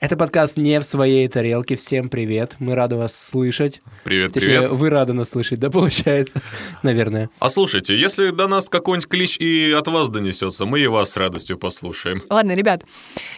Это 0.00 0.16
подкаст 0.16 0.56
«Не 0.56 0.78
в 0.78 0.84
своей 0.84 1.26
тарелке». 1.26 1.74
Всем 1.74 2.08
привет. 2.08 2.54
Мы 2.60 2.76
рады 2.76 2.94
вас 2.94 3.16
слышать. 3.16 3.82
Привет, 4.04 4.32
Точнее, 4.32 4.60
привет. 4.60 4.70
вы 4.70 4.90
рады 4.90 5.12
нас 5.12 5.30
слышать, 5.30 5.58
да, 5.58 5.70
получается? 5.70 6.40
Наверное. 6.84 7.30
А 7.40 7.48
слушайте, 7.48 7.98
если 7.98 8.30
до 8.30 8.46
нас 8.46 8.68
какой-нибудь 8.68 9.08
клич 9.08 9.36
и 9.38 9.72
от 9.76 9.88
вас 9.88 10.08
донесется, 10.08 10.66
мы 10.66 10.78
и 10.78 10.86
вас 10.86 11.10
с 11.10 11.16
радостью 11.16 11.58
послушаем. 11.58 12.22
Ладно, 12.30 12.52
ребят, 12.54 12.84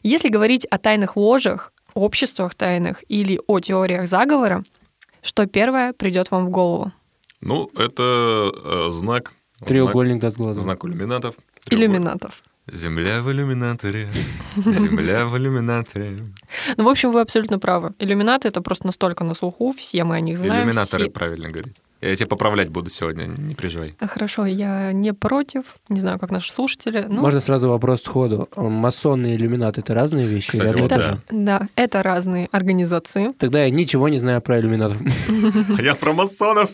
если 0.02 0.28
говорить 0.28 0.66
о 0.66 0.76
тайных 0.76 1.16
ложах, 1.16 1.72
обществах 1.94 2.54
тайных 2.54 3.04
или 3.08 3.40
о 3.46 3.58
теориях 3.60 4.06
заговора, 4.06 4.62
что 5.22 5.46
первое 5.46 5.94
придет 5.94 6.30
вам 6.30 6.46
в 6.46 6.50
голову? 6.50 6.92
Ну, 7.40 7.70
это 7.74 8.52
э, 8.54 8.90
знак. 8.90 9.32
Треугольник 9.64 10.20
да 10.20 10.30
с 10.30 10.34
Знак, 10.34 10.44
глазом. 10.46 10.64
знак 10.64 10.84
иллюминатов. 10.84 11.34
Иллюминатов. 11.70 12.42
Земля 12.72 13.20
в 13.20 13.30
иллюминаторе. 13.30 14.08
Земля 14.56 15.26
в 15.26 15.36
иллюминаторе. 15.36 16.18
Ну, 16.76 16.84
в 16.84 16.88
общем, 16.88 17.12
вы 17.12 17.20
абсолютно 17.20 17.58
правы. 17.58 17.92
Иллюминаты— 17.98 18.48
это 18.50 18.60
просто 18.60 18.86
настолько 18.86 19.24
на 19.24 19.34
слуху, 19.34 19.72
все 19.72 20.04
мы 20.04 20.16
о 20.16 20.20
них 20.20 20.38
знаем. 20.38 20.64
Иллюминаторы, 20.64 21.04
все- 21.04 21.10
правильно 21.10 21.50
говорить. 21.50 21.76
Я 22.00 22.16
тебя 22.16 22.28
поправлять 22.28 22.70
буду 22.70 22.88
сегодня, 22.88 23.24
не 23.24 23.54
переживай. 23.54 23.94
Хорошо, 24.00 24.46
я 24.46 24.90
не 24.92 25.12
против, 25.12 25.64
не 25.90 26.00
знаю, 26.00 26.18
как 26.18 26.30
наши 26.30 26.50
слушатели. 26.50 27.04
Ну, 27.06 27.20
Можно 27.20 27.40
сразу 27.40 27.68
вопрос 27.68 28.02
сходу. 28.02 28.48
Масоны 28.56 29.34
и 29.34 29.36
иллюминаты— 29.36 29.80
это 29.82 29.92
разные 29.92 30.26
вещи? 30.26 30.50
Кстати, 30.52 30.74
вот 30.74 30.88
то 30.88 30.96
да. 30.96 31.18
да, 31.30 31.68
это 31.76 32.02
разные 32.02 32.48
организации. 32.52 33.32
Тогда 33.38 33.64
я 33.64 33.70
ничего 33.70 34.08
не 34.08 34.18
знаю 34.18 34.40
про 34.40 34.58
иллюминатов. 34.60 34.96
А 35.78 35.82
я 35.82 35.94
про 35.94 36.12
масонов. 36.14 36.70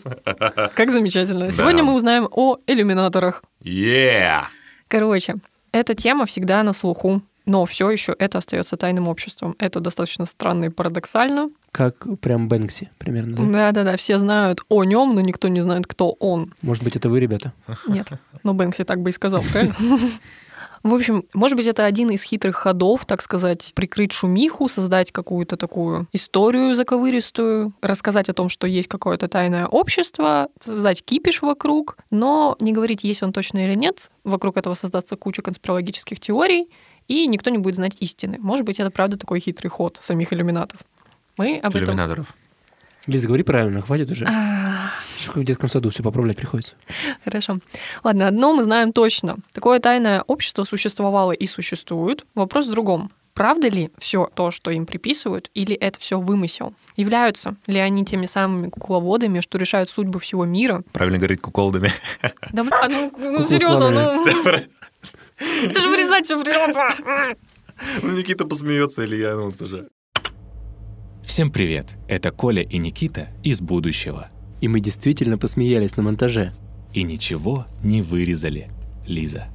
Как 0.75 0.91
замечательно. 0.91 1.51
Сегодня 1.51 1.83
мы 1.83 1.93
узнаем 1.95 2.29
о 2.31 2.57
иллюминаторах. 2.65 3.43
Yeah! 3.63 4.43
Короче, 4.87 5.35
эта 5.71 5.95
тема 5.95 6.25
всегда 6.25 6.63
на 6.63 6.73
слуху, 6.73 7.21
но 7.45 7.65
все 7.65 7.89
еще 7.89 8.13
это 8.19 8.39
остается 8.39 8.75
тайным 8.75 9.07
обществом. 9.07 9.55
Это 9.57 9.79
достаточно 9.79 10.25
странно 10.25 10.65
и 10.65 10.69
парадоксально. 10.69 11.49
Как 11.71 12.05
прям 12.19 12.47
Бэнкси 12.49 12.89
примерно, 12.97 13.37
да? 13.37 13.71
Да-да-да, 13.71 13.97
все 13.97 14.19
знают 14.19 14.61
о 14.69 14.83
нем, 14.83 15.15
но 15.15 15.21
никто 15.21 15.47
не 15.47 15.61
знает, 15.61 15.87
кто 15.87 16.11
он. 16.11 16.53
Может 16.61 16.83
быть, 16.83 16.95
это 16.95 17.09
вы, 17.09 17.19
ребята? 17.19 17.53
Нет, 17.87 18.07
но 18.43 18.53
Бэнкси 18.53 18.83
так 18.83 19.01
бы 19.01 19.11
и 19.11 19.13
сказал, 19.13 19.41
правильно? 19.41 19.75
В 20.83 20.93
общем, 20.93 21.23
может 21.33 21.57
быть, 21.57 21.67
это 21.67 21.85
один 21.85 22.09
из 22.09 22.23
хитрых 22.23 22.55
ходов, 22.55 23.05
так 23.05 23.21
сказать, 23.21 23.71
прикрыть 23.75 24.11
шумиху, 24.11 24.67
создать 24.67 25.11
какую-то 25.11 25.57
такую 25.57 26.07
историю 26.13 26.75
заковыристую, 26.75 27.73
рассказать 27.81 28.29
о 28.29 28.33
том, 28.33 28.49
что 28.49 28.67
есть 28.67 28.87
какое-то 28.87 29.27
тайное 29.27 29.65
общество, 29.65 30.49
создать 30.59 31.03
кипиш 31.03 31.41
вокруг, 31.41 31.97
но 32.09 32.55
не 32.59 32.71
говорить, 32.71 33.03
есть 33.03 33.23
он 33.23 33.33
точно 33.33 33.65
или 33.65 33.75
нет. 33.75 34.11
Вокруг 34.23 34.57
этого 34.57 34.73
создаться 34.73 35.15
куча 35.15 35.41
конспирологических 35.41 36.19
теорий, 36.19 36.69
и 37.07 37.27
никто 37.27 37.49
не 37.49 37.57
будет 37.57 37.75
знать 37.75 37.97
истины. 37.99 38.37
Может 38.39 38.65
быть, 38.65 38.79
это 38.79 38.91
правда 38.91 39.17
такой 39.17 39.39
хитрый 39.39 39.69
ход 39.69 39.99
самих 40.01 40.33
иллюминатов. 40.33 40.79
Мы 41.37 41.57
об 41.57 41.75
этом... 41.75 42.27
Лиза, 43.07 43.27
говори 43.27 43.43
правильно, 43.43 43.81
хватит 43.81 44.11
уже. 44.11 44.25
Еще 45.17 45.27
как 45.27 45.37
в 45.37 45.43
детском 45.43 45.69
саду 45.69 45.89
все 45.89 46.03
поправлять 46.03 46.37
приходится. 46.37 46.75
Хорошо. 47.23 47.59
Ладно, 48.03 48.27
одно 48.27 48.53
мы 48.53 48.63
знаем 48.63 48.91
точно. 48.93 49.37
Такое 49.53 49.79
тайное 49.79 50.21
общество 50.27 50.63
существовало 50.63 51.31
и 51.31 51.47
существует. 51.47 52.25
Вопрос 52.35 52.67
в 52.67 52.71
другом. 52.71 53.11
Правда 53.33 53.67
ли 53.67 53.91
все 53.99 54.29
то, 54.33 54.49
что 54.49 54.71
им 54.71 54.87
приписывают, 54.87 55.51
или 55.53 55.75
это 55.75 55.99
все 55.99 56.19
вымысел? 56.19 56.73
Являются 56.95 57.55
ли 57.67 57.79
они 57.79 58.03
теми 58.03 58.25
самыми 58.25 58.69
кукловодами, 58.69 59.41
что 59.41 59.59
решают 59.59 59.91
судьбу 59.91 60.17
всего 60.17 60.43
мира? 60.43 60.83
Правильно 60.91 61.19
говорить 61.19 61.39
куколдами. 61.39 61.93
Да, 62.51 62.63
бля, 62.63 62.87
ну, 62.89 63.13
ну 63.15 63.43
серьезно, 63.47 63.91
сломали. 63.91 64.15
ну. 64.15 65.69
Это 65.69 65.79
же 65.79 65.89
вырезать 65.89 66.25
все 66.25 66.43
придется. 66.43 67.45
Ну, 68.01 68.11
Никита 68.11 68.45
посмеется, 68.45 69.03
или 69.03 69.17
я, 69.17 69.35
ну, 69.35 69.51
тоже. 69.51 69.87
Всем 71.27 71.51
привет! 71.51 71.87
Это 72.07 72.31
Коля 72.31 72.61
и 72.63 72.77
Никита 72.77 73.27
из 73.43 73.59
будущего. 73.59 74.29
И 74.61 74.69
мы 74.69 74.79
действительно 74.79 75.37
посмеялись 75.37 75.97
на 75.97 76.03
монтаже. 76.03 76.53
И 76.93 77.03
ничего 77.03 77.65
не 77.83 78.01
вырезали. 78.01 78.69
Лиза. 79.05 79.49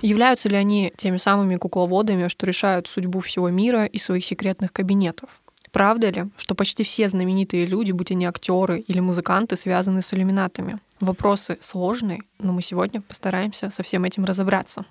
Являются 0.00 0.48
ли 0.48 0.56
они 0.56 0.94
теми 0.96 1.18
самыми 1.18 1.56
кукловодами, 1.56 2.28
что 2.28 2.46
решают 2.46 2.86
судьбу 2.86 3.20
всего 3.20 3.50
мира 3.50 3.84
и 3.84 3.98
своих 3.98 4.24
секретных 4.24 4.72
кабинетов? 4.72 5.28
Правда 5.72 6.08
ли, 6.08 6.24
что 6.38 6.54
почти 6.54 6.84
все 6.84 7.06
знаменитые 7.10 7.66
люди, 7.66 7.92
будь 7.92 8.10
они 8.10 8.24
актеры 8.24 8.80
или 8.80 9.00
музыканты, 9.00 9.56
связаны 9.56 10.00
с 10.00 10.14
иллюминатами? 10.14 10.78
Вопросы 11.00 11.58
сложные, 11.60 12.22
но 12.38 12.54
мы 12.54 12.62
сегодня 12.62 13.02
постараемся 13.02 13.70
со 13.70 13.82
всем 13.82 14.04
этим 14.04 14.24
разобраться. 14.24 14.86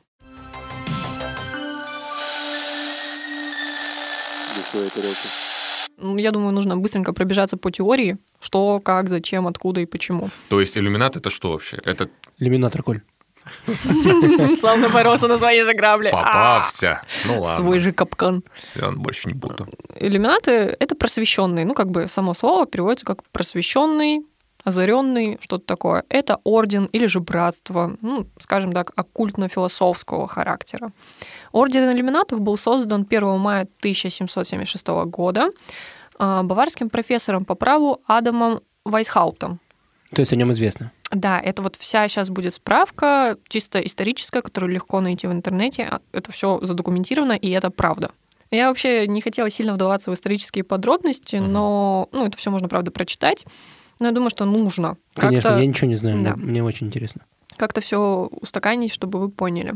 Ну, 4.56 4.62
Я 5.98 6.32
думаю, 6.32 6.52
нужно 6.52 6.78
быстренько 6.78 7.14
пробежаться 7.14 7.58
по 7.58 7.72
теории, 7.72 8.18
что, 8.42 8.80
как, 8.80 9.10
зачем, 9.10 9.48
откуда 9.48 9.82
и 9.82 9.86
почему. 9.86 10.30
То 10.50 10.60
есть 10.60 10.78
иллюминат 10.78 11.16
это 11.16 11.30
что 11.30 11.52
вообще? 11.52 11.78
Это 11.86 12.10
Иллюминатор, 12.40 12.84
Коль. 12.84 13.02
Сам 14.62 14.82
напоролся 14.82 15.28
на 15.28 15.38
свои 15.38 15.64
же 15.64 15.74
грабли. 15.74 16.12
попався. 16.12 17.02
Ну 17.26 17.42
ладно. 17.42 17.58
Свой 17.58 17.80
же 17.80 17.92
капкан. 17.92 18.44
Все, 18.62 18.92
больше 18.92 19.28
не 19.28 19.34
буду. 19.34 19.68
Иллюминаты— 20.00 20.52
это 20.80 20.96
просвещенные. 20.96 21.66
Ну, 21.66 21.74
как 21.74 21.92
бы 21.92 22.08
само 22.08 22.34
слово 22.34 22.66
переводится 22.66 23.06
как 23.06 23.24
просвещенный, 23.32 24.26
озаренный, 24.64 25.38
что-то 25.42 25.66
такое. 25.66 26.04
Это 26.10 26.40
орден 26.44 26.86
или 26.86 27.06
же 27.06 27.20
братство, 27.20 27.98
ну, 28.02 28.28
скажем 28.40 28.72
так, 28.72 28.92
оккультно-философского 28.96 30.28
характера. 30.28 30.92
Орден 31.54 31.90
иллюминатов 31.92 32.42
был 32.42 32.58
создан 32.58 33.06
1 33.10 33.40
мая 33.40 33.62
1776 33.80 34.88
года 35.06 35.52
а, 36.18 36.44
баварским 36.44 36.90
профессором 36.90 37.46
по 37.46 37.56
праву 37.56 38.02
Адамом 38.08 38.62
Вайсхаутом. 38.84 39.60
То 40.14 40.22
есть 40.22 40.34
о 40.34 40.36
нем 40.36 40.52
известно. 40.52 40.92
Да, 41.12 41.40
это 41.40 41.62
вот 41.62 41.76
вся 41.76 42.08
сейчас 42.08 42.30
будет 42.30 42.54
справка, 42.56 43.38
чисто 43.48 43.80
историческая, 43.80 44.42
которую 44.42 44.74
легко 44.74 45.00
найти 45.00 45.28
в 45.28 45.32
интернете. 45.32 45.84
А 45.84 46.02
Это 46.12 46.32
все 46.32 46.60
задокументировано, 46.62 47.34
и 47.34 47.50
это 47.52 47.70
правда. 47.70 48.12
Я 48.50 48.68
вообще 48.68 49.08
не 49.08 49.22
хотела 49.22 49.50
сильно 49.50 49.74
вдаваться 49.74 50.12
в 50.12 50.14
исторические 50.14 50.64
подробности, 50.64 51.38
но 51.38 52.10
ну, 52.12 52.26
это 52.26 52.38
все 52.38 52.52
можно, 52.52 52.68
правда, 52.68 52.92
прочитать. 52.92 53.46
Но 54.00 54.08
я 54.08 54.12
думаю, 54.12 54.30
что 54.32 54.46
нужно. 54.46 54.98
Конечно, 55.16 55.50
я 55.50 55.66
ничего 55.66 55.88
не 55.88 55.96
знаю, 55.96 56.24
Да. 56.24 56.36
мне 56.36 56.64
очень 56.64 56.88
интересно. 56.88 57.22
как-то 57.58 57.82
все 57.82 58.28
устаканить, 58.32 58.92
чтобы 58.92 59.20
вы 59.20 59.30
поняли. 59.30 59.76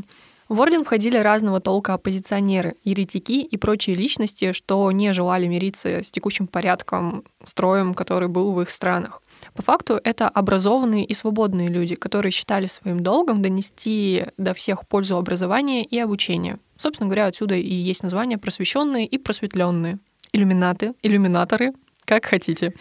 В 0.50 0.62
орден 0.62 0.86
входили 0.86 1.18
разного 1.18 1.60
толка 1.60 1.94
оппозиционеры, 1.96 2.76
еретики 2.86 3.42
и 3.42 3.58
прочие 3.58 3.98
личности, 3.98 4.54
что 4.54 4.90
не 4.94 5.12
желали 5.12 5.46
мириться 5.46 6.02
с 6.02 6.10
текущим 6.10 6.48
порядком, 6.48 7.26
строем, 7.44 7.94
который 7.94 8.30
был 8.30 8.54
в 8.54 8.62
их 8.62 8.70
странах. 8.70 9.22
По 9.54 9.62
факту 9.62 10.00
это 10.02 10.30
образованные 10.30 11.04
и 11.04 11.14
свободные 11.14 11.68
люди, 11.68 11.96
которые 11.96 12.32
считали 12.32 12.66
своим 12.66 13.02
долгом 13.02 13.42
донести 13.42 14.28
до 14.38 14.54
всех 14.54 14.88
пользу 14.88 15.18
образования 15.18 15.84
и 15.84 16.00
обучения. 16.00 16.60
Собственно 16.78 17.10
говоря, 17.10 17.26
отсюда 17.26 17.56
и 17.56 17.74
есть 17.74 18.04
название 18.04 18.38
просвещенные 18.38 19.06
и 19.06 19.18
просветленные. 19.18 20.00
Иллюминаты, 20.32 20.94
иллюминаторы, 21.04 21.74
как 22.06 22.26
хотите. 22.26 22.74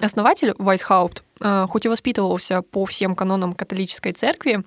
Основатель 0.00 0.54
Вайсхаупт, 0.56 1.24
а, 1.40 1.66
хоть 1.66 1.84
и 1.84 1.88
воспитывался 1.88 2.62
по 2.62 2.84
всем 2.86 3.16
канонам 3.16 3.54
католической 3.54 4.12
церкви, 4.12 4.62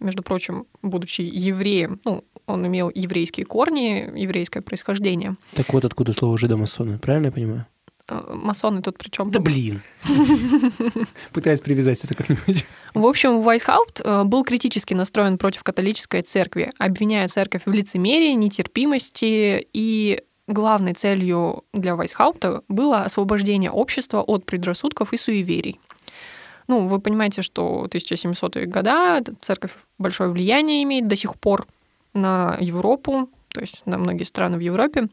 между 0.00 0.22
прочим, 0.22 0.66
будучи 0.82 1.22
евреем, 1.22 2.00
ну, 2.04 2.24
он 2.46 2.66
имел 2.66 2.90
еврейские 2.94 3.46
корни, 3.46 4.10
еврейское 4.18 4.60
происхождение. 4.60 5.36
Так 5.54 5.72
вот 5.72 5.84
откуда 5.84 6.12
слово 6.12 6.36
жидомасоны, 6.38 6.98
правильно 6.98 7.26
я 7.26 7.32
понимаю? 7.32 7.66
А, 8.08 8.34
Масоны 8.34 8.82
тут 8.82 8.98
при 8.98 9.08
чем? 9.08 9.30
Да 9.30 9.40
блин. 9.40 9.82
Пытаюсь 11.32 11.60
привязать 11.60 11.98
все 11.98 12.14
как-нибудь. 12.14 12.66
В 12.92 13.06
общем, 13.06 13.42
Вайсхаупт 13.42 14.00
э, 14.04 14.24
был 14.24 14.44
критически 14.44 14.94
настроен 14.94 15.38
против 15.38 15.62
католической 15.62 16.22
церкви, 16.22 16.72
обвиняя 16.78 17.28
церковь 17.28 17.62
в 17.66 17.72
лицемерии, 17.72 18.32
нетерпимости 18.32 19.66
и 19.72 20.22
главной 20.48 20.94
целью 20.94 21.64
для 21.72 21.94
Вайсхаупта 21.94 22.62
было 22.68 23.02
освобождение 23.02 23.70
общества 23.70 24.20
от 24.22 24.44
предрассудков 24.44 25.12
и 25.12 25.16
суеверий. 25.16 25.78
Ну, 26.70 26.86
вы 26.86 27.00
понимаете, 27.00 27.42
что 27.42 27.88
1700-е 27.90 28.66
года 28.66 29.20
церковь 29.40 29.72
большое 29.98 30.30
влияние 30.30 30.84
имеет 30.84 31.08
до 31.08 31.16
сих 31.16 31.34
пор 31.34 31.66
на 32.14 32.56
Европу, 32.60 33.28
то 33.48 33.60
есть 33.60 33.82
на 33.86 33.98
многие 33.98 34.22
страны 34.22 34.56
в 34.56 34.60
Европе. 34.60 35.08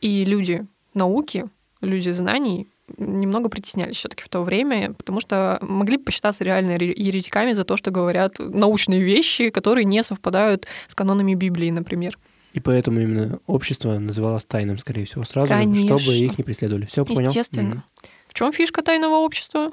И 0.00 0.24
люди 0.24 0.66
науки 0.94 1.44
люди 1.82 2.08
знаний 2.08 2.68
немного 2.96 3.50
притеснялись 3.50 3.96
все-таки 3.96 4.22
в 4.22 4.30
то 4.30 4.42
время, 4.42 4.94
потому 4.94 5.20
что 5.20 5.58
могли 5.60 5.98
посчитаться 5.98 6.42
реально 6.42 6.78
ре- 6.78 6.94
еретиками 6.96 7.52
за 7.52 7.64
то, 7.64 7.76
что 7.76 7.90
говорят 7.90 8.38
научные 8.38 9.02
вещи, 9.02 9.50
которые 9.50 9.84
не 9.84 10.02
совпадают 10.02 10.66
с 10.86 10.94
канонами 10.94 11.34
Библии, 11.34 11.70
например. 11.70 12.18
И 12.54 12.60
поэтому 12.60 13.00
именно 13.00 13.40
общество 13.46 13.98
называлось 13.98 14.46
тайным, 14.46 14.78
скорее 14.78 15.04
всего, 15.04 15.24
сразу, 15.24 15.52
же, 15.52 15.58
Конечно. 15.60 15.98
чтобы 15.98 16.16
их 16.16 16.38
не 16.38 16.44
преследовали. 16.44 16.86
Все 16.86 17.04
понял? 17.04 17.28
Естественно. 17.28 17.84
В 18.26 18.32
чем 18.32 18.52
фишка 18.52 18.80
тайного 18.80 19.16
общества? 19.16 19.72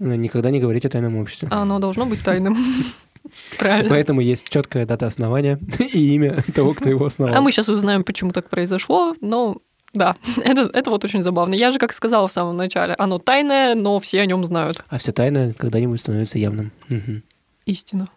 М. 0.00 0.20
Никогда 0.20 0.50
не 0.50 0.60
говорить 0.60 0.84
о 0.84 0.88
тайном 0.88 1.16
обществе. 1.16 1.48
Оно 1.50 1.78
должно 1.78 2.06
быть 2.06 2.22
тайным. 2.22 2.56
Правильно. 3.58 3.90
Поэтому 3.90 4.20
есть 4.20 4.48
четкая 4.48 4.86
дата 4.86 5.06
основания 5.06 5.58
и 5.78 6.14
имя 6.14 6.42
того, 6.54 6.74
кто 6.74 6.88
его 6.88 7.04
основал. 7.06 7.36
А 7.36 7.40
мы 7.40 7.52
сейчас 7.52 7.68
узнаем, 7.68 8.02
почему 8.02 8.32
так 8.32 8.48
произошло, 8.48 9.14
но 9.20 9.58
да, 9.92 10.16
это, 10.38 10.70
это 10.72 10.90
вот 10.90 11.04
очень 11.04 11.22
забавно. 11.22 11.54
Я 11.54 11.70
же, 11.70 11.78
как 11.78 11.92
сказала 11.92 12.26
в 12.28 12.32
самом 12.32 12.56
начале, 12.56 12.94
оно 12.98 13.18
тайное, 13.18 13.74
но 13.74 14.00
все 14.00 14.20
о 14.22 14.26
нем 14.26 14.44
знают. 14.44 14.84
А 14.88 14.98
все 14.98 15.12
тайное 15.12 15.52
когда-нибудь 15.52 16.00
становится 16.00 16.38
явным. 16.38 16.72
Мгм. 16.88 17.22
Истина. 17.66 18.08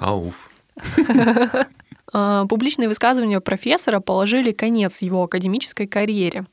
Ауф. 0.00 0.50
А, 2.12 2.46
Публичные 2.46 2.88
высказывания 2.88 3.40
профессора 3.40 4.00
положили 4.00 4.50
конец 4.52 5.02
его 5.02 5.22
академической 5.22 5.86
карьере. 5.86 6.46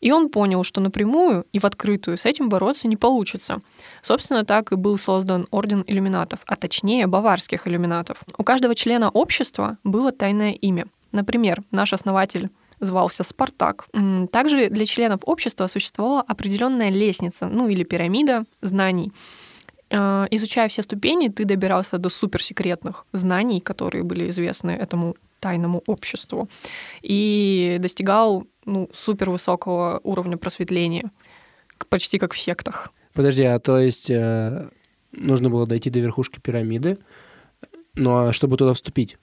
И 0.00 0.12
он 0.12 0.28
понял, 0.28 0.62
что 0.64 0.80
напрямую 0.80 1.46
и 1.52 1.58
в 1.58 1.64
открытую 1.64 2.16
с 2.16 2.24
этим 2.24 2.48
бороться 2.48 2.88
не 2.88 2.96
получится. 2.96 3.60
Собственно, 4.02 4.44
так 4.44 4.72
и 4.72 4.76
был 4.76 4.98
создан 4.98 5.46
Орден 5.50 5.84
иллюминатов, 5.86 6.40
а 6.46 6.56
точнее 6.56 7.06
баварских 7.06 7.66
иллюминатов. 7.66 8.18
У 8.36 8.44
каждого 8.44 8.74
члена 8.74 9.10
общества 9.10 9.78
было 9.84 10.12
тайное 10.12 10.52
имя. 10.52 10.86
Например, 11.12 11.62
наш 11.70 11.92
основатель 11.92 12.50
звался 12.80 13.24
Спартак. 13.24 13.86
Также 14.30 14.68
для 14.68 14.86
членов 14.86 15.20
общества 15.24 15.66
существовала 15.66 16.22
определенная 16.22 16.90
лестница, 16.90 17.48
ну 17.48 17.68
или 17.68 17.82
пирамида 17.82 18.44
знаний. 18.60 19.12
Э, 19.90 20.26
Изучая 20.30 20.68
все 20.68 20.82
ступени, 20.82 21.28
ты 21.28 21.44
добирался 21.44 21.98
до 21.98 22.08
суперсекретных 22.08 23.04
знаний, 23.12 23.60
которые 23.60 24.04
были 24.04 24.28
известны 24.30 24.72
этому 24.72 25.16
тайному 25.40 25.82
обществу, 25.86 26.48
и 27.02 27.76
достигал 27.80 28.46
ну, 28.64 28.88
супервысокого 28.92 30.00
уровня 30.02 30.36
просветления, 30.36 31.10
почти 31.88 32.18
как 32.18 32.32
в 32.34 32.38
сектах. 32.38 32.92
Подожди, 33.14 33.42
а 33.44 33.58
то 33.58 33.78
есть 33.78 34.10
э, 34.10 34.68
нужно 35.12 35.50
было 35.50 35.66
дойти 35.66 35.90
до 35.90 36.00
верхушки 36.00 36.40
пирамиды, 36.40 36.98
ну 37.94 38.16
а 38.28 38.32
чтобы 38.32 38.56
туда 38.56 38.74
вступить? 38.74 39.16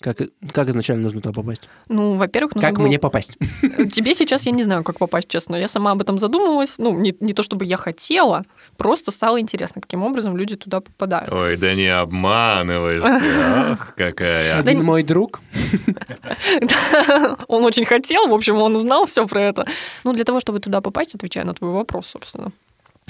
Как, 0.00 0.18
как 0.52 0.68
изначально 0.68 1.04
нужно 1.04 1.22
туда 1.22 1.32
попасть? 1.32 1.70
Ну, 1.88 2.16
во-первых, 2.16 2.54
нужно 2.54 2.68
как 2.68 2.78
было- 2.78 2.86
мне 2.86 2.98
попасть? 2.98 3.38
Тебе 3.62 4.14
сейчас 4.14 4.44
я 4.44 4.52
не 4.52 4.62
знаю, 4.62 4.84
как 4.84 4.98
попасть, 4.98 5.26
честно. 5.26 5.56
Я 5.56 5.68
сама 5.68 5.92
об 5.92 6.02
этом 6.02 6.18
задумывалась. 6.18 6.74
Ну, 6.76 6.98
не, 7.00 7.14
не 7.20 7.32
то 7.32 7.42
чтобы 7.42 7.64
я 7.64 7.78
хотела, 7.78 8.44
просто 8.76 9.10
стало 9.10 9.40
интересно, 9.40 9.80
каким 9.80 10.02
образом 10.02 10.36
люди 10.36 10.56
туда 10.56 10.80
попадают. 10.80 11.32
Ой, 11.32 11.56
да 11.56 11.74
не 11.74 11.88
обманываешь 11.88 13.02
ты. 13.02 13.30
Ах, 13.42 13.94
какая. 13.96 14.58
Один 14.58 14.84
мой 14.84 15.02
друг. 15.02 15.40
Он 17.48 17.64
очень 17.64 17.84
хотел, 17.84 18.28
в 18.28 18.34
общем, 18.34 18.56
он 18.56 18.76
узнал 18.76 19.06
все 19.06 19.26
про 19.26 19.42
это. 19.42 19.66
Ну, 20.04 20.12
для 20.12 20.24
того, 20.24 20.40
чтобы 20.40 20.60
туда 20.60 20.80
попасть, 20.80 21.14
отвечая 21.14 21.44
на 21.44 21.54
твой 21.54 21.70
вопрос, 21.72 22.06
собственно, 22.06 22.52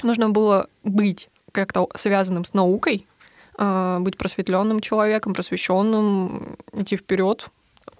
нужно 0.03 0.29
было 0.29 0.67
быть 0.83 1.29
как-то 1.51 1.87
связанным 1.95 2.45
с 2.45 2.53
наукой, 2.53 3.05
а, 3.57 3.99
быть 3.99 4.17
просветленным 4.17 4.79
человеком, 4.79 5.33
просвещенным, 5.33 6.57
идти 6.73 6.97
вперед 6.97 7.49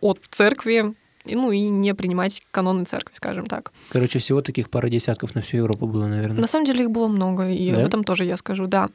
от 0.01 0.19
церкви, 0.29 0.93
ну 1.35 1.51
и 1.51 1.59
не 1.67 1.93
принимать 1.93 2.41
каноны 2.51 2.85
церкви, 2.85 3.13
скажем 3.15 3.45
так. 3.45 3.71
Короче, 3.89 4.19
всего 4.19 4.41
таких 4.41 4.69
пара 4.69 4.89
десятков 4.89 5.35
на 5.35 5.41
всю 5.41 5.57
Европу 5.57 5.87
было, 5.87 6.07
наверное. 6.07 6.41
На 6.41 6.47
самом 6.47 6.65
деле 6.65 6.83
их 6.83 6.91
было 6.91 7.07
много, 7.07 7.49
и 7.49 7.71
Да? 7.71 7.81
об 7.81 7.87
этом 7.87 8.03
тоже 8.03 8.25
я 8.25 8.37
скажу, 8.37 8.67
да. 8.67 8.89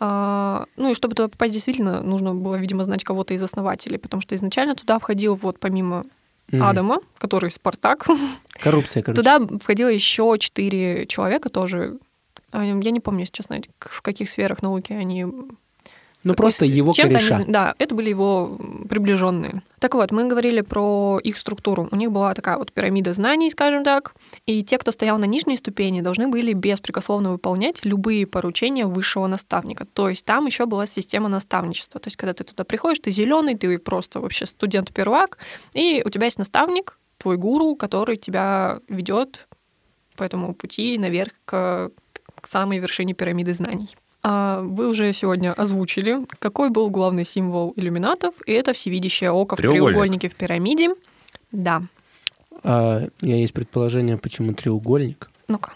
А, 0.00 0.66
ну 0.76 0.90
и 0.90 0.94
чтобы 0.94 1.14
туда 1.14 1.28
попасть, 1.28 1.54
действительно, 1.54 2.02
нужно 2.02 2.34
было, 2.34 2.54
видимо, 2.56 2.84
знать 2.84 3.04
кого-то 3.04 3.34
из 3.34 3.42
основателей, 3.42 3.98
потому 3.98 4.20
что 4.20 4.34
изначально 4.36 4.74
туда 4.76 4.98
входил, 4.98 5.34
вот 5.34 5.58
помимо 5.58 6.04
Мгм. 6.50 6.62
Адама, 6.62 7.00
который 7.18 7.50
Спартак, 7.50 8.06
Коррупция, 8.62 9.02
короче. 9.02 9.20
Туда 9.22 9.38
входило 9.58 9.88
еще 9.88 10.34
четыре 10.38 11.06
человека 11.06 11.50
тоже. 11.50 11.98
А, 12.52 12.64
Я 12.64 12.72
не 12.90 13.00
помню, 13.00 13.20
если 13.20 13.32
честно, 13.34 13.60
в 13.80 14.00
каких 14.00 14.30
сферах 14.30 14.62
науки 14.62 14.92
они... 14.94 15.26
Ну, 16.24 16.34
просто 16.34 16.64
с- 16.64 16.68
его 16.68 16.92
они 16.98 17.12
кореша. 17.14 17.36
за- 17.38 17.44
да, 17.46 17.74
это 17.78 17.94
были 17.94 18.10
его 18.10 18.58
приближенные. 18.88 19.62
Так 19.78 19.94
вот, 19.94 20.10
мы 20.10 20.26
говорили 20.26 20.62
про 20.62 21.20
их 21.22 21.38
структуру. 21.38 21.88
У 21.92 21.96
них 21.96 22.10
была 22.10 22.34
такая 22.34 22.56
вот 22.58 22.72
пирамида 22.72 23.12
знаний, 23.12 23.50
скажем 23.50 23.84
так, 23.84 24.14
и 24.44 24.64
те, 24.64 24.78
кто 24.78 24.90
стоял 24.90 25.16
на 25.18 25.26
нижней 25.26 25.56
ступени, 25.56 26.00
должны 26.00 26.26
были 26.28 26.52
беспрекословно 26.54 27.30
выполнять 27.30 27.84
любые 27.84 28.26
поручения 28.26 28.86
высшего 28.86 29.26
наставника. 29.28 29.84
То 29.84 30.08
есть 30.08 30.24
там 30.24 30.46
еще 30.46 30.66
была 30.66 30.86
система 30.86 31.28
наставничества. 31.28 32.00
То 32.00 32.08
есть 32.08 32.16
когда 32.16 32.32
ты 32.34 32.42
туда 32.44 32.64
приходишь, 32.64 32.98
ты 32.98 33.10
зеленый, 33.12 33.54
ты 33.56 33.78
просто 33.78 34.20
вообще 34.20 34.44
студент-первак, 34.46 35.38
и 35.74 36.02
у 36.04 36.10
тебя 36.10 36.24
есть 36.24 36.38
наставник, 36.38 36.98
твой 37.18 37.36
гуру, 37.36 37.76
который 37.76 38.16
тебя 38.16 38.80
ведет 38.88 39.46
по 40.16 40.24
этому 40.24 40.52
пути 40.54 40.98
наверх 40.98 41.32
к, 41.44 41.90
к 42.40 42.48
самой 42.48 42.78
вершине 42.78 43.14
пирамиды 43.14 43.54
знаний. 43.54 43.96
А 44.22 44.60
вы 44.62 44.88
уже 44.88 45.12
сегодня 45.12 45.52
озвучили, 45.52 46.26
какой 46.38 46.70
был 46.70 46.90
главный 46.90 47.24
символ 47.24 47.72
иллюминатов, 47.76 48.34
и 48.46 48.52
это 48.52 48.72
всевидящее 48.72 49.30
око 49.30 49.54
в 49.54 49.58
Треугольник. 49.58 49.84
треугольнике 49.86 50.28
в 50.28 50.34
пирамиде. 50.34 50.90
Да. 51.52 51.82
А, 52.64 53.04
у 53.22 53.26
меня 53.26 53.36
есть 53.36 53.52
предположение, 53.52 54.18
почему 54.18 54.52
треугольник. 54.54 55.30
Ну-ка. 55.46 55.72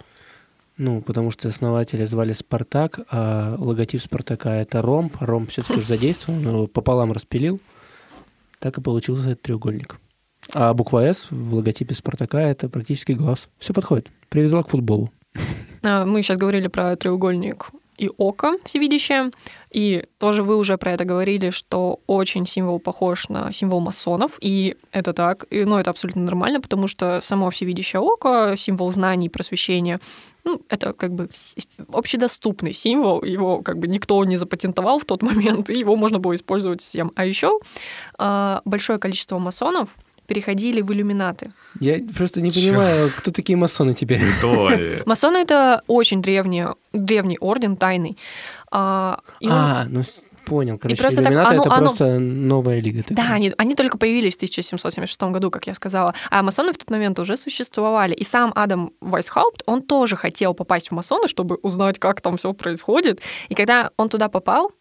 Ну, 0.76 1.00
потому 1.00 1.30
что 1.30 1.48
основателя 1.48 2.06
звали 2.06 2.32
Спартак, 2.32 3.00
а 3.10 3.54
логотип 3.58 4.00
Спартака 4.02 4.56
это 4.56 4.82
ромб. 4.82 5.16
Ромб 5.20 5.50
все-таки 5.50 5.74
уже 5.78 5.86
задействован, 5.86 6.40
его 6.40 6.66
пополам 6.66 7.12
распилил. 7.12 7.60
Так 8.58 8.78
и 8.78 8.80
получился 8.80 9.30
этот 9.30 9.42
треугольник. 9.42 9.96
А 10.54 10.74
буква 10.74 11.02
«С» 11.04 11.30
в 11.30 11.54
логотипе 11.54 11.94
Спартака 11.94 12.40
это 12.40 12.68
практически 12.68 13.12
глаз. 13.12 13.48
Все 13.58 13.72
подходит. 13.72 14.08
Привязала 14.28 14.62
к 14.64 14.68
футболу. 14.70 15.12
А, 15.82 16.04
Мы 16.04 16.22
сейчас 16.22 16.38
говорили 16.38 16.66
про 16.66 16.96
треугольник 16.96 17.70
и 17.98 18.10
око 18.16 18.56
всевидящее. 18.64 19.30
И 19.70 20.04
тоже 20.18 20.42
вы 20.42 20.56
уже 20.56 20.76
про 20.76 20.92
это 20.92 21.04
говорили, 21.04 21.50
что 21.50 22.00
очень 22.06 22.46
символ 22.46 22.78
похож 22.78 23.28
на 23.28 23.52
символ 23.52 23.80
масонов. 23.80 24.36
И 24.40 24.76
это 24.92 25.12
так. 25.12 25.46
И, 25.50 25.64
ну, 25.64 25.78
это 25.78 25.90
абсолютно 25.90 26.22
нормально, 26.22 26.60
потому 26.60 26.88
что 26.88 27.20
само 27.22 27.48
всевидящее 27.50 28.00
око, 28.00 28.54
символ 28.56 28.92
знаний, 28.92 29.28
просвещения, 29.28 30.00
ну, 30.44 30.60
это 30.68 30.92
как 30.92 31.14
бы 31.14 31.28
общедоступный 31.92 32.74
символ. 32.74 33.22
Его 33.22 33.62
как 33.62 33.78
бы 33.78 33.88
никто 33.88 34.22
не 34.24 34.36
запатентовал 34.36 34.98
в 34.98 35.04
тот 35.04 35.22
момент, 35.22 35.70
и 35.70 35.78
его 35.78 35.96
можно 35.96 36.18
было 36.18 36.34
использовать 36.34 36.82
всем. 36.82 37.12
А 37.14 37.24
еще 37.24 37.60
большое 38.18 38.98
количество 38.98 39.38
масонов 39.38 39.96
переходили 40.32 40.80
в 40.80 40.90
иллюминаты. 40.92 41.52
Я 41.80 41.98
просто 42.16 42.40
не 42.40 42.50
понимаю, 42.50 43.10
кто 43.18 43.30
такие 43.30 43.56
масоны 43.56 43.92
теперь. 43.94 44.20
Кто? 44.38 44.70
Масоны— 45.06 45.36
это 45.38 45.82
очень 45.86 46.22
древний, 46.22 46.64
древний 46.92 47.36
орден, 47.38 47.76
тайный. 47.76 48.16
А, 48.70 49.20
и 49.40 49.46
он- 49.46 49.52
А, 49.52 49.84
ну 49.88 50.02
понял. 50.46 50.78
Короче, 50.78 51.00
просто 51.00 51.22
так 51.22 51.32
иллюминаты 51.32 51.54
оно- 51.54 51.62
это 51.64 51.74
оно- 51.74 51.86
просто 51.88 52.18
новая 52.18 52.80
лига. 52.80 53.02
такая. 53.02 53.16
Да, 53.28 53.34
они, 53.34 53.52
они 53.58 53.74
только 53.74 53.98
появились 53.98 54.34
в 54.34 54.38
1776 54.38 55.30
году, 55.30 55.50
как 55.50 55.66
я 55.66 55.74
сказала. 55.74 56.14
А 56.30 56.42
масоны 56.42 56.72
в 56.72 56.76
тот 56.78 56.90
момент 56.90 57.18
уже 57.18 57.36
существовали. 57.36 58.14
И 58.14 58.24
сам 58.24 58.52
Адам 58.54 58.90
Вайсхаупт, 59.00 59.62
он 59.66 59.82
тоже 59.82 60.16
хотел 60.16 60.54
попасть 60.54 60.88
в 60.88 60.92
масоны, 60.94 61.28
чтобы 61.28 61.56
узнать, 61.62 61.98
как 61.98 62.20
там 62.22 62.36
все 62.38 62.52
происходит. 62.54 63.20
И 63.50 63.54
когда 63.54 63.90
он 63.96 64.08
туда 64.08 64.28
попал, 64.28 64.72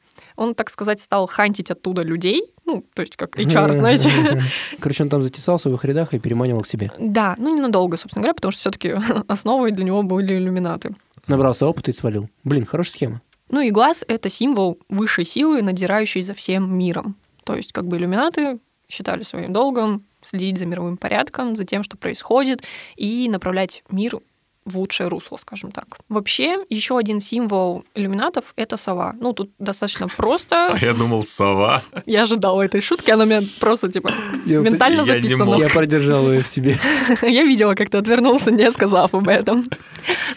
он, 0.41 0.55
так 0.55 0.69
сказать, 0.69 0.99
стал 0.99 1.27
хантить 1.27 1.71
оттуда 1.71 2.01
людей, 2.01 2.51
ну, 2.65 2.83
то 2.93 3.01
есть 3.01 3.15
как 3.15 3.37
HR, 3.37 3.71
знаете. 3.73 4.43
Короче, 4.79 5.03
он 5.03 5.09
там 5.09 5.21
затесался 5.21 5.69
в 5.69 5.75
их 5.75 5.85
рядах 5.85 6.13
и 6.13 6.19
переманивал 6.19 6.61
к 6.61 6.67
себе. 6.67 6.91
Да, 6.97 7.35
ну 7.37 7.55
ненадолго, 7.55 7.97
собственно 7.97 8.23
говоря, 8.23 8.33
потому 8.33 8.51
что 8.51 8.61
все-таки 8.61 8.95
основой 9.27 9.71
для 9.71 9.83
него 9.83 10.03
были 10.03 10.33
иллюминаты. 10.33 10.95
Набрался 11.27 11.67
опыта 11.67 11.91
и 11.91 11.93
свалил. 11.93 12.29
Блин, 12.43 12.65
хорошая 12.65 12.93
схема. 12.93 13.21
Ну 13.49 13.61
и 13.61 13.69
глаз— 13.69 14.03
это 14.07 14.29
символ 14.29 14.79
высшей 14.89 15.25
силы, 15.25 15.61
надирающей 15.61 16.21
за 16.21 16.33
всем 16.33 16.75
миром. 16.77 17.15
То 17.43 17.55
есть 17.55 17.73
как 17.73 17.85
бы 17.85 17.97
иллюминаты 17.97 18.59
считали 18.89 19.23
своим 19.23 19.53
долгом 19.53 20.03
следить 20.21 20.57
за 20.57 20.65
мировым 20.65 20.97
порядком, 20.97 21.55
за 21.55 21.65
тем, 21.65 21.83
что 21.83 21.97
происходит, 21.97 22.63
и 22.95 23.27
направлять 23.29 23.83
мир 23.89 24.19
в 24.65 24.77
лучшее 24.77 25.07
русло, 25.07 25.37
скажем 25.37 25.71
так. 25.71 25.97
Вообще, 26.07 26.63
еще 26.69 26.97
один 26.97 27.19
символ 27.19 27.83
иллюминатов— 27.95 28.53
это 28.55 28.77
сова. 28.77 29.15
Ну, 29.19 29.33
тут 29.33 29.49
достаточно 29.59 30.07
просто. 30.07 30.67
А 30.73 30.77
я 30.85 30.93
думал, 30.93 31.23
сова. 31.23 31.81
Я 32.05 32.23
ожидала 32.23 32.61
этой 32.61 32.81
шутки, 32.81 33.09
она 33.11 33.23
у 33.23 33.27
меня 33.27 33.41
просто, 33.59 33.91
типа, 33.91 34.11
Я- 34.45 34.59
ментально 34.59 35.01
я 35.01 35.05
записана. 35.15 35.55
Я 35.55 35.69
продержал 35.69 36.31
ее 36.31 36.41
в 36.43 36.47
себе. 36.47 36.77
Я 37.21 37.43
видела, 37.43 37.73
как 37.75 37.89
ты 37.89 37.97
отвернулся, 37.97 38.51
не 38.51 38.71
сказав 38.71 39.13
об 39.15 39.27
этом. 39.27 39.67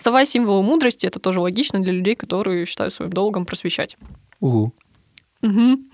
Сова— 0.01 0.25
символ 0.27 0.63
мудрости, 0.63 1.07
это 1.07 1.19
тоже 1.19 1.41
логично 1.41 1.81
для 1.81 1.93
людей, 1.93 2.15
которые 2.15 2.65
считают 2.67 2.95
своим 2.95 3.13
долгом 3.13 3.45
просвещать. 3.45 3.97
Угу. 4.41 4.73
Мгм. 5.43 5.87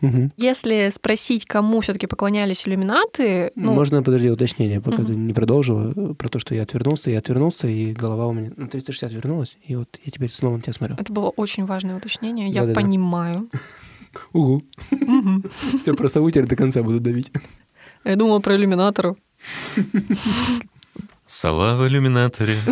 Мгм. 0.00 0.32
Если 0.36 0.88
спросить, 0.90 1.44
кому 1.44 1.80
все-таки 1.80 2.06
поклонялись 2.06 2.66
иллюминаты, 2.66 3.52
ну, 3.54 3.72
Можно, 3.74 4.02
подожди, 4.02 4.30
уточнение, 4.30 4.80
пока 4.80 4.98
Мгм. 5.02 5.06
ты 5.06 5.12
не 5.14 5.32
продолжила, 5.34 5.92
э, 5.94 6.14
про 6.14 6.28
то, 6.28 6.38
что 6.38 6.54
я 6.54 6.62
отвернулся, 6.62 7.10
я 7.10 7.18
отвернулся, 7.18 7.66
и 7.68 7.92
голова 7.92 8.26
у 8.26 8.32
меня 8.32 8.50
на 8.56 8.66
360 8.68 9.12
вернулась, 9.12 9.56
и 9.62 9.76
вот 9.76 9.98
я 10.04 10.10
теперь 10.10 10.30
снова 10.32 10.56
на 10.56 10.62
тебя 10.62 10.72
смотрю. 10.72 10.96
это 10.98 11.12
было 11.12 11.28
очень 11.30 11.66
важное 11.66 11.96
уточнение, 11.96 12.48
я 12.48 12.60
Да-да-да. 12.62 12.80
понимаю. 12.80 13.48
Угу. 14.32 14.62
Все 15.80 15.94
про 15.94 16.08
сову 16.08 16.30
теперь 16.30 16.46
до 16.46 16.56
конца 16.56 16.82
буду 16.82 16.98
давить. 16.98 17.30
Я 18.04 18.16
думала 18.16 18.40
про 18.40 18.56
иллюминаторов. 18.56 19.16
Сова 21.26 21.76
в 21.76 21.86
иллюминаторе. 21.86 22.56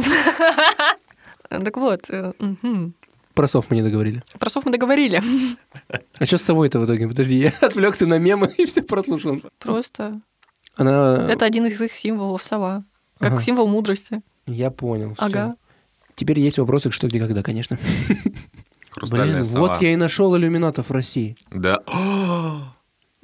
Так 1.49 1.77
вот, 1.79 2.11
э. 2.11 2.33
Про 3.39 3.47
сов 3.47 3.67
мы 3.71 3.77
не 3.77 3.83
договорили. 3.83 4.25
про 4.41 4.51
сов 4.51 4.67
мы 4.67 4.73
договорили. 4.73 5.23
А 6.19 6.27
что 6.27 6.39
с 6.39 6.43
совой-то 6.43 6.81
в 6.81 6.87
итоге? 6.87 7.07
Подожди, 7.07 7.37
я 7.37 7.53
отвлекся 7.61 8.05
на 8.05 8.19
мемы 8.19 8.53
и 8.59 8.67
все 8.67 8.83
прослушал. 8.83 9.41
Просто 9.61 10.21
Она... 10.75 11.25
это 11.31 11.45
один 11.45 11.65
из 11.67 11.81
их 11.81 11.95
символов 11.95 12.43
сова. 12.43 12.83
Как 13.21 13.35
Ага. 13.35 13.41
символ 13.41 13.69
мудрости. 13.69 14.23
Я 14.47 14.73
понял. 14.73 15.15
Ага. 15.19 15.55
Теперь 16.17 16.41
есть 16.41 16.59
вопросы 16.59 16.91
что, 16.91 17.07
где, 17.07 17.21
когда, 17.21 17.45
конечно. 17.45 17.79
Блин, 19.03 19.45
сова. 19.45 19.69
вот 19.69 19.83
я 19.83 19.93
и 19.93 19.97
нашел 19.97 20.37
иллюминатов 20.37 20.89
в 20.89 20.93
России. 20.93 21.37
Да. 21.53 21.79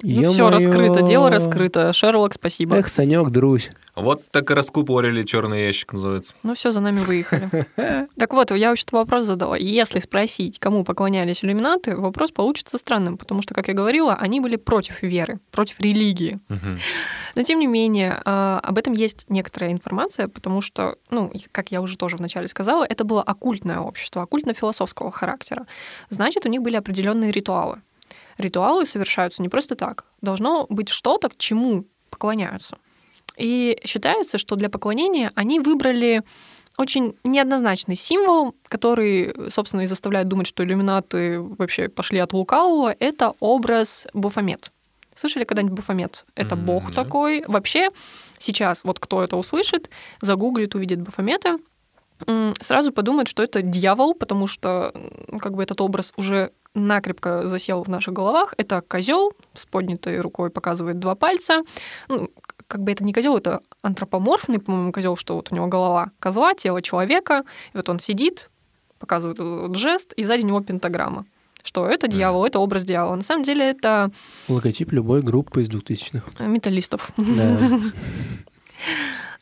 Ну 0.05 0.33
все 0.33 0.49
раскрыто, 0.49 1.01
дело 1.01 1.29
раскрыто. 1.29 1.91
Шерлок, 1.93 2.33
спасибо. 2.33 2.77
Эх, 2.77 2.87
Санек, 2.89 3.29
друзь. 3.29 3.69
Вот 3.95 4.23
так 4.29 4.51
и 4.51 4.53
раскупорили 4.53 5.23
черный 5.23 5.65
ящик 5.65 5.93
называется. 5.93 6.35
Ну 6.43 6.53
все, 6.53 6.71
за 6.71 6.81
нами 6.81 6.99
выехали. 6.99 7.49
Так 8.17 8.33
вот, 8.33 8.51
я 8.51 8.69
вообще-то 8.69 8.95
вопрос 8.95 9.25
задала. 9.25 9.57
Если 9.57 9.99
спросить, 9.99 10.59
кому 10.59 10.83
поклонялись 10.83 11.43
иллюминаты, 11.43 11.95
вопрос 11.95 12.31
получится 12.31 12.77
странным, 12.77 13.17
потому 13.17 13.41
что, 13.41 13.53
как 13.53 13.67
я 13.67 13.73
говорила, 13.73 14.15
они 14.15 14.39
были 14.39 14.55
против 14.55 15.01
веры, 15.01 15.39
против 15.51 15.79
религии. 15.81 16.39
Но 17.35 17.43
тем 17.43 17.59
не 17.59 17.67
менее, 17.67 18.21
а, 18.25 18.59
об 18.63 18.77
этом 18.77 18.93
есть 18.93 19.25
некоторая 19.29 19.71
информация, 19.71 20.27
потому 20.27 20.61
что, 20.61 20.95
ну, 21.09 21.31
как 21.51 21.71
я 21.71 21.81
уже 21.81 21.97
тоже 21.97 22.17
вначале 22.17 22.47
сказала, 22.47 22.85
это 22.85 23.03
было 23.03 23.21
оккультное 23.21 23.79
общество, 23.79 24.21
оккультно-философского 24.21 25.11
характера. 25.11 25.67
Значит, 26.09 26.45
у 26.45 26.49
них 26.49 26.61
были 26.61 26.75
определенные 26.75 27.31
ритуалы. 27.31 27.81
Ритуалы 28.37 28.85
совершаются 28.85 29.41
не 29.41 29.49
просто 29.49 29.75
так. 29.75 30.05
Должно 30.21 30.65
быть 30.69 30.89
что-то, 30.89 31.29
к 31.29 31.37
чему 31.37 31.85
поклоняются. 32.09 32.77
И 33.37 33.79
считается, 33.83 34.37
что 34.37 34.55
для 34.55 34.69
поклонения 34.69 35.31
они 35.35 35.59
выбрали 35.59 36.23
очень 36.77 37.15
неоднозначный 37.23 37.95
символ, 37.95 38.53
который, 38.67 39.33
собственно, 39.49 39.81
и 39.81 39.87
заставляет 39.87 40.27
думать, 40.27 40.47
что 40.47 40.63
иллюминаты 40.63 41.39
вообще 41.39 41.87
пошли 41.87 42.19
от 42.19 42.33
лукавого. 42.33 42.95
Это 42.99 43.33
образ 43.39 44.07
Бафомет. 44.13 44.71
Слышали 45.13 45.45
когда-нибудь 45.45 45.77
Бафомет? 45.77 46.25
Это 46.35 46.55
М, 46.55 46.65
бог 46.65 46.91
такой. 46.91 47.43
Вообще, 47.47 47.87
сейчас 48.37 48.83
вот 48.83 48.99
кто 48.99 49.23
это 49.23 49.37
услышит, 49.37 49.89
загуглит, 50.19 50.75
увидит 50.75 51.01
Бафомета, 51.01 51.57
м, 52.27 52.53
сразу 52.59 52.91
подумает, 52.91 53.29
что 53.29 53.41
это 53.41 53.61
дьявол, 53.61 54.13
потому 54.13 54.47
что 54.47 54.93
как 55.39 55.53
бы 55.55 55.63
этот 55.63 55.79
образ 55.79 56.11
уже 56.17 56.51
накрепко 56.75 57.47
засел 57.49 57.83
в 57.83 57.87
наших 57.87 58.13
головах. 58.13 58.53
Это 58.57 58.81
козел 58.81 59.33
с 59.53 59.65
поднятой 59.65 60.19
рукой 60.19 60.49
показывает 60.49 60.99
два 60.99 61.15
пальца. 61.15 61.63
Ну, 62.07 62.29
как 62.67 62.83
бы 62.83 62.91
это 62.91 63.03
не 63.03 63.13
козел, 63.13 63.37
это 63.37 63.61
антропоморфный, 63.81 64.59
по-моему, 64.59 64.91
козел, 64.91 65.15
что 65.15 65.35
вот 65.35 65.51
у 65.51 65.55
него 65.55 65.67
голова 65.67 66.11
козла, 66.19 66.53
тело 66.53 66.81
человека, 66.81 67.43
и 67.73 67.77
вот 67.77 67.89
он 67.89 67.99
сидит, 67.99 68.49
показывает 68.99 69.39
вот 69.39 69.75
жест, 69.75 70.13
и 70.13 70.23
сзади 70.23 70.45
него 70.45 70.61
пентаграмма. 70.61 71.25
Что 71.63 71.87
это 71.87 72.07
дьявол, 72.07 72.45
это 72.45 72.59
образ 72.59 72.83
дьявола. 72.83 73.15
На 73.15 73.23
самом 73.23 73.43
деле 73.43 73.71
это 73.71 74.11
Логотип 74.47 74.91
любой 74.91 75.23
группы 75.23 75.63
из 75.63 75.69
2000-х. 75.69 76.23
э, 76.37 76.47
металлистов. 76.47 77.11
Да. 77.17 77.57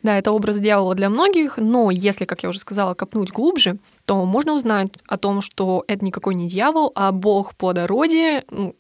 Да, 0.04 0.18
это 0.18 0.34
образ 0.34 0.60
дьявола 0.60 0.96
для 0.96 1.10
многих, 1.10 1.58
но 1.58 1.90
если, 1.90 2.26
как 2.26 2.44
я 2.44 2.50
уже 2.50 2.60
сказала, 2.60 2.94
копнуть 2.94 3.32
глубже, 3.32 3.78
то 4.06 4.26
можно 4.26 4.54
узнать 4.54 4.92
о 5.08 5.18
том, 5.18 5.42
что 5.42 5.86
это 5.88 6.04
никакой 6.04 6.36
не 6.36 6.50
дьявол, 6.50 6.92
а 6.94 7.14
бог 7.14 7.56
плодородия, 7.56 8.44
ну, 8.52 8.76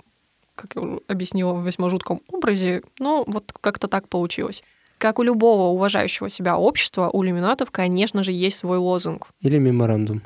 как 0.55 0.75
я 0.75 0.81
уже 0.81 0.99
объяснила 1.07 1.53
в 1.53 1.65
весьма 1.65 1.87
жутком 1.89 2.21
образе, 2.27 2.83
но 2.99 3.23
вот 3.25 3.53
как-то 3.61 3.87
так 3.87 4.09
получилось. 4.09 4.63
Как 4.97 5.17
у 5.17 5.23
любого 5.23 5.73
уважающего 5.73 6.29
себя 6.29 6.57
общества, 6.57 7.09
у 7.11 7.23
иллюминатов, 7.23 7.71
конечно 7.71 8.21
же, 8.21 8.33
есть 8.33 8.57
свой 8.57 8.77
лозунг. 8.77 9.27
Или 9.39 9.57
меморандум. 9.57 10.21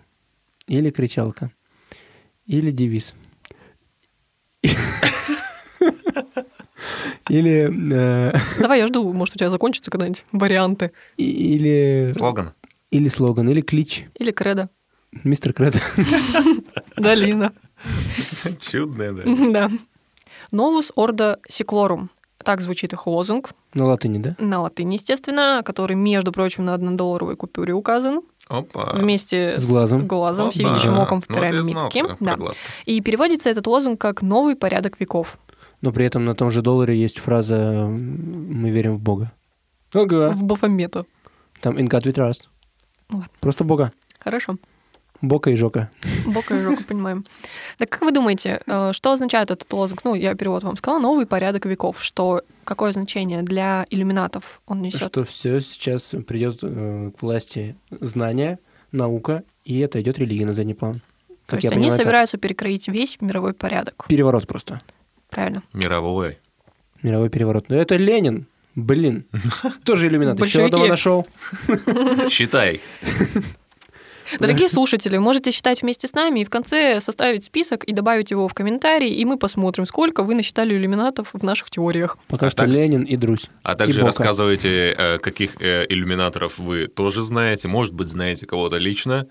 Или 0.67 0.89
кричалка. 0.89 1.51
Или 2.45 2.71
девиз. 2.71 3.13
Или... 7.29 7.69
э, 7.93 8.33
Давай, 8.59 8.79
я 8.79 8.87
жду, 8.87 9.11
может, 9.13 9.35
у 9.35 9.39
тебя 9.39 9.49
закончатся 9.49 9.91
когда-нибудь 9.91 10.23
варианты. 10.31 10.91
Или... 11.17 12.13
Слоган. 12.15 12.53
Или 12.91 13.07
слоган, 13.09 13.49
или 13.49 13.61
клич. 13.61 14.05
Или 14.17 14.31
кредо. 14.31 14.69
Мистер 15.23 15.53
Кред. 15.53 15.75
Долина. 16.97 17.53
Чудная, 18.59 19.13
да. 19.13 19.23
Да. 19.51 19.69
Novus 20.51 20.91
Ordo 20.95 21.37
Seclorum. 21.49 22.07
Так 22.43 22.61
звучит 22.61 22.93
их 22.93 23.07
лозунг. 23.07 23.49
На 23.73 23.85
латыни, 23.85 24.19
да? 24.19 24.35
на 24.39 24.61
латыни, 24.61 24.93
естественно, 24.93 25.61
который, 25.65 25.95
между 25.95 26.31
прочим, 26.31 26.65
на 26.65 26.73
однодолларовой 26.73 27.35
купюре 27.35 27.73
указан, 27.73 28.21
Опа. 28.47 28.93
вместе 28.93 29.57
С 29.57 29.67
глазом. 29.67 30.07
глазом, 30.07 30.45
Опа. 30.47 30.51
всевидящим 30.53 30.97
оком 30.97 31.19
в 31.21 31.29
Ну, 31.29 31.35
вот 31.35 31.43
знал 31.65 31.89
пирамидке. 31.89 32.03
про 32.03 32.17
Да. 32.37 32.37
И 32.85 33.01
переводится 33.01 33.49
этот 33.49 33.67
лозунг 33.67 33.99
как 33.99 34.21
«новый 34.21 34.55
порядок 34.55 34.99
веков». 34.99 35.39
Но 35.81 35.91
при 35.91 36.05
этом 36.05 36.25
на 36.25 36.35
том 36.35 36.51
же 36.51 36.61
долларе 36.61 36.99
есть 36.99 37.19
фраза 37.19 37.85
«Мы 37.87 38.69
верим 38.69 38.93
в 38.93 38.99
Бога». 38.99 39.31
Ага. 39.93 40.31
В 40.31 40.43
Бафомету. 40.43 41.05
Там 41.61 41.77
«In 41.77 41.87
God 41.87 42.03
we 42.03 42.13
trust». 42.13 42.43
Ладно. 43.09 43.27
Просто 43.39 43.63
Бога. 43.63 43.91
Хорошо. 44.19 44.57
Бока 45.21 45.49
и 45.49 45.55
Жока. 45.55 45.89
Бока 46.27 46.55
и 46.55 46.59
жопа, 46.59 46.83
понимаем. 46.83 47.25
Так 47.79 47.89
как 47.89 48.01
вы 48.03 48.11
думаете, 48.11 48.61
э, 48.67 48.91
что 48.93 49.13
означает 49.13 49.49
этот 49.49 49.71
лозунг? 49.73 50.03
Ну, 50.03 50.13
я 50.13 50.35
перевод 50.35 50.63
вам 50.63 50.75
сказала. 50.75 50.99
«Новый 50.99 51.25
порядок 51.25 51.65
веков». 51.65 52.03
Что, 52.03 52.43
какое 52.63 52.91
значение 52.91 53.41
для 53.41 53.87
иллюминатов 53.89 54.61
он 54.67 54.81
несет? 54.81 55.01
Что 55.01 55.23
все 55.23 55.59
сейчас 55.61 56.13
придет 56.27 56.59
э, 56.61 57.11
к 57.17 57.21
власти 57.21 57.75
знания, 57.89 58.59
наука, 58.91 59.43
и 59.65 59.79
это 59.79 60.01
идет 60.01 60.19
религия 60.19 60.45
на 60.45 60.53
задний 60.53 60.73
план. 60.73 61.01
То 61.27 61.55
Как 61.55 61.63
есть 61.63 61.63
я 61.63 61.71
они 61.71 61.85
понимаю, 61.85 61.97
собираются 61.97 62.37
перекроить 62.37 62.87
весь 62.87 63.19
мировой 63.21 63.53
порядок. 63.53 64.05
Переворот 64.07 64.45
просто. 64.47 64.79
Правильно. 65.37 65.61
Мировой. 65.71 66.39
Мировой 67.03 67.29
переворот. 67.29 67.69
Но 67.69 67.75
это 67.75 67.95
Ленин. 67.95 68.47
Блин. 68.73 69.25
Тоже 69.85 70.07
иллюминат. 70.07 70.39
Еще 70.39 70.65
одного 70.65 70.87
нашел. 70.87 71.27
Считай. 72.27 72.81
Дорогие 74.39 74.67
слушатели, 74.67 75.15
можете 75.19 75.51
считать 75.51 75.83
вместе 75.83 76.07
с 76.07 76.13
нами 76.13 76.39
и 76.39 76.43
в 76.43 76.49
конце 76.49 76.99
составить 77.01 77.43
список 77.43 77.83
и 77.83 77.93
добавить 77.93 78.31
его 78.31 78.47
в 78.47 78.55
комментарии, 78.55 79.13
и 79.13 79.25
мы 79.25 79.37
посмотрим, 79.37 79.85
сколько 79.85 80.23
вы 80.23 80.33
насчитали 80.33 80.73
иллюминатов 80.75 81.29
в 81.33 81.43
наших 81.43 81.69
теориях. 81.69 82.17
Пока 82.27 82.47
А 82.47 82.49
что 82.49 82.63
так- 82.63 82.69
Ленин 82.69 83.03
и 83.03 83.15
Друзь. 83.15 83.45
А 83.61 83.75
также 83.75 84.01
рассказывайте, 84.01 84.95
э, 84.97 85.19
каких 85.19 85.61
э, 85.61 85.85
иллюминаторов 85.87 86.57
вы 86.57 86.87
тоже 86.87 87.21
знаете. 87.21 87.67
Может 87.67 87.93
быть, 87.93 88.07
знаете 88.07 88.47
кого-то 88.47 88.77
лично. 88.77 89.27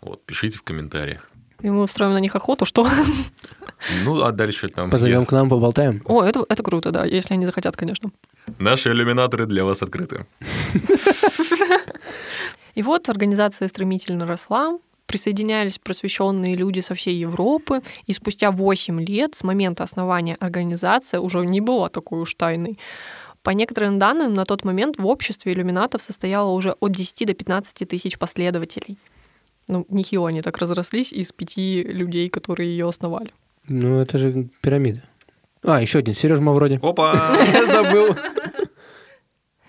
Вот, 0.00 0.26
пишите 0.26 0.58
в 0.58 0.62
комментариях. 0.62 1.30
И 1.64 1.70
мы 1.70 1.82
устроим 1.82 2.12
на 2.12 2.20
них 2.20 2.36
охоту, 2.36 2.66
что? 2.66 2.86
Ну, 4.04 4.22
а 4.22 4.32
дальше 4.32 4.68
там... 4.68 4.90
Позовем 4.90 5.24
к 5.24 5.32
нам, 5.32 5.48
поболтаем. 5.48 6.02
О, 6.04 6.22
это, 6.22 6.44
это 6.48 6.62
круто, 6.62 6.90
да, 6.90 7.06
если 7.06 7.34
они 7.34 7.46
захотят, 7.46 7.74
конечно. 7.76 8.10
Наши 8.58 8.90
иллюминаторы 8.90 9.46
для 9.46 9.64
вас 9.64 9.82
открыты. 9.82 10.26
И 12.74 12.82
вот 12.82 13.08
организация 13.08 13.68
стремительно 13.68 14.26
росла, 14.26 14.78
присоединялись 15.06 15.78
просвещенные 15.78 16.54
люди 16.54 16.80
со 16.80 16.94
всей 16.94 17.16
Европы, 17.16 17.80
и 18.06 18.12
спустя 18.12 18.50
8 18.50 19.00
лет 19.00 19.34
с 19.34 19.42
момента 19.42 19.84
основания 19.84 20.36
организация 20.40 21.20
уже 21.20 21.38
не 21.46 21.62
была 21.62 21.88
такой 21.88 22.20
уж 22.20 22.34
тайной. 22.34 22.78
По 23.42 23.50
некоторым 23.50 23.98
данным, 23.98 24.34
на 24.34 24.44
тот 24.44 24.64
момент 24.64 24.98
в 24.98 25.06
обществе 25.06 25.52
иллюминатов 25.52 26.02
состояло 26.02 26.50
уже 26.50 26.72
от 26.80 26.92
10 26.92 27.26
до 27.26 27.32
15 27.32 27.88
тысяч 27.88 28.18
последователей. 28.18 28.98
Ну, 29.68 29.86
нехило 29.88 30.28
они 30.28 30.42
так 30.42 30.58
разрослись 30.58 31.12
из 31.12 31.32
пяти 31.32 31.82
людей, 31.82 32.28
которые 32.28 32.70
ее 32.70 32.88
основали. 32.88 33.32
Ну, 33.66 33.98
это 33.98 34.18
же 34.18 34.48
пирамида. 34.60 35.02
А, 35.62 35.80
еще 35.80 36.00
один. 36.00 36.14
Сереж 36.14 36.40
Мавроди. 36.40 36.78
Опа! 36.82 37.14
Забыл. 37.66 38.14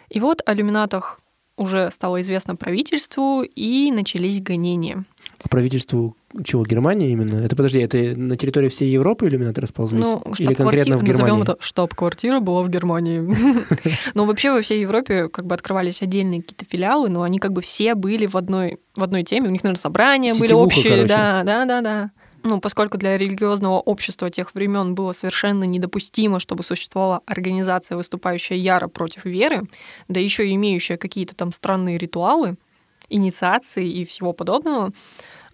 И 0.10 0.20
вот 0.20 0.42
о 0.46 0.54
иллюминатах 0.54 1.22
уже 1.58 1.90
стало 1.92 2.22
известно 2.22 2.56
правительству, 2.56 3.44
и 3.44 3.92
начались 3.92 4.42
гонения. 4.42 5.06
А 5.46 5.48
правительству 5.48 6.18
чего, 6.44 6.66
Германии 6.66 7.12
именно? 7.12 7.36
Это, 7.36 7.56
подожди, 7.56 7.78
это 7.78 7.98
на 8.18 8.36
территории 8.36 8.68
всей 8.70 8.90
Европы 8.90 9.28
иллюминаты 9.28 9.62
расползлись? 9.62 10.04
Ну, 10.04 10.24
Или 10.40 10.56
конкретно 10.56 10.98
в 10.98 11.04
назовем 11.04 11.26
Германии? 11.26 11.44
это 11.44 11.58
штаб-квартира 11.60 12.40
была 12.40 12.64
в 12.64 12.70
Германии. 12.70 13.22
Но 14.16 14.26
вообще 14.26 14.52
во 14.52 14.62
всей 14.62 14.82
Европе 14.82 15.30
как 15.30 15.46
бы 15.46 15.54
открывались 15.54 16.02
отдельные 16.02 16.42
какие-то 16.42 16.66
филиалы, 16.66 17.10
но 17.10 17.22
они 17.22 17.38
как 17.38 17.54
бы 17.54 17.62
все 17.62 17.94
были 17.94 18.26
в 18.26 18.36
одной, 18.36 18.80
в 18.96 19.04
одной 19.04 19.22
теме. 19.22 19.50
У 19.50 19.52
них, 19.52 19.62
наверное, 19.62 19.80
собрания 19.80 20.34
были 20.34 20.54
общие. 20.54 21.06
Да, 21.06 21.44
да, 21.44 21.66
да, 21.66 21.82
да. 21.82 22.12
Ну, 22.42 22.60
поскольку 22.60 22.98
для 22.98 23.16
религиозного 23.16 23.80
общества 23.80 24.32
тех 24.32 24.56
времен 24.56 24.96
было 24.96 25.14
совершенно 25.14 25.64
недопустимо, 25.64 26.40
чтобы 26.40 26.64
существовала 26.64 27.22
организация, 27.28 27.98
выступающая 27.98 28.58
яро 28.58 28.88
против 28.88 29.26
веры, 29.26 29.68
да 30.08 30.20
еще 30.20 30.48
и 30.48 30.56
имеющая 30.56 30.98
какие-то 30.98 31.36
там 31.36 31.52
странные 31.52 32.00
ритуалы, 32.00 32.56
инициации 33.10 33.88
и 33.88 34.06
всего 34.06 34.34
подобного, 34.34 34.92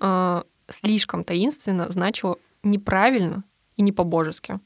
э, 0.02 0.42
слишком 0.70 1.24
таинственно 1.24 1.90
значило 1.90 2.38
неправильно 2.64 3.44
и 3.78 3.82
не 3.82 3.92
по-божески. 3.92 4.60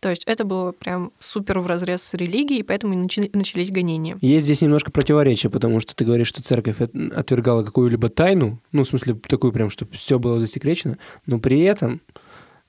То 0.00 0.10
есть 0.10 0.24
это 0.26 0.44
было 0.44 0.72
прям 0.72 1.12
супер 1.20 1.60
в 1.60 1.66
разрез 1.68 2.02
с 2.02 2.14
религией, 2.14 2.64
поэтому 2.64 2.94
и 2.94 2.96
начи- 2.96 3.30
начались 3.32 3.70
гонения. 3.70 4.18
Есть 4.20 4.46
здесь 4.46 4.60
немножко 4.60 4.90
противоречия, 4.90 5.48
потому 5.48 5.78
что 5.78 5.94
ты 5.94 6.04
говоришь, 6.04 6.26
что 6.26 6.42
церковь 6.42 6.80
от- 6.80 6.94
отвергала 7.12 7.62
какую-либо 7.62 8.08
тайну, 8.08 8.58
ну, 8.72 8.82
в 8.82 8.88
смысле, 8.88 9.14
такую 9.14 9.52
прям, 9.52 9.70
чтобы 9.70 9.92
все 9.92 10.18
было 10.18 10.40
засекречено, 10.40 10.98
но 11.26 11.38
при 11.38 11.60
этом 11.60 12.00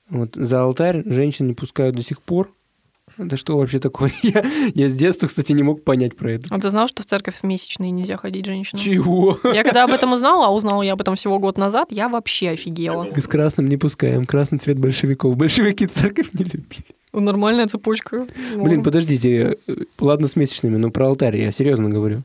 вот 0.08 0.36
за 0.36 0.62
алтарь 0.62 1.02
женщин 1.06 1.48
не 1.48 1.54
пускают 1.54 1.96
до 1.96 2.02
сих 2.02 2.22
пор. 2.22 2.54
Это 3.16 3.36
что 3.36 3.56
вообще 3.56 3.78
такое? 3.78 4.10
Я, 4.22 4.44
я 4.74 4.88
с 4.88 4.94
детства, 4.96 5.26
кстати, 5.28 5.52
не 5.52 5.62
мог 5.62 5.84
понять 5.84 6.16
про 6.16 6.32
это. 6.32 6.48
А 6.50 6.58
ты 6.60 6.68
знал, 6.70 6.88
что 6.88 7.02
в 7.02 7.06
церковь 7.06 7.36
в 7.36 7.42
месячные 7.44 7.90
нельзя 7.90 8.16
ходить 8.16 8.44
женщинам? 8.46 8.82
Чего? 8.82 9.38
Я 9.44 9.62
когда 9.62 9.84
об 9.84 9.90
этом 9.92 10.12
узнала, 10.14 10.46
а 10.46 10.50
узнала 10.50 10.82
я 10.82 10.94
об 10.94 11.00
этом 11.00 11.14
всего 11.14 11.38
год 11.38 11.56
назад, 11.58 11.88
я 11.92 12.08
вообще 12.08 12.50
офигела. 12.50 13.06
С 13.16 13.26
красным 13.28 13.68
не 13.68 13.76
пускаем. 13.76 14.26
Красный 14.26 14.58
цвет 14.58 14.78
большевиков. 14.78 15.36
Большевики 15.36 15.86
церковь 15.86 16.28
не 16.32 16.44
любили. 16.44 16.84
Нормальная 17.12 17.66
цепочка. 17.68 18.26
Блин, 18.56 18.82
подождите. 18.82 19.56
э, 19.68 19.72
Ладно 20.00 20.26
с 20.26 20.34
месячными, 20.34 20.76
но 20.78 20.90
про 20.90 21.06
алтарь 21.06 21.36
я 21.36 21.52
серьезно 21.52 21.88
говорю. 21.88 22.22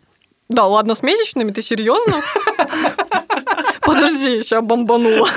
Да, 0.49 0.65
ладно, 0.65 0.95
с 0.95 1.03
месячными, 1.03 1.51
ты 1.51 1.61
серьезно? 1.61 2.15
Подожди, 3.81 4.41
сейчас 4.43 4.63
бомбанула. 4.63 5.27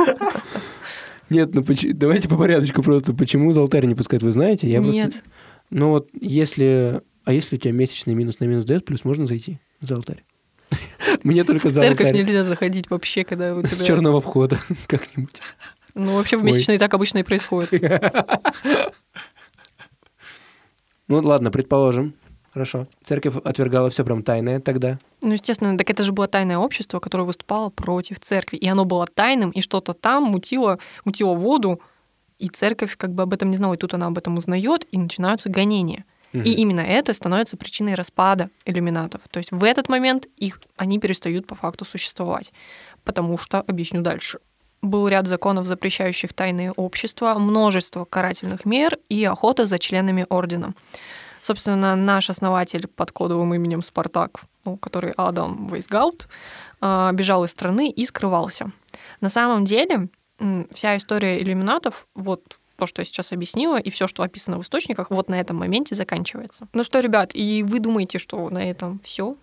Нет, 1.32 1.54
ну 1.54 1.62
поч- 1.62 1.92
давайте 1.92 2.28
по 2.28 2.36
порядочку 2.36 2.82
просто. 2.82 3.12
Почему 3.14 3.52
за 3.52 3.60
алтарь 3.60 3.86
не 3.86 3.94
пускают, 3.94 4.22
вы 4.22 4.32
знаете? 4.32 4.68
Я 4.68 4.80
просто- 4.82 4.94
Нет. 5.02 5.14
Ну 5.70 5.88
вот, 5.90 6.08
если... 6.20 7.00
А 7.24 7.32
если 7.32 7.56
у 7.56 7.58
тебя 7.58 7.72
месячный 7.72 8.14
минус 8.14 8.40
на 8.40 8.44
минус 8.44 8.64
дает, 8.64 8.84
плюс 8.84 9.04
можно 9.04 9.26
зайти 9.26 9.58
за 9.80 9.94
алтарь? 9.96 10.24
Мне 11.22 11.44
только 11.44 11.68
В 11.68 11.72
за 11.72 11.80
церковь 11.80 12.06
алтарь. 12.08 12.22
нельзя 12.24 12.44
заходить 12.44 12.90
вообще, 12.90 13.24
когда 13.24 13.54
у 13.54 13.64
С 13.64 13.70
тебя... 13.70 13.86
черного 13.86 14.20
входа 14.20 14.58
как-нибудь. 14.86 15.40
Ну, 15.94 16.14
вообще 16.16 16.36
в 16.36 16.42
месячные 16.42 16.78
так 16.78 16.92
обычно 16.94 17.18
и 17.18 17.22
происходит. 17.22 17.72
Ну 21.08 21.18
ладно, 21.18 21.50
предположим. 21.50 22.14
Хорошо. 22.52 22.86
Церковь 23.02 23.36
отвергала 23.44 23.88
все 23.88 24.04
прям 24.04 24.22
тайное 24.22 24.60
тогда. 24.60 24.98
Ну, 25.22 25.32
естественно, 25.32 25.76
так 25.78 25.88
это 25.88 26.02
же 26.02 26.12
было 26.12 26.28
тайное 26.28 26.58
общество, 26.58 27.00
которое 27.00 27.24
выступало 27.24 27.70
против 27.70 28.20
церкви. 28.20 28.56
И 28.56 28.68
оно 28.68 28.84
было 28.84 29.06
тайным, 29.06 29.50
и 29.50 29.60
что-то 29.60 29.94
там 29.94 30.24
мутило, 30.24 30.78
мутило 31.04 31.34
воду, 31.34 31.80
и 32.38 32.48
церковь 32.48 32.96
как 32.96 33.12
бы 33.12 33.22
об 33.22 33.32
этом 33.32 33.50
не 33.50 33.56
знала. 33.56 33.74
И 33.74 33.78
тут 33.78 33.94
она 33.94 34.06
об 34.06 34.18
этом 34.18 34.36
узнает, 34.36 34.86
и 34.90 34.98
начинаются 34.98 35.48
гонения. 35.48 36.04
Мгм. 36.32 36.44
И 36.44 36.50
именно 36.50 36.80
это 36.80 37.12
становится 37.14 37.56
причиной 37.56 37.94
распада 37.94 38.50
иллюминатов. 38.64 39.22
То 39.30 39.38
есть 39.38 39.52
в 39.52 39.64
этот 39.64 39.88
момент 39.88 40.26
их, 40.36 40.60
они 40.76 40.98
перестают 40.98 41.46
по 41.46 41.54
факту 41.54 41.84
существовать. 41.84 42.52
Потому 43.04 43.38
что, 43.38 43.60
объясню 43.60 44.02
дальше, 44.02 44.38
был 44.82 45.08
ряд 45.08 45.26
законов, 45.26 45.66
запрещающих 45.66 46.32
тайные 46.32 46.72
общества, 46.72 47.34
множество 47.38 48.04
карательных 48.04 48.64
мер 48.64 48.98
и 49.08 49.24
охота 49.24 49.64
за 49.64 49.78
членами 49.78 50.26
ордена. 50.28 50.74
Собственно, 51.42 51.96
наш 51.96 52.30
основатель 52.30 52.86
под 52.86 53.10
кодовым 53.10 53.52
именем 53.52 53.82
Спартак, 53.82 54.42
ну, 54.64 54.76
который 54.76 55.12
Адам 55.16 55.66
Вейсгаут, 55.66 56.28
а, 56.80 57.10
бежал 57.12 57.44
из 57.44 57.50
страны 57.50 57.90
и 57.90 58.06
скрывался. 58.06 58.70
На 59.20 59.28
самом 59.28 59.64
деле, 59.64 60.08
вся 60.70 60.96
история 60.96 61.42
иллюминатов, 61.42 62.06
вот 62.14 62.58
то, 62.76 62.86
что 62.86 63.00
я 63.00 63.04
сейчас 63.04 63.32
объяснила, 63.32 63.76
и 63.76 63.90
все, 63.90 64.06
что 64.06 64.22
описано 64.22 64.58
в 64.58 64.62
источниках, 64.62 65.10
вот 65.10 65.28
на 65.28 65.40
этом 65.40 65.56
моменте 65.56 65.94
заканчивается. 65.96 66.68
Ну 66.72 66.84
что, 66.84 67.00
ребят, 67.00 67.32
и 67.34 67.64
вы 67.64 67.80
думаете, 67.80 68.18
что 68.18 68.48
на 68.48 68.70
этом 68.70 69.00
все? 69.04 69.36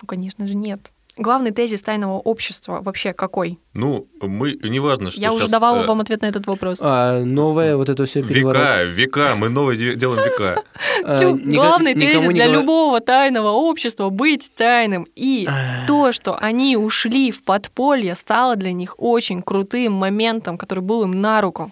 Ну, 0.00 0.06
конечно 0.06 0.46
же, 0.46 0.54
нет. 0.54 0.90
Главный 1.16 1.50
тезис 1.50 1.82
тайного 1.82 2.18
общества 2.18 2.80
вообще 2.82 3.12
какой? 3.12 3.58
Ну, 3.74 4.06
мы, 4.20 4.58
неважно, 4.62 5.10
что 5.10 5.20
я 5.20 5.32
уже 5.32 5.42
сейчас, 5.42 5.50
давала 5.50 5.82
э, 5.82 5.86
вам 5.86 6.00
ответ 6.00 6.22
на 6.22 6.26
этот 6.26 6.46
вопрос. 6.46 6.78
А 6.80 7.20
новое 7.24 7.76
вот 7.76 7.88
это 7.88 8.06
все 8.06 8.22
Века, 8.22 8.84
века, 8.84 9.34
мы 9.36 9.48
новое 9.48 9.76
де- 9.76 9.96
делаем 9.96 10.24
века. 10.24 10.62
А, 11.04 11.32
Главный 11.32 11.94
тезис 11.94 12.28
для 12.28 12.46
любого 12.46 13.00
тайного 13.00 13.48
общества— 13.50 14.08
быть 14.10 14.50
тайным. 14.54 15.06
И 15.16 15.46
А. 15.48 15.86
то, 15.86 16.12
что 16.12 16.36
они 16.36 16.76
ушли 16.76 17.30
в 17.32 17.42
подполье, 17.44 18.14
стало 18.14 18.56
для 18.56 18.72
них 18.72 18.94
очень 18.98 19.42
крутым 19.42 19.92
моментом, 19.94 20.58
который 20.58 20.80
был 20.80 21.02
им 21.04 21.20
на 21.20 21.40
руку. 21.40 21.70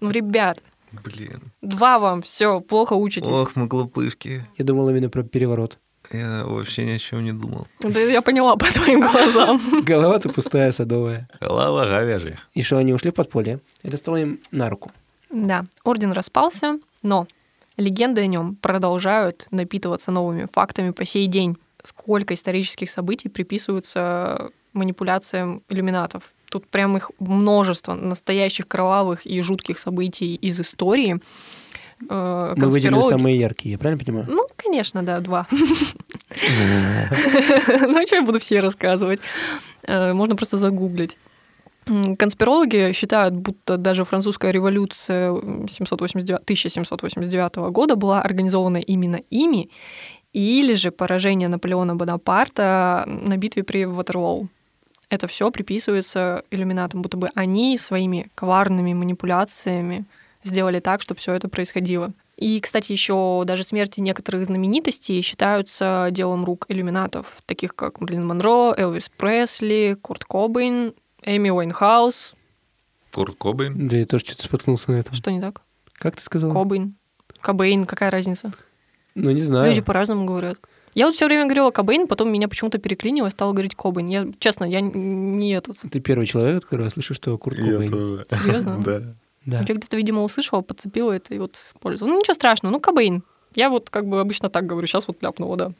Ну, 0.00 0.10
ребят, 0.10 0.58
Блин, 1.04 1.52
два 1.60 1.98
вам, 1.98 2.22
все, 2.22 2.60
плохо 2.60 2.94
учитесь. 2.94 3.28
ох, 3.28 3.56
мы 3.56 3.66
глупышки. 3.66 4.46
Я 4.56 4.64
думал 4.64 4.88
именно 4.90 5.08
про 5.08 5.22
переворот. 5.22 5.78
Я 6.12 6.44
вообще 6.44 6.84
ни 6.84 6.92
о 6.92 6.98
чем 6.98 7.24
не 7.24 7.32
думал. 7.32 7.66
Да 7.80 8.00
я 8.00 8.22
поняла 8.22 8.56
по 8.56 8.66
твоим 8.66 9.00
глазам. 9.00 9.60
Голова-то 9.84 10.28
пустая, 10.28 10.72
садовая. 10.72 11.28
Голова 11.40 11.86
говяжья. 11.86 12.40
И 12.54 12.62
что, 12.62 12.76
они 12.76 12.92
ушли 12.92 13.10
в 13.10 13.14
подполье? 13.14 13.60
Это 13.82 13.96
стало 13.96 14.16
им 14.16 14.40
на 14.50 14.70
руку. 14.70 14.90
Да, 15.30 15.64
орден 15.82 16.12
распался, 16.12 16.78
но 17.02 17.26
легенды 17.76 18.22
о 18.22 18.26
нем 18.26 18.56
продолжают 18.56 19.46
напитываться 19.50 20.10
новыми 20.10 20.46
фактами 20.50 20.90
по 20.90 21.04
сей 21.04 21.26
день. 21.26 21.56
Сколько 21.82 22.34
исторических 22.34 22.90
событий 22.90 23.28
приписываются 23.28 24.50
манипуляциям 24.72 25.62
иллюминатов. 25.68 26.32
Тут 26.50 26.66
прям 26.68 26.96
их 26.96 27.10
множество 27.18 27.94
настоящих 27.94 28.68
кровавых 28.68 29.26
и 29.26 29.40
жутких 29.40 29.78
событий 29.78 30.34
из 30.34 30.60
истории. 30.60 31.20
Э, 32.08 32.54
Мы 32.56 32.68
выделили 32.68 33.02
самые 33.02 33.38
яркие, 33.38 33.72
я 33.72 33.78
правильно 33.78 34.04
понимаю? 34.04 34.26
Ну, 34.28 34.46
конечно, 34.56 35.02
да, 35.02 35.20
два. 35.20 35.46
Ну, 37.88 38.06
что 38.06 38.16
я 38.16 38.22
буду 38.22 38.38
все 38.38 38.60
рассказывать? 38.60 39.20
Э, 39.86 40.12
Можно 40.12 40.36
просто 40.36 40.58
загуглить. 40.58 41.16
Конспирологи 42.18 42.92
считают, 42.92 43.34
будто 43.34 43.76
даже 43.76 44.04
французская 44.04 44.52
революция 44.52 45.34
789 45.68 46.40
1789 46.42 47.56
года 47.72 47.94
была 47.94 48.22
организована 48.22 48.78
именно 48.78 49.20
ими, 49.28 49.68
или 50.32 50.74
же 50.74 50.90
поражение 50.90 51.48
Наполеона 51.48 51.94
Бонапарта 51.94 53.04
на 53.06 53.36
битве 53.36 53.62
при 53.62 53.84
Ватерлоу. 53.84 54.48
Это 55.10 55.26
все 55.26 55.50
приписывается 55.50 56.42
иллюминатам, 56.50 57.02
будто 57.02 57.16
бы 57.16 57.28
они 57.34 57.78
своими 57.78 58.30
коварными 58.34 58.94
манипуляциями 58.94 60.06
сделали 60.44 60.80
так, 60.80 61.02
чтобы 61.02 61.18
все 61.18 61.32
это 61.32 61.48
происходило. 61.48 62.12
И, 62.36 62.60
кстати, 62.60 62.92
еще 62.92 63.42
даже 63.46 63.62
смерти 63.62 64.00
некоторых 64.00 64.44
знаменитостей 64.44 65.20
считаются 65.22 66.08
делом 66.10 66.44
рук 66.44 66.66
иллюминатов, 66.68 67.26
таких 67.46 67.74
как 67.74 68.00
Мерлин 68.00 68.26
Монро, 68.26 68.74
Элвис 68.76 69.08
Пресли, 69.08 69.96
Курт 70.00 70.24
Кобейн, 70.24 70.94
Эми 71.22 71.50
Уайнхаус. 71.50 72.34
Курт 73.12 73.36
Кобейн. 73.38 73.88
Да, 73.88 73.96
я 73.96 74.04
тоже 74.04 74.24
что-то 74.24 74.42
споткнулся 74.44 74.90
на 74.90 74.96
этом. 74.96 75.14
Что 75.14 75.30
не 75.30 75.40
так? 75.40 75.62
Как 75.94 76.16
ты 76.16 76.22
сказал? 76.22 76.52
Кобейн. 76.52 76.96
Кобейн, 77.40 77.86
какая 77.86 78.10
разница? 78.10 78.52
Ну, 79.14 79.30
не 79.30 79.42
знаю. 79.42 79.68
Люди 79.68 79.80
по-разному 79.80 80.24
говорят. 80.24 80.58
Я 80.94 81.06
вот 81.06 81.14
все 81.14 81.26
время 81.26 81.44
говорила 81.44 81.70
Кобейн, 81.70 82.06
потом 82.06 82.32
меня 82.32 82.48
почему-то 82.48 82.78
переклинило 82.78 83.26
и 83.28 83.30
стала 83.30 83.52
говорить 83.52 83.74
Кобейн. 83.74 84.06
Я, 84.06 84.26
честно, 84.38 84.64
я 84.64 84.80
не 84.80 85.52
этот. 85.52 85.78
Ты 85.90 86.00
первый 86.00 86.26
человек, 86.26 86.66
я 86.70 86.90
слышу, 86.90 87.14
что 87.14 87.36
Курт 87.38 87.56
Кобейн. 87.58 88.24
Серьезно? 88.28 88.78
Да. 88.84 89.16
Да. 89.46 89.58
Я 89.58 89.74
где-то, 89.74 89.96
видимо, 89.96 90.22
услышала, 90.22 90.62
подцепила 90.62 91.12
это 91.12 91.34
и 91.34 91.38
вот 91.38 91.56
использовала. 91.56 92.12
Ну, 92.12 92.20
ничего 92.20 92.34
страшного, 92.34 92.72
ну, 92.72 92.80
Кобейн. 92.80 93.22
Я 93.54 93.70
вот 93.70 93.90
как 93.90 94.06
бы 94.08 94.20
обычно 94.20 94.48
так 94.48 94.66
говорю, 94.66 94.86
сейчас 94.86 95.06
вот 95.06 95.22
ляпнула, 95.22 95.56
да. 95.56 95.72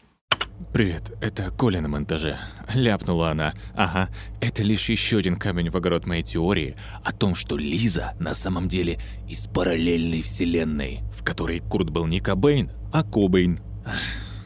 Привет, 0.73 1.13
это 1.21 1.51
Коля 1.51 1.81
на 1.81 1.89
монтаже. 1.89 2.39
Ляпнула 2.75 3.31
она. 3.31 3.55
Ага, 3.75 4.09
это 4.41 4.63
лишь 4.63 4.89
еще 4.89 5.19
один 5.19 5.37
камень 5.37 5.71
в 5.71 5.77
огород 5.77 6.07
моей 6.07 6.23
теории 6.23 6.77
о 7.03 7.13
том, 7.13 7.35
что 7.35 7.57
Лиза 7.57 8.15
на 8.21 8.35
самом 8.35 8.69
деле 8.69 8.99
из 9.29 9.47
параллельной 9.47 10.23
вселенной, 10.23 11.01
в 11.13 11.25
которой 11.25 11.61
Курт 11.61 11.91
был 11.91 12.07
не 12.07 12.21
Кобейн, 12.21 12.71
а 12.93 13.03
Кобейн. 13.03 13.61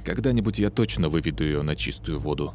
Когда-нибудь 0.05 0.59
я 0.59 0.71
точно 0.71 1.09
выведу 1.09 1.45
ее 1.45 1.63
на 1.63 1.77
чистую 1.77 2.19
воду. 2.19 2.55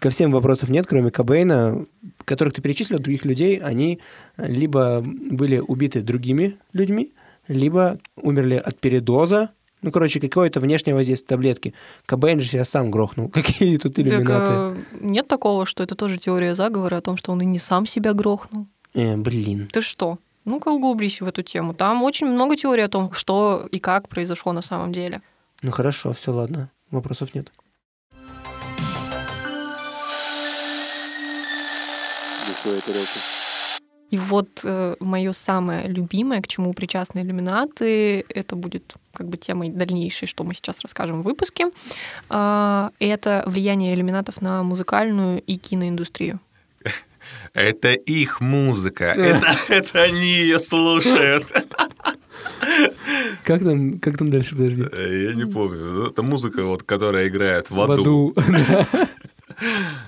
Ко 0.00 0.08
всем 0.10 0.32
вопросов 0.32 0.70
нет, 0.70 0.86
кроме 0.86 1.10
Кобейна, 1.10 1.84
которых 2.24 2.54
ты 2.54 2.62
перечислил, 2.62 2.98
других 2.98 3.24
людей, 3.26 3.58
они 3.58 4.00
либо 4.38 5.00
были 5.04 5.58
убиты 5.58 6.00
другими 6.00 6.56
людьми, 6.72 7.12
либо 7.48 7.98
умерли 8.16 8.54
от 8.54 8.78
передоза. 8.80 9.50
Ну, 9.82 9.90
короче, 9.92 10.18
какое-то 10.20 10.58
внешнее 10.60 10.94
воздействие 10.94 11.28
таблетки. 11.28 11.74
Кобейн 12.06 12.40
же 12.40 12.48
себя 12.48 12.64
сам 12.64 12.90
грохнул. 12.90 13.28
Какие 13.34 13.76
тут 13.76 13.94
Так, 13.94 14.06
иллюминаты? 14.06 14.52
э, 14.52 14.76
нет 15.00 15.28
такого, 15.28 15.66
что 15.66 15.82
это 15.82 15.94
тоже 15.94 16.16
теория 16.18 16.54
заговора 16.54 16.96
о 16.96 17.00
том, 17.02 17.16
что 17.18 17.32
он 17.32 17.42
и 17.42 17.46
не 17.46 17.58
сам 17.58 17.84
себя 17.86 18.14
грохнул. 18.14 18.66
Э, 18.94 19.16
блин. 19.16 19.68
Ты 19.72 19.82
что? 19.82 20.18
Ну-ка 20.46 20.68
углублись 20.68 21.20
в 21.20 21.26
эту 21.26 21.42
тему. 21.42 21.74
Там 21.74 22.02
очень 22.02 22.26
много 22.26 22.56
теорий 22.56 22.82
о 22.82 22.88
том, 22.88 23.12
что 23.12 23.68
и 23.70 23.78
как 23.78 24.08
произошло 24.08 24.52
на 24.52 24.62
самом 24.62 24.92
деле. 24.92 25.20
Ну, 25.62 25.70
хорошо, 25.70 26.12
все, 26.12 26.32
ладно. 26.32 26.70
Вопросов 26.90 27.34
нет. 27.34 27.52
Глухая 32.62 32.80
тарелка. 32.82 33.20
И 34.10 34.16
вот 34.16 34.48
э, 34.64 34.96
мое 34.98 35.32
самое 35.32 35.86
любимое, 35.86 36.40
к 36.40 36.48
чему 36.48 36.74
причастны 36.74 37.20
иллюминаты, 37.20 38.24
это 38.28 38.56
будет 38.56 38.94
как 39.14 39.28
бы 39.28 39.36
темой 39.36 39.70
дальнейшей, 39.70 40.26
что 40.26 40.42
мы 40.42 40.52
сейчас 40.52 40.80
расскажем 40.82 41.22
в 41.22 41.24
выпуске. 41.24 41.68
Э, 42.28 42.90
это 42.98 43.44
влияние 43.46 43.94
иллюминатов 43.94 44.42
на 44.42 44.64
музыкальную 44.64 45.40
и 45.42 45.56
киноиндустрию. 45.56 46.40
Это 47.54 47.92
их 47.92 48.40
музыка. 48.40 49.04
Это, 49.68 50.02
они 50.02 50.26
ее 50.26 50.58
слушают. 50.58 51.46
Как 53.44 53.62
там, 53.62 53.98
как 53.98 54.18
там 54.18 54.30
дальше, 54.30 54.54
подожди? 54.54 54.84
Э, 54.92 55.30
Я 55.30 55.34
не 55.34 55.44
помню. 55.44 56.06
Это 56.06 56.22
музыка, 56.22 56.64
вот, 56.64 56.82
которая 56.82 57.28
играет 57.28 57.70
в 57.70 57.74
В 57.74 57.90
аду. 57.90 58.34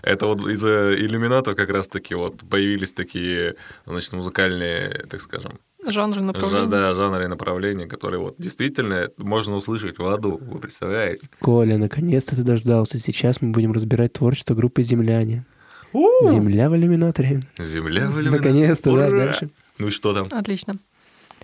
Это 0.03 0.27
вот 0.27 0.47
из-за 0.49 0.95
иллюминатов 0.95 1.57
как 1.57 1.71
раз-таки 1.71 2.15
вот 2.15 2.39
появились 2.49 2.93
такие, 2.93 3.57
значит, 3.87 4.13
музыкальные, 4.13 5.07
так 5.11 5.21
скажем, 5.21 5.59
Жанры 5.87 6.21
жа- 6.21 6.25
направления. 6.27 6.67
да, 6.67 6.93
жанры 6.95 7.25
и 7.25 7.27
направления, 7.27 7.87
которые 7.87 8.21
вот 8.21 8.37
действительно 8.39 9.09
можно 9.19 9.57
услышать 9.57 9.99
в 9.99 10.07
аду, 10.07 10.39
вы 10.41 10.59
представляете? 10.61 11.27
Коля, 11.41 11.77
наконец-то 11.77 12.37
ты 12.37 12.43
дождался. 12.43 12.99
Сейчас 12.99 13.41
мы 13.43 13.51
будем 13.51 13.73
разбирать 13.73 14.13
творчество 14.13 14.55
группы 14.55 14.83
«Земляне». 14.83 15.45
Земля 15.93 16.71
в 16.71 16.77
иллюминаторе. 16.77 17.41
Земля 17.59 18.09
в 18.09 18.15
иллюминатах. 18.21 18.45
Наконец-то, 18.47 18.97
да, 18.97 19.09
Ура! 19.09 19.11
дальше. 19.11 19.51
Ну 19.79 19.89
и 19.89 19.91
что 19.91 20.15
там? 20.15 20.27
Отлично. 20.31 20.77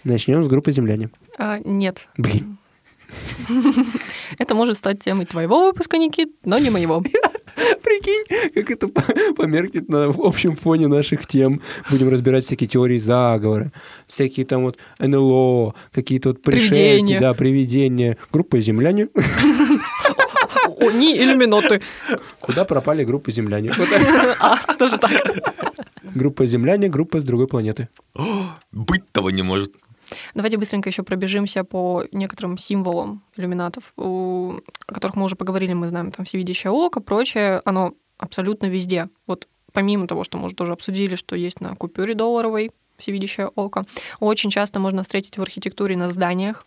Начнем 0.05 0.42
с 0.44 0.49
группы 0.49 0.71
«Земляне». 0.73 1.11
А, 1.37 1.59
нет. 1.64 2.07
Блин. 2.16 2.57
Это 4.38 4.55
может 4.55 4.77
стать 4.79 5.03
темой 5.03 5.27
твоего 5.27 5.66
выпуска, 5.66 5.99
Никит, 5.99 6.31
но 6.44 6.59
не 6.59 6.71
моего. 6.71 7.03
Прикинь, 7.83 8.53
как 8.55 8.71
это 8.71 8.88
по- 8.88 9.35
померкнет 9.35 9.88
на 9.88 10.07
общем 10.07 10.57
фоне 10.57 10.87
наших 10.88 11.27
тем. 11.27 11.61
Будем 11.90 12.09
разбирать 12.09 12.44
всякие 12.44 12.68
теории 12.68 12.99
заговора, 12.99 13.73
всякие 14.07 14.47
там 14.47 14.62
вот 14.62 14.79
НЛО, 14.99 15.75
какие-то 15.92 16.31
вот 16.31 16.42
пришельцы, 16.42 16.75
Привидения. 16.75 17.21
да, 17.21 17.35
привидения. 17.35 18.16
Группа 18.33 18.61
«Земляне». 18.61 19.09
О, 20.81 20.90
не 20.92 21.16
иллюминоты. 21.18 21.81
Куда 22.40 22.64
пропали 22.64 23.05
группы 23.05 23.33
«Земляне»? 23.33 23.73
А, 24.40 24.59
даже 24.79 24.99
так. 24.99 25.11
Группа 26.14 26.47
«Земляне», 26.47 26.88
группа 26.88 27.21
с 27.21 27.25
другой 27.25 27.47
планеты. 27.49 27.88
Быть 28.73 29.11
того 29.12 29.31
не 29.31 29.42
может. 29.42 29.73
Давайте 30.35 30.57
быстренько 30.57 30.88
еще 30.88 31.03
пробежимся 31.03 31.64
по 31.64 32.05
некоторым 32.12 32.59
символам 32.59 33.23
иллюминатов, 33.37 33.92
о 33.97 34.59
которых 34.87 35.16
мы 35.16 35.25
уже 35.25 35.37
поговорили, 35.37 35.73
мы 35.73 35.88
знаем, 35.88 36.12
там 36.12 36.25
всевидящее 36.25 36.71
око, 36.71 37.01
прочее, 37.01 37.61
оно 37.64 37.94
абсолютно 38.16 38.66
везде. 38.66 39.09
Вот 39.27 39.49
помимо 39.73 40.07
того, 40.07 40.25
что 40.25 40.38
мы 40.38 40.47
уже 40.47 40.55
тоже 40.55 40.73
обсудили, 40.73 41.14
что 41.14 41.37
есть 41.37 41.61
на 41.61 41.75
купюре 41.75 42.14
долларовой 42.14 42.71
всевидящее 42.97 43.47
око, 43.49 43.85
очень 44.18 44.51
часто 44.51 44.81
можно 44.81 45.03
встретить 45.03 45.38
в 45.38 45.42
архитектуре 45.42 45.97
на 45.97 46.09
зданиях. 46.09 46.66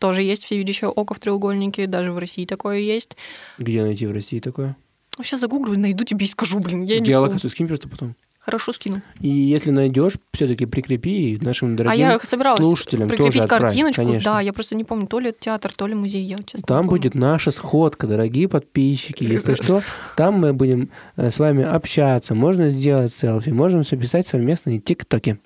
Тоже 0.00 0.22
есть 0.22 0.42
всевидящее 0.44 0.90
око 0.90 1.14
в 1.14 1.20
треугольнике, 1.20 1.86
даже 1.86 2.12
в 2.12 2.18
России 2.18 2.46
такое 2.46 2.78
есть. 2.78 3.16
Где 3.58 3.82
найти 3.82 4.06
в 4.06 4.12
России 4.12 4.40
такое? 4.40 4.76
Сейчас 5.18 5.40
загуглю, 5.40 5.78
найду 5.78 6.04
тебе 6.04 6.24
и 6.24 6.28
скажу, 6.28 6.58
блин. 6.58 6.82
Я 6.82 6.94
не 6.94 7.00
помню. 7.00 7.10
Геолокацию 7.10 7.50
скинь 7.50 7.68
просто 7.68 7.88
потом. 7.88 8.16
Хорошо 8.44 8.72
скину. 8.72 9.02
И 9.20 9.28
если 9.28 9.70
найдешь, 9.70 10.14
все-таки 10.32 10.66
прикрепи 10.66 11.38
нашим 11.40 11.74
а 11.74 11.76
дорогим 11.76 12.00
я 12.00 12.18
собиралась 12.18 12.58
слушателям 12.58 13.08
прикрепить 13.08 13.34
тоже 13.34 13.44
отправь, 13.44 13.62
картиночку. 13.62 14.02
конечно. 14.02 14.32
Да, 14.32 14.40
я 14.40 14.52
просто 14.52 14.74
не 14.74 14.82
помню, 14.82 15.06
то 15.06 15.20
ли 15.20 15.28
это 15.28 15.38
театр, 15.38 15.72
то 15.72 15.86
ли 15.86 15.94
музей. 15.94 16.24
Я, 16.24 16.38
честно, 16.38 16.66
Там 16.66 16.88
будет 16.88 17.14
наша 17.14 17.52
сходка, 17.52 18.08
дорогие 18.08 18.48
подписчики. 18.48 19.22
Если 19.22 19.54
что, 19.54 19.80
там 20.16 20.34
мы 20.34 20.52
будем 20.52 20.90
э, 21.16 21.30
с 21.30 21.38
вами 21.38 21.62
общаться. 21.62 22.34
Можно 22.34 22.68
сделать 22.70 23.14
селфи, 23.14 23.50
можем 23.50 23.84
записать 23.84 24.26
совместные 24.26 24.80
тиктоки. 24.80 25.38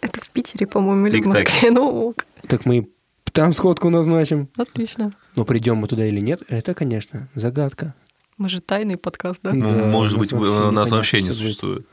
Это 0.00 0.20
в 0.22 0.30
Питере, 0.30 0.66
по-моему, 0.66 1.06
или 1.08 1.20
в. 1.20 1.26
Москве. 1.26 1.70
Ну, 1.70 2.14
Так 2.48 2.64
мы 2.64 2.88
там 3.32 3.52
сходку 3.52 3.90
назначим. 3.90 4.48
отлично. 4.56 5.12
Но 5.36 5.44
придем 5.44 5.76
мы 5.76 5.88
туда 5.88 6.06
или 6.06 6.20
нет, 6.20 6.40
это, 6.48 6.72
конечно, 6.72 7.28
загадка. 7.34 7.94
Мы 8.38 8.48
же 8.48 8.60
тайный 8.60 8.96
подкаст, 8.96 9.40
да? 9.42 9.52
Да, 9.52 9.84
Может 9.84 10.18
быть, 10.18 10.32
нас 10.32 10.40
у 10.40 10.44
вообще 10.44 10.52
нас 10.52 10.70
непонятно, 10.70 10.96
вообще 10.96 11.22
не 11.22 11.32
существует. 11.32 11.86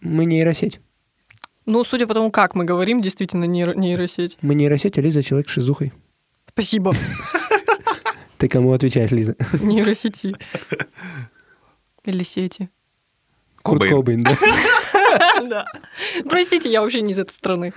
Мы 0.00 0.24
нейросеть. 0.24 0.80
Ну, 1.66 1.84
судя 1.84 2.06
по 2.06 2.14
тому, 2.14 2.30
как 2.30 2.54
мы 2.54 2.64
говорим, 2.64 3.00
действительно 3.02 3.44
нейро- 3.44 3.76
нейросеть. 3.76 4.38
Мы 4.40 4.54
нейросеть, 4.54 4.98
а 4.98 5.02
Лиза 5.02 5.22
человек 5.22 5.48
с 5.48 5.52
шизухой. 5.52 5.92
Спасибо. 6.48 6.94
Ты 8.38 8.48
кому 8.48 8.72
отвечаешь, 8.72 9.10
Лиза? 9.10 9.36
Нейросети. 9.60 10.34
Или 12.04 12.22
сети. 12.24 12.70
Курт 13.62 13.84
Кобейн. 13.88 14.24
Да. 15.42 15.66
Простите, 16.28 16.70
я 16.70 16.80
вообще 16.82 17.00
не 17.00 17.12
из 17.12 17.18
этой 17.18 17.32
страны. 17.32 17.72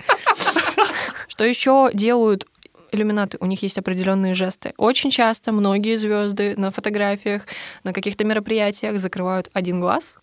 Что 1.26 1.44
еще 1.44 1.90
делают 1.92 2.46
иллюминаты? 2.92 3.38
У 3.40 3.46
них 3.46 3.60
есть 3.62 3.76
определенные 3.76 4.34
жесты. 4.34 4.72
Очень 4.76 5.10
часто 5.10 5.50
многие 5.50 5.96
звезды 5.96 6.54
на 6.56 6.70
фотографиях, 6.70 7.46
на 7.82 7.92
каких-то 7.92 8.24
мероприятиях 8.24 8.98
закрывают 9.00 9.50
один 9.52 9.80
глаз, 9.80 10.16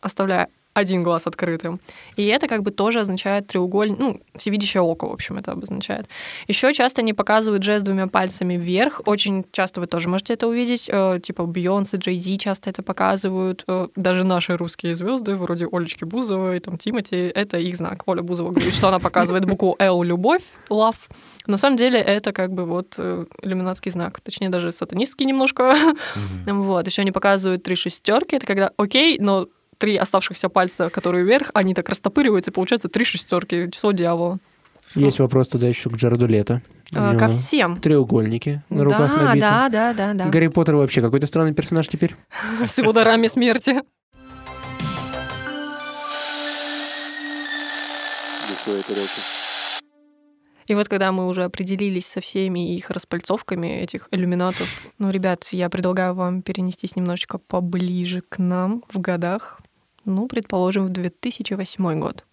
оставляя 0.00 0.48
один 0.74 1.02
глаз 1.02 1.26
открытым. 1.26 1.80
И 2.16 2.26
это 2.26 2.48
как 2.48 2.62
бы 2.62 2.70
тоже 2.70 3.00
означает 3.00 3.46
треугольник, 3.46 3.98
ну, 3.98 4.20
всевидящее 4.34 4.82
око, 4.82 5.06
в 5.06 5.12
общем, 5.12 5.38
это 5.38 5.52
обозначает. 5.52 6.08
Еще 6.48 6.72
часто 6.74 7.00
они 7.00 7.12
показывают 7.14 7.62
жест 7.62 7.84
двумя 7.84 8.08
пальцами 8.08 8.54
вверх. 8.54 9.00
Очень 9.06 9.46
часто 9.52 9.80
вы 9.80 9.86
тоже 9.86 10.08
можете 10.08 10.34
это 10.34 10.48
увидеть. 10.48 10.88
Э, 10.92 11.20
Типа 11.22 11.46
Бейонсе, 11.46 11.96
Джей 11.96 12.16
Ди 12.18 12.38
часто 12.38 12.70
это 12.70 12.82
показывают. 12.82 13.64
Э, 13.68 13.88
Даже 13.96 14.24
наши 14.24 14.56
русские 14.56 14.96
звезды, 14.96 15.36
вроде 15.36 15.66
Олечки 15.70 16.04
Бузовой, 16.04 16.58
там 16.60 16.76
Тимати, 16.76 17.30
это 17.34 17.58
их 17.58 17.76
знак. 17.76 18.02
Оля 18.06 18.22
Бузова 18.22 18.50
говорит, 18.50 18.74
что 18.74 18.88
она 18.88 18.98
показывает 18.98 19.44
букву 19.44 19.76
Л 19.78 20.02
любовь, 20.02 20.42
love. 20.68 20.96
На 21.46 21.56
самом 21.56 21.76
деле 21.76 22.00
это 22.00 22.32
как 22.32 22.52
бы 22.52 22.64
вот 22.64 22.94
э, 22.98 23.26
иллюминатский 23.42 23.90
знак, 23.92 24.20
точнее 24.20 24.48
даже 24.48 24.72
сатанистский 24.72 25.24
немножко. 25.26 25.76
Вот, 26.46 26.86
еще 26.86 27.02
они 27.02 27.12
показывают 27.12 27.62
три 27.62 27.76
шестерки, 27.76 28.36
это 28.36 28.46
когда 28.46 28.72
окей, 28.76 29.18
но 29.20 29.46
три 29.84 29.98
оставшихся 29.98 30.48
пальца, 30.48 30.88
которые 30.88 31.24
вверх, 31.24 31.50
они 31.52 31.74
так 31.74 31.90
растопыриваются, 31.90 32.50
и 32.50 32.54
получается 32.54 32.88
три 32.88 33.04
шестерки, 33.04 33.70
число 33.70 33.92
дьявола. 33.92 34.38
Есть 34.94 35.18
вопрос 35.18 35.48
тогда 35.48 35.68
еще 35.68 35.90
к 35.90 35.96
Джареду 35.96 36.26
Лето. 36.26 36.62
А, 36.94 37.14
Ко 37.16 37.28
всем. 37.28 37.78
Треугольники 37.80 38.62
на 38.70 38.84
руках 38.84 39.10
да, 39.10 39.22
набиты. 39.22 39.40
да, 39.40 39.68
да, 39.68 39.92
да, 39.92 40.14
да. 40.14 40.26
Гарри 40.30 40.46
Поттер 40.46 40.76
вообще 40.76 41.02
какой-то 41.02 41.26
странный 41.26 41.52
персонаж 41.52 41.86
теперь. 41.88 42.16
С 42.66 42.78
его 42.78 42.92
дарами 42.92 43.26
смерти. 43.26 43.82
И 50.66 50.74
вот 50.74 50.88
когда 50.88 51.12
мы 51.12 51.28
уже 51.28 51.44
определились 51.44 52.06
со 52.06 52.22
всеми 52.22 52.74
их 52.74 52.88
распальцовками, 52.88 53.66
этих 53.66 54.08
иллюминатов, 54.10 54.90
ну, 54.98 55.10
ребят, 55.10 55.46
я 55.50 55.68
предлагаю 55.68 56.14
вам 56.14 56.40
перенестись 56.40 56.96
немножечко 56.96 57.36
поближе 57.36 58.22
к 58.22 58.38
нам 58.38 58.82
в 58.90 58.98
годах. 58.98 59.60
Ну, 60.04 60.28
предположим, 60.28 60.86
в 60.86 60.88
2008 60.90 62.00
год. 62.00 62.24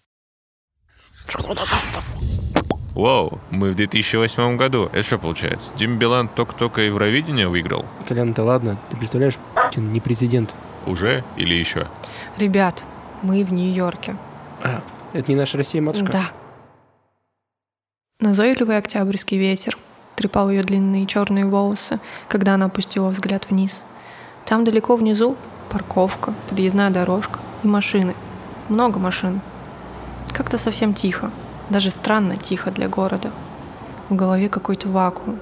Вау, 2.94 3.38
мы 3.50 3.70
в 3.70 3.74
2008 3.74 4.56
году. 4.58 4.90
Это 4.92 5.02
что 5.02 5.18
получается? 5.18 5.72
Дим 5.76 5.96
Билан 5.96 6.28
только-только 6.28 6.82
Евровидение 6.82 7.48
выиграл? 7.48 7.86
Колян, 8.06 8.34
да 8.34 8.44
ладно, 8.44 8.76
ты 8.90 8.96
представляешь, 8.98 9.38
Путин 9.54 9.92
не 9.92 10.00
президент. 10.00 10.54
Уже 10.86 11.24
или 11.36 11.54
еще? 11.54 11.86
Ребят, 12.36 12.84
мы 13.22 13.44
в 13.44 13.52
Нью-Йорке. 13.52 14.16
А, 14.62 14.82
это 15.14 15.30
не 15.30 15.36
наша 15.36 15.56
Россия, 15.56 15.80
матушка? 15.80 16.12
Да. 16.12 16.24
Назойливый 18.20 18.76
октябрьский 18.76 19.38
ветер 19.38 19.78
трепал 20.16 20.50
ее 20.50 20.62
длинные 20.62 21.06
черные 21.06 21.46
волосы, 21.46 21.98
когда 22.28 22.54
она 22.54 22.66
опустила 22.66 23.08
взгляд 23.08 23.48
вниз. 23.48 23.84
Там 24.44 24.64
далеко 24.64 24.96
внизу 24.96 25.36
парковка, 25.70 26.34
подъездная 26.48 26.90
дорожка 26.90 27.40
и 27.62 27.66
машины. 27.66 28.14
Много 28.68 28.98
машин. 28.98 29.40
Как-то 30.32 30.58
совсем 30.58 30.94
тихо. 30.94 31.30
Даже 31.70 31.90
странно 31.90 32.36
тихо 32.36 32.70
для 32.70 32.88
города. 32.88 33.30
В 34.08 34.14
голове 34.14 34.48
какой-то 34.48 34.88
вакуум. 34.88 35.38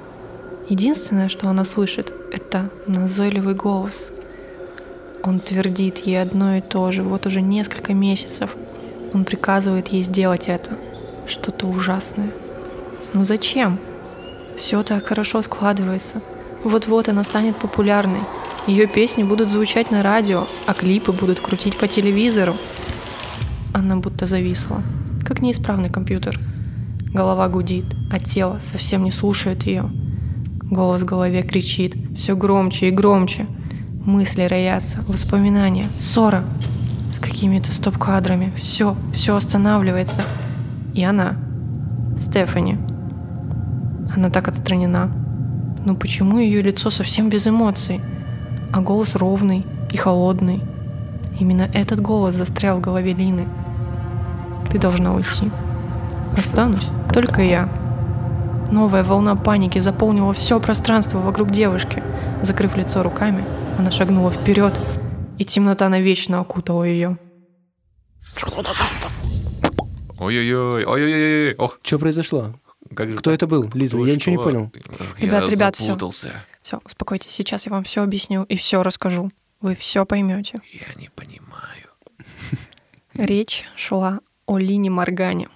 Единственное, 0.68 1.28
что 1.28 1.48
она 1.48 1.64
слышит, 1.64 2.12
это 2.32 2.70
назойливый 2.86 3.54
голос. 3.54 3.96
Он 5.22 5.40
твердит 5.40 5.98
ей 5.98 6.22
одно 6.22 6.56
и 6.56 6.60
то 6.60 6.90
же 6.92 7.02
вот 7.02 7.26
уже 7.26 7.40
несколько 7.40 7.92
месяцев. 7.92 8.56
Он 9.12 9.24
приказывает 9.24 9.88
ей 9.88 10.02
сделать 10.02 10.44
это. 10.46 10.70
Что-то 11.26 11.66
ужасное. 11.66 12.30
Но 13.12 13.24
зачем? 13.24 13.78
Все 14.58 14.82
так 14.82 15.06
хорошо 15.06 15.42
складывается. 15.42 16.22
Вот-вот 16.64 17.08
она 17.08 17.24
станет 17.24 17.56
популярной. 17.56 18.20
Ее 18.66 18.86
песни 18.86 19.22
будут 19.22 19.50
звучать 19.50 19.90
на 19.90 20.02
радио, 20.02 20.46
а 20.66 20.74
клипы 20.74 21.12
будут 21.12 21.40
крутить 21.40 21.76
по 21.76 21.88
телевизору. 21.88 22.54
Она 23.72 23.96
будто 23.96 24.26
зависла, 24.26 24.82
как 25.24 25.40
неисправный 25.40 25.88
компьютер. 25.88 26.38
Голова 27.12 27.48
гудит, 27.48 27.86
а 28.10 28.20
тело 28.20 28.60
совсем 28.62 29.04
не 29.04 29.10
слушает 29.10 29.64
ее. 29.64 29.90
Голос 30.62 31.02
в 31.02 31.06
голове 31.06 31.42
кричит 31.42 31.96
все 32.16 32.36
громче 32.36 32.88
и 32.88 32.90
громче. 32.92 33.46
Мысли 34.04 34.42
роятся, 34.42 35.02
воспоминания, 35.08 35.86
ссора. 35.98 36.44
С 37.12 37.18
какими-то 37.18 37.72
стоп-кадрами. 37.72 38.52
Все, 38.56 38.96
все 39.12 39.34
останавливается. 39.34 40.22
И 40.94 41.02
она, 41.02 41.36
Стефани, 42.18 42.78
она 44.14 44.30
так 44.30 44.48
отстранена. 44.48 45.10
Но 45.84 45.94
почему 45.94 46.38
ее 46.38 46.62
лицо 46.62 46.90
совсем 46.90 47.30
без 47.30 47.46
эмоций, 47.46 48.00
а 48.72 48.80
голос 48.80 49.14
ровный 49.14 49.64
и 49.92 49.96
холодный? 49.96 50.60
Именно 51.38 51.70
этот 51.72 52.00
голос 52.00 52.34
застрял 52.34 52.78
в 52.78 52.80
голове 52.80 53.12
Лины. 53.14 53.48
Ты 54.70 54.78
должна 54.78 55.14
уйти. 55.14 55.50
Останусь 56.36 56.86
только 57.12 57.42
я. 57.42 57.68
Новая 58.70 59.02
волна 59.02 59.34
паники 59.34 59.78
заполнила 59.80 60.32
все 60.32 60.60
пространство 60.60 61.18
вокруг 61.18 61.50
девушки. 61.50 62.02
Закрыв 62.42 62.76
лицо 62.76 63.02
руками, 63.02 63.44
она 63.78 63.90
шагнула 63.90 64.30
вперед, 64.30 64.72
и 65.38 65.44
темнота 65.44 65.88
навечно 65.88 66.40
окутала 66.40 66.84
ее. 66.84 67.18
Ой-ой-ой, 70.18 70.84
ой-ой-ой, 70.84 71.54
ох, 71.56 71.78
Что 71.82 71.98
произошло? 71.98 72.54
как 72.94 73.10
же 73.10 73.16
Кто 73.18 73.30
так? 73.30 73.34
это 73.34 73.46
был, 73.46 73.68
Лиза? 73.74 73.96
Кто 73.96 74.06
Я 74.06 74.14
ничего 74.14 74.32
не 74.32 74.36
что? 74.36 74.44
понял. 74.44 74.72
Ребят, 75.18 75.44
Я 75.44 75.50
ребят, 75.50 75.76
запутался. 75.76 76.28
Все, 76.28 76.36
успокойтесь, 76.84 77.32
сейчас 77.32 77.66
я 77.66 77.72
вам 77.72 77.84
все 77.84 78.02
объясню 78.02 78.44
и 78.44 78.56
все 78.56 78.82
расскажу. 78.82 79.30
Вы 79.60 79.74
все 79.74 80.06
поймете. 80.06 80.60
Я 80.72 81.00
не 81.00 81.10
понимаю. 81.10 81.90
Речь 83.14 83.64
шла 83.76 84.20
о 84.46 84.58
Лине 84.58 84.90
Моргане. 84.90 85.48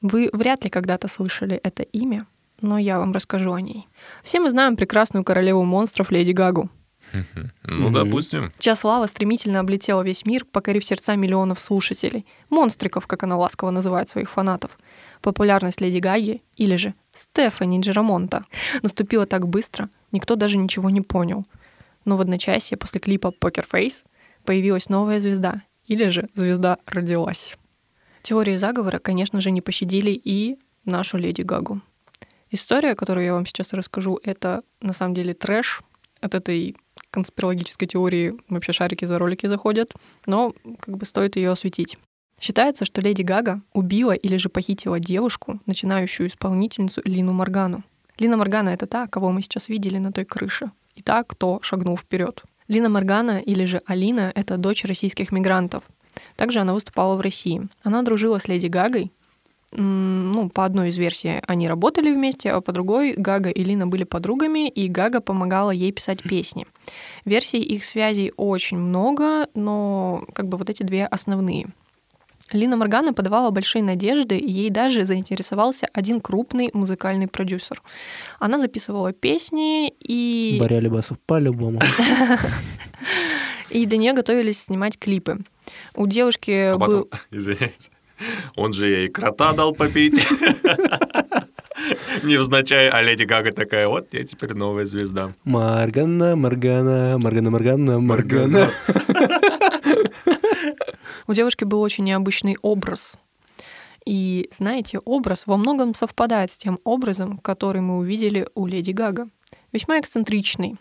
Вы 0.00 0.30
вряд 0.32 0.64
ли 0.64 0.70
когда-то 0.70 1.06
слышали 1.08 1.56
это 1.56 1.84
имя, 1.84 2.26
но 2.60 2.78
я 2.78 2.98
вам 2.98 3.12
расскажу 3.12 3.52
о 3.52 3.60
ней. 3.60 3.86
Все 4.22 4.40
мы 4.40 4.50
знаем 4.50 4.76
прекрасную 4.76 5.24
королеву 5.24 5.64
монстров 5.64 6.10
Леди 6.10 6.32
Гагу. 6.32 6.70
Ну, 7.64 7.90
допустим. 7.90 8.52
Чья 8.58 8.74
слава 8.76 9.06
стремительно 9.06 9.60
облетела 9.60 10.02
весь 10.02 10.26
мир, 10.26 10.44
покорив 10.44 10.84
сердца 10.84 11.14
миллионов 11.16 11.60
слушателей. 11.60 12.26
Монстриков, 12.50 13.06
как 13.06 13.22
она 13.22 13.36
ласково 13.36 13.70
называет 13.70 14.08
своих 14.08 14.30
фанатов. 14.30 14.78
Популярность 15.20 15.80
Леди 15.80 15.98
Гаги, 15.98 16.42
или 16.56 16.76
же 16.76 16.94
Стефани 17.16 17.80
Джерамонта, 17.80 18.44
наступила 18.82 19.26
так 19.26 19.46
быстро, 19.48 19.88
никто 20.12 20.36
даже 20.36 20.58
ничего 20.58 20.90
не 20.90 21.00
понял. 21.00 21.46
Но 22.04 22.16
в 22.16 22.20
одночасье 22.20 22.76
после 22.76 23.00
клипа 23.00 23.30
«Покер 23.30 23.66
Фейс» 23.70 24.04
появилась 24.44 24.88
новая 24.88 25.20
звезда, 25.20 25.62
или 25.86 26.08
же 26.08 26.28
звезда 26.34 26.78
родилась. 26.86 27.54
Теории 28.22 28.56
заговора, 28.56 28.98
конечно 28.98 29.40
же, 29.40 29.50
не 29.50 29.60
пощадили 29.60 30.10
и 30.10 30.58
нашу 30.84 31.18
Леди 31.18 31.42
Гагу. 31.42 31.80
История, 32.50 32.94
которую 32.94 33.24
я 33.24 33.34
вам 33.34 33.46
сейчас 33.46 33.72
расскажу, 33.72 34.20
это 34.22 34.62
на 34.80 34.92
самом 34.92 35.14
деле 35.14 35.34
трэш. 35.34 35.82
От 36.20 36.34
этой 36.34 36.76
конспирологической 37.10 37.88
теории 37.88 38.34
вообще 38.48 38.72
шарики 38.72 39.04
за 39.04 39.18
ролики 39.18 39.46
заходят, 39.46 39.94
но 40.26 40.54
как 40.80 40.96
бы 40.96 41.04
стоит 41.04 41.36
ее 41.36 41.50
осветить. 41.50 41.98
Считается, 42.42 42.84
что 42.84 43.00
Леди 43.00 43.22
Гага 43.22 43.60
убила 43.72 44.10
или 44.10 44.36
же 44.36 44.48
похитила 44.48 44.98
девушку, 44.98 45.60
начинающую 45.66 46.26
исполнительницу 46.26 47.00
Лину 47.04 47.32
Моргану. 47.32 47.84
Лина 48.18 48.36
Моргана— 48.36 48.70
это 48.70 48.88
та, 48.88 49.06
кого 49.06 49.30
мы 49.30 49.42
сейчас 49.42 49.68
видели 49.68 49.98
на 49.98 50.10
той 50.10 50.24
крыше, 50.24 50.72
и 50.96 51.02
та, 51.02 51.22
кто 51.22 51.60
шагнул 51.62 51.96
вперед. 51.96 52.42
Лина 52.66 52.88
Моргана 52.88 53.38
или 53.38 53.64
же 53.64 53.80
Алина— 53.86 54.32
это 54.34 54.56
дочь 54.56 54.84
российских 54.84 55.30
мигрантов. 55.30 55.84
Также 56.34 56.58
она 56.58 56.74
выступала 56.74 57.14
в 57.14 57.20
России. 57.20 57.68
Она 57.84 58.02
дружила 58.02 58.38
с 58.38 58.48
Леди 58.48 58.66
Гагой. 58.66 59.12
Ну, 59.70 60.50
по 60.50 60.64
одной 60.64 60.88
из 60.88 60.98
версий 60.98 61.40
они 61.46 61.68
работали 61.68 62.10
вместе, 62.12 62.50
а 62.50 62.60
по 62.60 62.72
другой 62.72 63.14
Гага 63.16 63.50
и 63.50 63.62
Лина 63.62 63.86
были 63.86 64.02
подругами, 64.02 64.68
и 64.68 64.88
Гага 64.88 65.20
помогала 65.20 65.70
ей 65.70 65.92
писать 65.92 66.24
песни. 66.24 66.66
Версий 67.24 67.62
их 67.62 67.84
связей 67.84 68.32
очень 68.36 68.78
много, 68.78 69.46
но 69.54 70.24
как 70.34 70.48
бы 70.48 70.58
вот 70.58 70.70
эти 70.70 70.82
две 70.82 71.06
основные. 71.06 71.68
Лина 72.52 72.76
Моргана 72.76 73.12
подавала 73.12 73.50
большие 73.50 73.82
надежды, 73.82 74.36
и 74.36 74.50
ей 74.50 74.70
даже 74.70 75.04
заинтересовался 75.04 75.88
один 75.92 76.20
крупный 76.20 76.70
музыкальный 76.72 77.28
продюсер. 77.28 77.82
Она 78.38 78.58
записывала 78.58 79.12
песни, 79.12 79.88
и, 79.88 80.56
Боря 80.60 80.80
Лебасов 80.80 81.18
по-любому. 81.26 81.80
и 83.70 83.86
для 83.86 83.98
нее 83.98 84.12
готовились 84.12 84.62
снимать 84.62 84.98
клипы. 84.98 85.38
У 85.94 86.06
девушки 86.06 86.72
А 86.72 86.78
был... 86.78 87.08
извиняюсь, 87.30 87.90
он 88.56 88.72
же 88.72 88.88
ей 88.88 89.08
крота 89.08 89.52
дал 89.52 89.72
попить. 89.74 90.26
Невзначай, 92.22 92.88
а 92.88 93.02
Леди 93.02 93.24
Гага 93.24 93.52
такая, 93.52 93.88
вот 93.88 94.12
я 94.12 94.24
теперь 94.24 94.54
новая 94.54 94.86
звезда. 94.86 95.32
Маргана, 95.44 96.36
Маргана, 96.36 97.18
Маргана, 97.18 97.50
Маргана, 97.50 98.00
Маргана. 98.00 98.70
У 101.32 101.34
девушки 101.34 101.64
был 101.64 101.80
очень 101.80 102.04
необычный 102.04 102.58
образ. 102.60 103.14
И, 104.04 104.50
знаете, 104.54 104.98
образ 104.98 105.46
во 105.46 105.56
многом 105.56 105.94
совпадает 105.94 106.50
с 106.50 106.58
тем 106.58 106.78
образом, 106.84 107.38
который 107.38 107.80
мы 107.80 107.96
увидели 107.96 108.50
у 108.54 108.66
Леди 108.66 108.90
Гага. 108.90 109.30
Весьма 109.72 109.98
эксцентричный. 109.98 110.76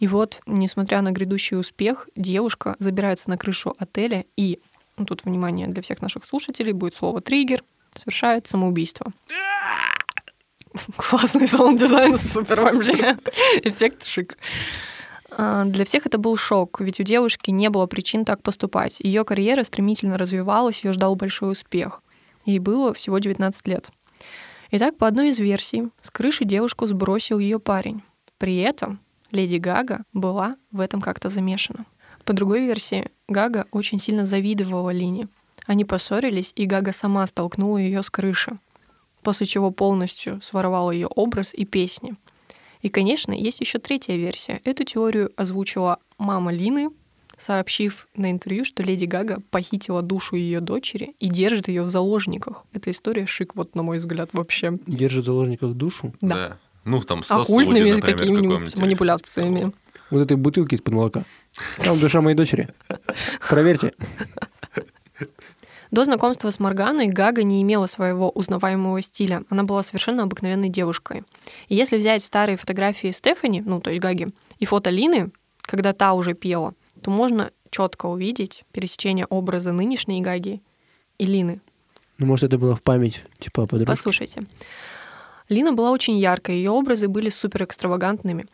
И 0.00 0.08
вот, 0.08 0.40
несмотря 0.46 1.00
на 1.00 1.12
грядущий 1.12 1.56
успех, 1.56 2.08
девушка 2.16 2.74
забирается 2.80 3.30
на 3.30 3.38
крышу 3.38 3.76
отеля 3.78 4.24
и, 4.36 4.58
ну, 4.96 5.04
тут 5.04 5.26
внимание 5.26 5.68
для 5.68 5.80
всех 5.80 6.02
наших 6.02 6.24
слушателей, 6.24 6.72
будет 6.72 6.96
слово 6.96 7.20
«триггер», 7.20 7.62
совершает 7.94 8.48
самоубийство. 8.48 9.12
Классный 10.96 11.46
саунд-дизайн, 11.46 12.18
супер 12.18 12.62
вообще. 12.62 13.16
Эффект 13.62 14.06
шик. 14.06 14.38
А, 15.36 15.64
Для 15.64 15.84
всех 15.84 16.06
это 16.06 16.18
был 16.18 16.36
шок, 16.36 16.80
ведь 16.80 17.00
у 17.00 17.02
девушки 17.02 17.50
не 17.50 17.70
было 17.70 17.86
причин 17.86 18.24
так 18.24 18.42
поступать. 18.42 19.00
Ее 19.00 19.24
карьера 19.24 19.64
стремительно 19.64 20.18
развивалась, 20.18 20.84
ее 20.84 20.92
ждал 20.92 21.16
большой 21.16 21.52
успех. 21.52 22.02
Ей 22.44 22.58
было 22.58 22.92
всего 22.94 23.18
19 23.18 23.66
лет. 23.68 23.90
Итак, 24.70 24.96
по 24.96 25.06
одной 25.06 25.30
из 25.30 25.38
версий, 25.38 25.88
с 26.02 26.10
крыши 26.10 26.44
девушку 26.44 26.86
сбросил 26.86 27.38
ее 27.38 27.58
парень. 27.58 28.02
При 28.38 28.56
этом 28.58 29.00
Леди 29.30 29.56
Гага 29.56 30.04
была 30.12 30.56
в 30.70 30.80
этом 30.80 31.00
как-то 31.00 31.28
замешана. 31.28 31.86
По 32.24 32.32
другой 32.32 32.66
версии, 32.66 33.10
Гага 33.28 33.66
очень 33.70 33.98
сильно 33.98 34.26
завидовала 34.26 34.90
Лине. 34.90 35.28
Они 35.66 35.84
поссорились, 35.84 36.52
и 36.56 36.66
Гага 36.66 36.92
сама 36.92 37.26
столкнула 37.26 37.78
ее 37.78 38.02
с 38.02 38.10
крыши, 38.10 38.58
после 39.22 39.46
чего 39.46 39.70
полностью 39.70 40.40
своровала 40.42 40.90
ее 40.90 41.06
образ 41.06 41.54
и 41.54 41.64
песни. 41.64 42.16
И, 42.84 42.90
конечно, 42.90 43.32
есть 43.32 43.60
еще 43.60 43.78
третья 43.78 44.14
версия. 44.14 44.60
Эту 44.62 44.84
теорию 44.84 45.32
озвучила 45.36 46.00
мама 46.18 46.52
Лины, 46.52 46.90
сообщив 47.38 48.06
на 48.14 48.30
интервью, 48.30 48.66
что 48.66 48.82
Леди 48.82 49.06
Гага 49.06 49.38
похитила 49.50 50.02
душу 50.02 50.36
ее 50.36 50.60
дочери 50.60 51.14
и 51.18 51.30
держит 51.30 51.68
ее 51.68 51.82
в 51.82 51.88
заложниках. 51.88 52.64
Эта 52.74 52.90
история 52.90 53.24
шик, 53.24 53.56
вот 53.56 53.74
на 53.74 53.82
мой 53.82 53.96
взгляд, 53.96 54.28
вообще. 54.34 54.78
Держит 54.86 55.22
в 55.22 55.24
заложниках 55.24 55.72
душу. 55.72 56.14
Да. 56.20 56.58
Ну, 56.84 57.00
там 57.00 57.24
сосуде, 57.24 57.62
Оккультными 57.62 57.92
например, 57.92 58.18
какими-нибудь 58.18 58.76
манипуляциями. 58.76 59.72
Вот 60.10 60.20
этой 60.20 60.36
бутылки 60.36 60.74
из-под 60.74 60.92
молока. 60.92 61.22
Там 61.82 61.98
душа 61.98 62.20
моей 62.20 62.36
дочери. 62.36 62.68
Проверьте. 63.48 63.94
До 65.94 66.04
знакомства 66.04 66.50
с 66.50 66.58
Морганой 66.58 67.06
Гага 67.06 67.44
не 67.44 67.62
имела 67.62 67.86
своего 67.86 68.28
узнаваемого 68.28 69.00
стиля. 69.00 69.44
Она 69.48 69.62
была 69.62 69.84
совершенно 69.84 70.24
обыкновенной 70.24 70.68
девушкой. 70.68 71.22
И 71.68 71.76
если 71.76 71.98
взять 71.98 72.24
старые 72.24 72.56
фотографии 72.56 73.12
Стефани, 73.12 73.60
ну, 73.60 73.80
то 73.80 73.90
есть 73.90 74.02
Гаги, 74.02 74.26
и 74.58 74.66
фото 74.66 74.90
Лины, 74.90 75.30
когда 75.60 75.92
та 75.92 76.14
уже 76.14 76.34
пела, 76.34 76.74
то 77.00 77.12
можно 77.12 77.52
четко 77.70 78.06
увидеть 78.06 78.64
пересечение 78.72 79.24
образа 79.26 79.70
нынешней 79.70 80.20
Гаги 80.20 80.60
и 81.18 81.26
Лины. 81.26 81.60
Ну, 82.18 82.26
может, 82.26 82.46
это 82.46 82.58
было 82.58 82.74
в 82.74 82.82
память, 82.82 83.22
типа, 83.38 83.62
о 83.62 83.66
подружке. 83.68 83.86
Послушайте. 83.86 84.42
Лина 85.48 85.74
была 85.74 85.92
очень 85.92 86.18
яркой, 86.18 86.56
ее 86.56 86.72
образы 86.72 87.06
были 87.06 87.28
супер 87.28 87.62
экстравагантными. 87.62 88.46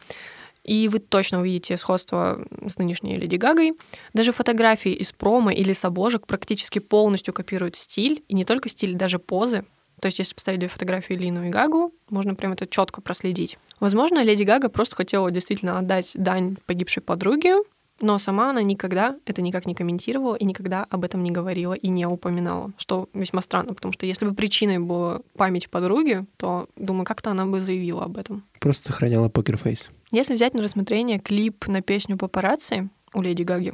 И 0.70 0.86
вы 0.86 1.00
точно 1.00 1.40
увидите 1.40 1.76
сходство 1.76 2.46
с 2.64 2.78
нынешней 2.78 3.16
Леди 3.16 3.34
Гагой. 3.34 3.72
Даже 4.14 4.30
фотографии 4.30 4.92
из 4.92 5.10
промо 5.10 5.50
или 5.50 5.72
с 5.72 5.84
обложек 5.84 6.28
практически 6.28 6.78
полностью 6.78 7.34
копируют 7.34 7.74
стиль, 7.74 8.22
и 8.28 8.36
не 8.36 8.44
только 8.44 8.68
стиль, 8.68 8.94
даже 8.94 9.18
позы. 9.18 9.64
То 10.00 10.06
есть, 10.06 10.20
если 10.20 10.32
поставить 10.32 10.60
две 10.60 10.68
фотографии 10.68 11.14
Лину 11.14 11.44
и 11.44 11.50
Гагу, 11.50 11.92
можно 12.08 12.36
прям 12.36 12.52
это 12.52 12.68
четко 12.68 13.00
проследить. 13.00 13.58
Возможно, 13.80 14.22
Леди 14.22 14.44
Гага 14.44 14.68
просто 14.68 14.94
хотела 14.94 15.32
действительно 15.32 15.76
отдать 15.76 16.12
дань 16.14 16.56
погибшей 16.66 17.02
подруге, 17.02 17.56
но 18.00 18.18
сама 18.18 18.50
она 18.50 18.62
никогда 18.62 19.16
это 19.26 19.42
никак 19.42 19.66
не 19.66 19.74
комментировала 19.74 20.34
и 20.34 20.44
никогда 20.44 20.86
об 20.88 21.04
этом 21.04 21.22
не 21.22 21.30
говорила 21.30 21.74
и 21.74 21.88
не 21.88 22.06
упоминала, 22.06 22.72
что 22.76 23.08
весьма 23.14 23.42
странно, 23.42 23.74
потому 23.74 23.92
что 23.92 24.06
если 24.06 24.26
бы 24.26 24.34
причиной 24.34 24.78
была 24.78 25.20
память 25.36 25.68
подруги, 25.68 26.24
то, 26.36 26.68
думаю, 26.76 27.04
как-то 27.04 27.30
она 27.30 27.46
бы 27.46 27.60
заявила 27.60 28.04
об 28.04 28.16
этом. 28.16 28.44
Просто 28.58 28.92
сохраняла 28.92 29.28
покерфейс. 29.28 29.90
Если 30.10 30.34
взять 30.34 30.54
на 30.54 30.62
рассмотрение 30.62 31.18
клип 31.18 31.66
на 31.68 31.82
песню 31.82 32.16
«Папарацци» 32.16 32.88
у 33.14 33.22
Леди 33.22 33.42
Гаги, 33.42 33.72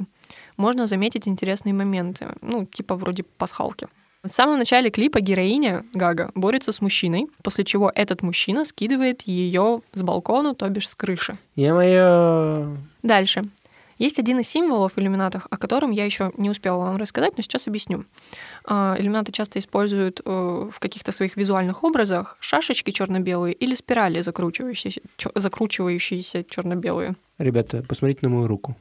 можно 0.55 0.87
заметить 0.87 1.27
интересные 1.27 1.73
моменты, 1.73 2.27
ну, 2.41 2.65
типа 2.65 2.95
вроде 2.95 3.23
пасхалки. 3.23 3.87
В 4.23 4.29
самом 4.29 4.57
начале 4.57 4.89
клипа 4.89 5.21
героиня 5.21 5.85
Гага 5.93 6.31
борется 6.35 6.71
с 6.71 6.81
мужчиной, 6.81 7.27
после 7.43 7.63
чего 7.63 7.91
этот 7.93 8.23
мужчина 8.23 8.65
скидывает 8.65 9.21
ее 9.21 9.81
с 9.93 10.01
балкона, 10.01 10.53
то 10.53 10.67
бишь 10.67 10.89
с 10.89 10.95
крыши. 10.95 11.37
Я 11.55 11.73
моя... 11.73 12.67
Дальше. 13.03 13.45
Есть 13.97 14.19
один 14.19 14.39
из 14.39 14.47
символов 14.47 14.93
в 14.95 14.99
иллюминатах, 14.99 15.47
о 15.49 15.57
котором 15.57 15.91
я 15.91 16.05
еще 16.05 16.31
не 16.37 16.49
успела 16.49 16.77
вам 16.77 16.97
рассказать, 16.97 17.33
но 17.37 17.43
сейчас 17.43 17.67
объясню. 17.67 18.05
А, 18.65 18.95
иллюминаты 18.99 19.31
часто 19.31 19.59
используют 19.59 20.21
э, 20.23 20.69
в 20.71 20.79
каких-то 20.79 21.11
своих 21.11 21.35
визуальных 21.35 21.83
образах 21.83 22.37
шашечки 22.39 22.91
черно-белые 22.91 23.53
или 23.53 23.73
спирали 23.75 24.21
закручивающиеся, 24.21 25.01
закручивающиеся 25.35 26.43
черно-белые. 26.43 27.15
Ребята, 27.39 27.83
посмотрите 27.87 28.19
на 28.23 28.29
мою 28.29 28.47
руку. 28.47 28.75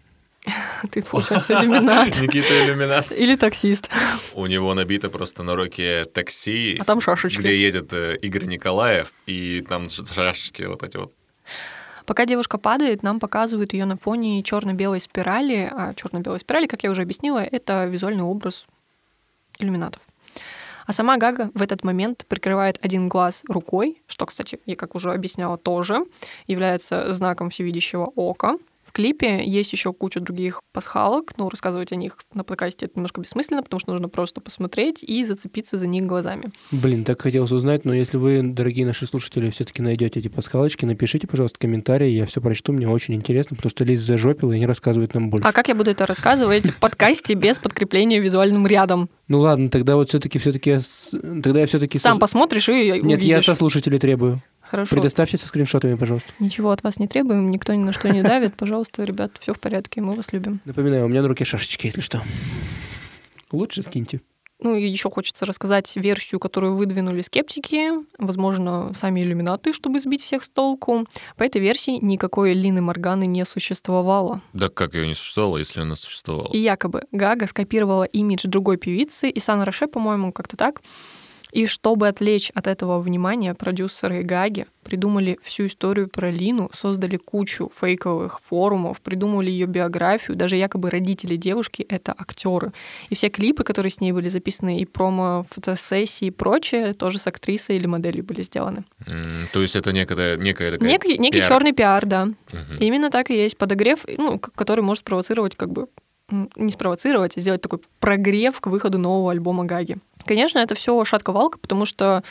Ты, 0.91 1.03
получается, 1.03 1.55
иллюминат. 1.55 2.09
Никита 2.21 2.65
иллюминат. 2.65 3.11
Или 3.11 3.37
таксист. 3.37 3.89
У 4.35 4.47
него 4.47 4.75
набито 4.75 5.09
просто 5.11 5.43
на 5.43 5.57
руке 5.57 6.05
такси, 6.05 6.77
А 6.79 6.85
там 6.85 7.01
шашечки. 7.01 7.41
где 7.41 7.59
едет 7.61 7.93
э, 7.93 8.17
Игорь 8.23 8.45
Николаев, 8.45 9.13
и 9.27 9.63
там 9.69 9.89
шашечки 9.89 10.63
вот 10.63 10.83
эти 10.83 10.99
вот. 10.99 11.13
Пока 12.07 12.25
девушка 12.25 12.57
падает, 12.57 13.03
нам 13.03 13.19
показывают 13.19 13.73
ее 13.73 13.85
на 13.85 13.97
фоне 13.97 14.43
черно-белой 14.45 15.01
спирали. 15.01 15.69
А 15.73 15.93
черно-белой 15.95 16.39
спирали, 16.39 16.67
как 16.67 16.85
я 16.85 16.91
уже 16.91 17.03
объяснила, 17.03 17.41
это 17.41 17.85
визуальный 17.85 18.23
образ 18.23 18.67
иллюминатов. 19.59 20.01
А 20.87 20.93
сама 20.93 21.17
Гага 21.17 21.51
в 21.55 21.63
этот 21.63 21.83
момент 21.83 22.25
прикрывает 22.29 22.79
один 22.81 23.09
глаз 23.09 23.43
рукой, 23.49 24.01
что, 24.07 24.25
кстати, 24.25 24.61
я 24.67 24.77
как 24.77 24.95
уже 24.95 25.13
объясняла, 25.13 25.59
тоже 25.59 26.07
является 26.47 27.13
знаком 27.13 27.51
всевидящего 27.51 28.13
ока. 28.15 28.57
В 28.97 28.99
клипе 28.99 29.45
есть 29.45 29.75
еще 29.75 29.93
куча 29.93 30.21
других 30.21 30.63
пасхалок, 30.73 31.37
но 31.37 31.51
рассказывать 31.51 31.93
о 31.93 31.97
них 31.97 32.17
на 32.33 32.45
плакате 32.45 32.87
это 32.87 32.93
немножко 32.97 33.21
бессмысленно, 33.21 33.63
потому 33.63 33.79
что 33.79 33.93
нужно 33.93 34.09
просто 34.09 34.41
посмотреть 34.41 35.03
и 35.03 35.23
зацепиться 35.23 35.77
за 35.77 35.87
них 35.87 36.07
глазами. 36.07 36.51
Блин, 36.71 37.05
так 37.05 37.21
хотелось 37.21 37.53
узнать, 37.53 37.85
но 37.85 37.93
если 37.93 38.17
вы, 38.17 38.41
дорогие 38.43 38.87
наши 38.87 39.07
слушатели, 39.07 39.51
все-таки 39.51 39.83
найдете 39.83 40.21
эти 40.21 40.29
пасхалочки, 40.29 40.87
напишите, 40.87 41.27
пожалуйста, 41.27 41.59
комментарии, 41.59 42.09
я 42.09 42.25
все 42.25 42.41
прочту, 42.41 42.73
мне 42.73 42.89
очень 42.89 43.13
интересно, 43.13 43.55
потому 43.55 43.69
что 43.69 43.85
Лиз 43.85 44.01
зажопила 44.01 44.55
и 44.55 44.59
не 44.59 44.67
рассказывает 44.67 45.13
нам 45.13 45.29
больше. 45.29 45.47
А 45.47 45.53
как 45.53 45.69
я 45.69 45.75
буду 45.75 45.91
это 45.91 46.07
рассказывать 46.07 46.65
в 46.65 46.81
подкасте 46.81 47.35
без 47.35 47.59
подкрепления 47.59 48.19
визуальным 48.19 48.67
рядом? 48.67 49.11
Ну 49.29 49.41
ладно, 49.41 49.69
тогда 49.69 49.97
вот 49.97 50.09
все-таки, 50.09 50.39
все-таки, 50.39 50.79
тогда 51.13 51.61
я 51.61 51.67
все-таки... 51.67 51.99
Сам 51.99 52.19
посмотришь 52.19 52.71
и 52.71 52.99
Нет, 53.03 53.21
я 53.21 53.43
со 53.43 53.55
слушателей 53.55 53.99
требую. 53.99 54.41
Хорошо. 54.71 54.97
Предоставьте 54.97 55.37
со 55.37 55.47
скриншотами, 55.47 55.95
пожалуйста. 55.95 56.33
Ничего 56.39 56.71
от 56.71 56.83
вас 56.83 56.99
не 56.99 57.07
требуем, 57.07 57.51
никто 57.51 57.75
ни 57.75 57.83
на 57.85 57.93
что 57.93 58.09
не 58.09 58.23
давит. 58.23 58.55
Пожалуйста, 58.57 59.05
ребят, 59.05 59.33
все 59.41 59.53
в 59.55 59.61
порядке, 59.61 60.01
мы 60.01 60.15
вас 60.15 60.33
любим. 60.33 60.61
Напоминаю, 60.65 61.05
у 61.05 61.09
меня 61.09 61.23
на 61.23 61.29
руке 61.29 61.45
шашечки, 61.45 61.87
если 61.87 62.01
что. 62.01 62.23
Лучше 63.53 63.83
скиньте. 63.83 64.21
Ну 64.59 64.75
и 64.75 64.87
еще 64.87 65.11
хочется 65.11 65.45
рассказать 65.45 65.95
версию, 65.97 66.41
которую 66.41 66.77
выдвинули 66.77 67.21
скептики, 67.21 67.91
возможно, 68.19 68.93
сами 68.99 69.21
иллюминаты, 69.21 69.75
чтобы 69.75 70.01
сбить 70.01 70.23
всех 70.23 70.45
с 70.45 70.49
толку. 70.49 71.07
По 71.37 71.43
этой 71.43 71.61
версии 71.61 71.99
никакой 72.03 72.55
Лины 72.55 72.81
Морганы 72.81 73.25
не 73.25 73.45
существовало. 73.45 74.41
Да 74.55 74.71
как 74.71 74.95
ее 74.95 75.09
не 75.09 75.15
существовало, 75.15 75.59
если 75.59 75.83
она 75.83 75.95
существовала? 75.95 76.51
И 76.53 76.59
якобы 76.59 77.03
Гага 77.13 77.47
скопировала 77.47 78.05
имидж 78.05 78.47
другой 78.47 78.79
певицы, 78.79 79.31
Исан 79.35 79.63
Роше, 79.63 79.89
по-моему, 79.89 80.33
как-то 80.33 80.57
так. 80.57 80.81
И 81.53 81.67
чтобы 81.67 82.09
отвлечь 82.09 82.51
от 82.55 82.67
этого 82.67 83.01
внимания, 83.01 83.55
продюсеры 83.55 84.23
Гаги 84.23 84.67
придумали 84.83 85.39
всю 85.41 85.67
историю 85.67 86.09
про 86.09 86.31
Лину, 86.31 86.71
создали 86.75 87.17
кучу 87.17 87.71
фейковых 87.75 88.41
форумов, 88.41 89.01
придумали 89.01 89.51
ее 89.51 89.67
биографию, 89.67 90.37
даже 90.37 90.57
якобы 90.57 90.91
родители 90.91 91.37
девушки— 91.37 91.83
это 91.89 92.15
актеры. 92.17 92.73
И 93.11 93.15
все 93.15 93.29
клипы, 93.29 93.65
которые 93.65 93.91
с 93.91 94.01
ней 94.01 94.13
были 94.13 94.29
записаны, 94.29 94.79
и 94.79 94.85
промо, 94.85 95.45
фотосессии 95.51 96.27
и 96.27 96.31
прочее, 96.31 96.95
тоже 96.95 97.19
с 97.19 97.27
актрисой 97.27 97.77
или 97.77 97.87
моделью 97.87 98.25
были 98.25 98.43
сделаны. 98.43 98.85
М, 99.07 99.49
То 99.53 99.63
есть 99.63 99.77
это 99.77 99.93
некая, 99.93 100.37
некая 100.37 100.73
такая... 100.73 100.89
Некий, 100.89 101.19
некий 101.19 101.39
пиар. 101.39 101.49
черный 101.49 101.73
пиар, 101.73 102.07
да. 102.07 102.27
Мгм. 102.27 102.79
Именно 102.81 103.11
так 103.11 103.31
и 103.31 103.35
есть 103.35 103.57
подогрев, 103.57 104.05
ну, 104.17 104.39
который 104.39 104.83
может 104.83 105.01
спровоцировать, 105.01 105.57
как 105.57 105.73
бы 105.73 105.89
не 106.57 106.71
спровоцировать, 106.71 107.37
а 107.37 107.41
сделать 107.41 107.61
такой 107.63 107.81
прогрев 108.01 108.61
к 108.61 108.67
выходу 108.67 108.99
нового 108.99 109.31
альбома 109.31 109.65
Гаги. 109.65 109.99
Конечно, 110.27 110.59
это 110.59 110.75
все 110.75 111.05
шатка-валка, 111.05 111.59
потому 111.59 111.87
что 111.87 112.23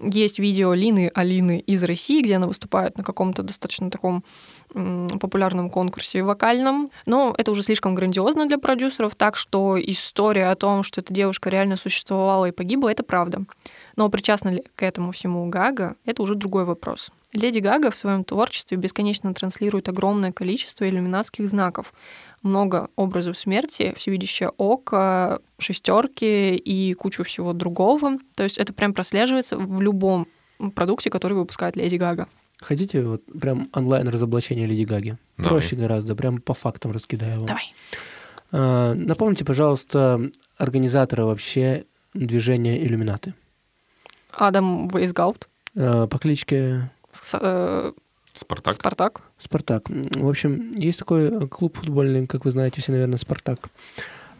есть 0.00 0.38
видео 0.38 0.72
Лины 0.72 1.10
Алины 1.14 1.60
из 1.60 1.84
России, 1.84 2.22
где 2.22 2.36
она 2.36 2.46
выступает 2.46 2.96
на 2.96 3.04
каком-то 3.04 3.42
достаточно 3.42 3.90
таком 3.90 4.24
популярном 4.72 5.68
конкурсе 5.68 6.22
вокальном. 6.22 6.90
Но 7.04 7.34
это 7.36 7.50
уже 7.50 7.62
слишком 7.62 7.94
грандиозно 7.94 8.46
для 8.46 8.58
продюсеров, 8.58 9.14
так 9.14 9.36
что 9.36 9.78
история 9.78 10.50
о 10.50 10.56
том, 10.56 10.82
что 10.82 11.02
эта 11.02 11.12
девушка 11.12 11.50
реально 11.50 11.76
существовала 11.76 12.46
и 12.46 12.52
погибла, 12.52 12.88
это 12.88 13.02
правда. 13.02 13.42
Но 13.96 14.08
причастна 14.08 14.48
ли 14.48 14.64
к 14.74 14.82
этому 14.82 15.12
всему 15.12 15.46
Гага, 15.48 15.96
это 16.06 16.22
уже 16.22 16.34
другой 16.34 16.64
вопрос. 16.64 17.10
Леди 17.32 17.60
Гага 17.60 17.90
в 17.90 17.96
своем 17.96 18.24
творчестве 18.24 18.76
бесконечно 18.76 19.32
транслирует 19.32 19.88
огромное 19.88 20.32
количество 20.32 20.88
иллюминатских 20.88 21.48
знаков. 21.48 21.94
Много 22.42 22.88
образов 22.96 23.38
смерти, 23.38 23.94
всевидящее 23.96 24.50
око, 24.56 25.40
шестерки 25.58 26.56
и 26.56 26.92
кучу 26.94 27.22
всего 27.22 27.52
другого. 27.52 28.18
То 28.34 28.42
есть 28.42 28.58
это 28.58 28.72
прям 28.72 28.94
прослеживается 28.94 29.56
в 29.56 29.80
любом 29.80 30.26
продукте, 30.74 31.08
который 31.10 31.34
выпускает 31.34 31.76
Леди 31.76 31.96
Гага. 31.96 32.26
Хотите 32.60 33.02
вот 33.02 33.22
прям 33.40 33.68
онлайн 33.74 34.08
разоблачение 34.08 34.66
Леди 34.66 34.82
Гаги? 34.84 35.18
Давай. 35.36 35.50
Проще 35.60 35.76
гораздо, 35.76 36.14
прям 36.16 36.40
по 36.40 36.54
фактам 36.54 36.90
раскидаю 36.92 37.38
вам. 37.38 37.46
Давай. 37.46 37.74
А, 38.52 38.94
напомните, 38.94 39.44
пожалуйста, 39.44 40.30
организатора 40.58 41.24
вообще 41.24 41.84
движения 42.14 42.82
иллюминаты. 42.84 43.34
Адам 44.32 44.88
Вейсгаут, 44.88 45.48
А, 45.76 46.06
по 46.06 46.18
кличке 46.18 46.90
С- 47.12 47.38
э, 47.40 47.92
Спартак? 48.34 48.74
Спартак. 48.74 49.20
Спартак. 49.38 49.82
В 49.88 50.28
общем, 50.28 50.74
есть 50.74 50.98
такой 50.98 51.24
э, 51.28 51.46
клуб 51.48 51.76
футбольный, 51.78 52.26
как 52.26 52.44
вы 52.44 52.52
знаете 52.52 52.80
все, 52.80 52.92
наверное, 52.92 53.18
Спартак. 53.18 53.58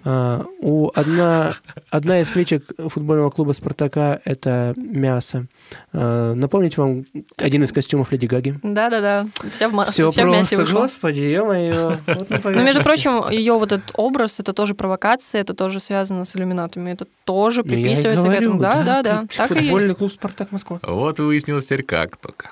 А, 0.04 0.44
у 0.60 0.90
одна, 0.96 1.52
одна 1.88 2.20
из 2.22 2.28
кличек 2.30 2.64
футбольного 2.88 3.30
клуба 3.30 3.52
Спартака— 3.52 4.18
это 4.24 4.74
мясо. 4.76 5.46
А, 5.92 6.34
напомнить 6.34 6.76
вам 6.76 7.06
один 7.36 7.62
из 7.62 7.70
костюмов 7.70 8.10
Леди 8.10 8.26
Гаги. 8.26 8.58
Да-да-да. 8.64 9.28
Вся 9.54 9.68
в, 9.68 9.72
ма- 9.72 9.84
Все 9.84 10.10
вся 10.10 10.24
в 10.24 10.28
мясе 10.28 10.56
просто, 10.56 10.56
вышла. 10.74 10.80
господи, 10.86 11.20
ё-моё. 11.20 11.98
Вот 12.08 12.28
Но, 12.30 12.34
между 12.34 12.40
поверхности. 12.42 12.82
прочим, 12.82 13.30
ее 13.30 13.52
вот 13.52 13.70
этот 13.70 13.92
образ, 13.94 14.40
это 14.40 14.52
тоже 14.52 14.74
провокация, 14.74 15.40
это 15.40 15.54
тоже 15.54 15.78
связано 15.78 16.24
с 16.24 16.34
иллюминатами. 16.34 16.90
Это 16.90 17.06
тоже 17.24 17.62
Ну, 17.64 17.70
я 17.72 17.78
и 17.78 17.82
приписывается 17.84 18.22
к 18.24 18.26
говорю, 18.26 18.40
этому. 18.40 18.60
Да, 18.60 18.82
да, 18.82 19.02
да. 19.02 19.20
как 19.20 19.36
Так 19.36 19.50
и 19.52 19.54
Футбольный 19.60 19.88
есть. 19.88 19.98
клуб 19.98 20.10
«Спартак 20.12 20.50
Москва». 20.50 20.80
Вот 20.82 21.20
выяснилось 21.20 21.66
теперь 21.66 21.84
как 21.84 22.16
только. 22.16 22.50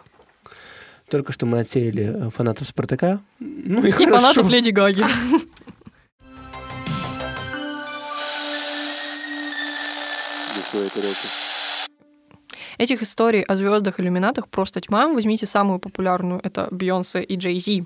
Только 1.10 1.32
что 1.32 1.44
мы 1.44 1.58
отсеяли 1.58 2.26
э, 2.26 2.30
фанатов 2.30 2.68
«Спартака». 2.68 3.20
Ну 3.40 3.82
и, 3.84 3.88
И 3.88 3.90
хорошо. 3.90 4.16
фанатов 4.16 4.48
Леди 4.48 4.70
Гаги. 4.70 5.04
Этих 12.78 13.02
историй 13.02 13.42
о 13.42 13.56
звездах 13.56 13.98
иллюминатах 13.98 14.48
просто 14.48 14.80
тьма. 14.80 15.08
Возьмите 15.08 15.46
самую 15.46 15.80
популярную, 15.80 16.40
это 16.44 16.68
Бейонсе 16.70 17.22
и 17.22 17.36
Джей 17.36 17.58
Зи. 17.58 17.84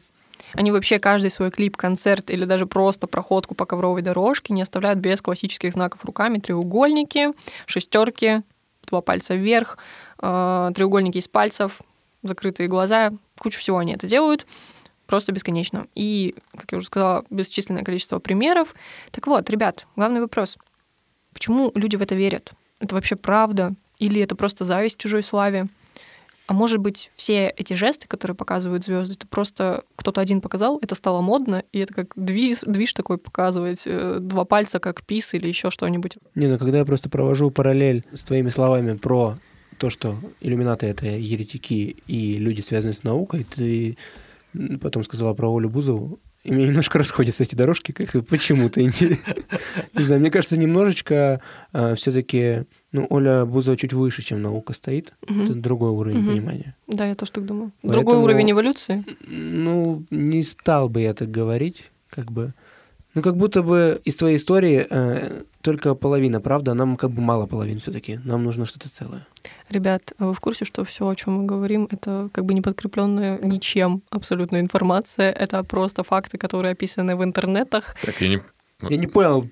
Они 0.52 0.70
вообще 0.70 0.98
каждый 0.98 1.30
свой 1.30 1.50
клип, 1.50 1.78
концерт 1.78 2.30
или 2.30 2.44
даже 2.44 2.66
просто 2.66 3.06
проходку 3.06 3.54
по 3.54 3.64
ковровой 3.64 4.02
дорожке 4.02 4.52
не 4.52 4.60
оставляют 4.60 4.98
без 4.98 5.22
классических 5.22 5.72
знаков 5.72 6.04
руками. 6.04 6.38
Треугольники, 6.38 7.28
шестерки, 7.66 8.42
два 8.86 9.00
пальца 9.00 9.34
вверх, 9.34 9.78
э, 10.20 10.70
треугольники 10.74 11.18
из 11.18 11.26
пальцев, 11.26 11.80
закрытые 12.24 12.68
глаза. 12.68 13.12
Кучу 13.38 13.60
всего 13.60 13.78
они 13.78 13.92
это 13.94 14.08
делают. 14.08 14.46
Просто 15.06 15.32
бесконечно. 15.32 15.86
И, 15.94 16.34
как 16.56 16.72
я 16.72 16.78
уже 16.78 16.86
сказала, 16.86 17.24
бесчисленное 17.30 17.84
количество 17.84 18.18
примеров. 18.18 18.74
Так 19.10 19.26
вот, 19.26 19.48
ребят, 19.50 19.86
главный 19.96 20.20
вопрос. 20.20 20.58
Почему 21.32 21.70
люди 21.74 21.96
в 21.96 22.02
это 22.02 22.14
верят? 22.14 22.52
Это 22.80 22.94
вообще 22.94 23.16
правда? 23.16 23.74
Или 23.98 24.20
это 24.20 24.34
просто 24.34 24.64
зависть 24.64 24.98
чужой 24.98 25.22
славе? 25.22 25.68
А 26.46 26.52
может 26.52 26.78
быть, 26.78 27.10
все 27.16 27.48
эти 27.48 27.72
жесты, 27.72 28.06
которые 28.06 28.36
показывают 28.36 28.84
звезды, 28.84 29.14
это 29.14 29.26
просто 29.26 29.84
кто-то 29.96 30.20
один 30.20 30.42
показал, 30.42 30.78
это 30.82 30.94
стало 30.94 31.22
модно, 31.22 31.64
и 31.72 31.78
это 31.78 31.94
как 31.94 32.12
движ, 32.16 32.58
движ 32.66 32.92
такой 32.92 33.16
показывать, 33.16 33.82
э, 33.86 34.18
два 34.20 34.44
пальца 34.44 34.78
как 34.78 35.02
пис 35.04 35.32
или 35.32 35.48
еще 35.48 35.70
что-нибудь. 35.70 36.18
Не, 36.34 36.48
ну 36.48 36.58
когда 36.58 36.78
я 36.78 36.84
просто 36.84 37.08
провожу 37.08 37.50
параллель 37.50 38.04
с 38.12 38.24
твоими 38.24 38.50
словами 38.50 38.94
про 38.94 39.38
то, 39.78 39.90
что 39.90 40.16
иллюминаты— 40.40 40.86
это 40.88 41.06
еретики 41.06 41.96
и 42.06 42.38
люди, 42.38 42.60
связанные 42.60 42.94
с 42.94 43.04
наукой, 43.04 43.44
ты 43.44 43.96
потом 44.80 45.02
сказала 45.04 45.34
про 45.34 45.54
Олю 45.54 45.68
Бузову, 45.68 46.20
и 46.44 46.52
мне 46.52 46.66
немножко 46.66 46.98
расходятся 47.00 47.42
эти 47.42 47.54
дорожки, 47.54 47.92
как 47.92 48.14
и 48.14 48.20
почему-то. 48.20 48.80
Не 48.82 48.92
знаю, 49.94 50.20
мне 50.20 50.30
кажется, 50.30 50.56
немножечко 50.56 51.40
все-таки, 51.96 52.64
ну, 52.92 53.06
Оля 53.10 53.44
Бузова 53.44 53.76
чуть 53.76 53.92
выше, 53.92 54.22
чем 54.22 54.42
наука 54.42 54.72
стоит. 54.74 55.14
Это 55.22 55.54
другой 55.54 55.90
уровень 55.90 56.26
понимания. 56.26 56.76
Да, 56.86 57.06
я 57.06 57.14
тоже 57.14 57.32
так 57.32 57.46
думаю. 57.46 57.72
Другой 57.82 58.16
уровень 58.18 58.52
эволюции. 58.52 59.02
Ну, 59.26 60.04
не 60.10 60.42
стал 60.42 60.88
бы 60.88 61.00
я 61.00 61.14
так 61.14 61.30
говорить, 61.30 61.90
как 62.10 62.30
бы. 62.30 62.54
Ну, 63.14 63.22
как 63.22 63.36
будто 63.36 63.62
бы 63.62 64.00
из 64.04 64.16
твоей 64.16 64.36
истории 64.36 64.86
э, 64.90 65.42
только 65.60 65.94
половина, 65.94 66.40
правда? 66.40 66.74
Нам 66.74 66.96
как 66.96 67.10
бы 67.10 67.22
мало 67.22 67.46
половин 67.46 67.78
все-таки. 67.78 68.20
Нам 68.24 68.42
нужно 68.42 68.66
что-то 68.66 68.88
целое. 68.88 69.26
Ребят, 69.70 70.12
а 70.18 70.26
вы 70.26 70.34
в 70.34 70.40
курсе, 70.40 70.64
что 70.64 70.84
все, 70.84 71.08
о 71.08 71.14
чем 71.14 71.34
мы 71.34 71.46
говорим, 71.46 71.88
это 71.90 72.28
как 72.32 72.44
бы 72.44 72.54
не 72.54 72.60
подкрепленная 72.60 73.38
ничем 73.38 74.02
абсолютно 74.10 74.58
информация. 74.58 75.30
Это 75.30 75.62
просто 75.62 76.02
факты, 76.02 76.38
которые 76.38 76.72
описаны 76.72 77.14
в 77.16 77.22
интернетах. 77.22 77.94
Так, 78.02 78.20
я 78.20 78.28
не... 78.28 78.42
Я 78.82 78.96
не 78.96 79.06
понял, 79.06 79.46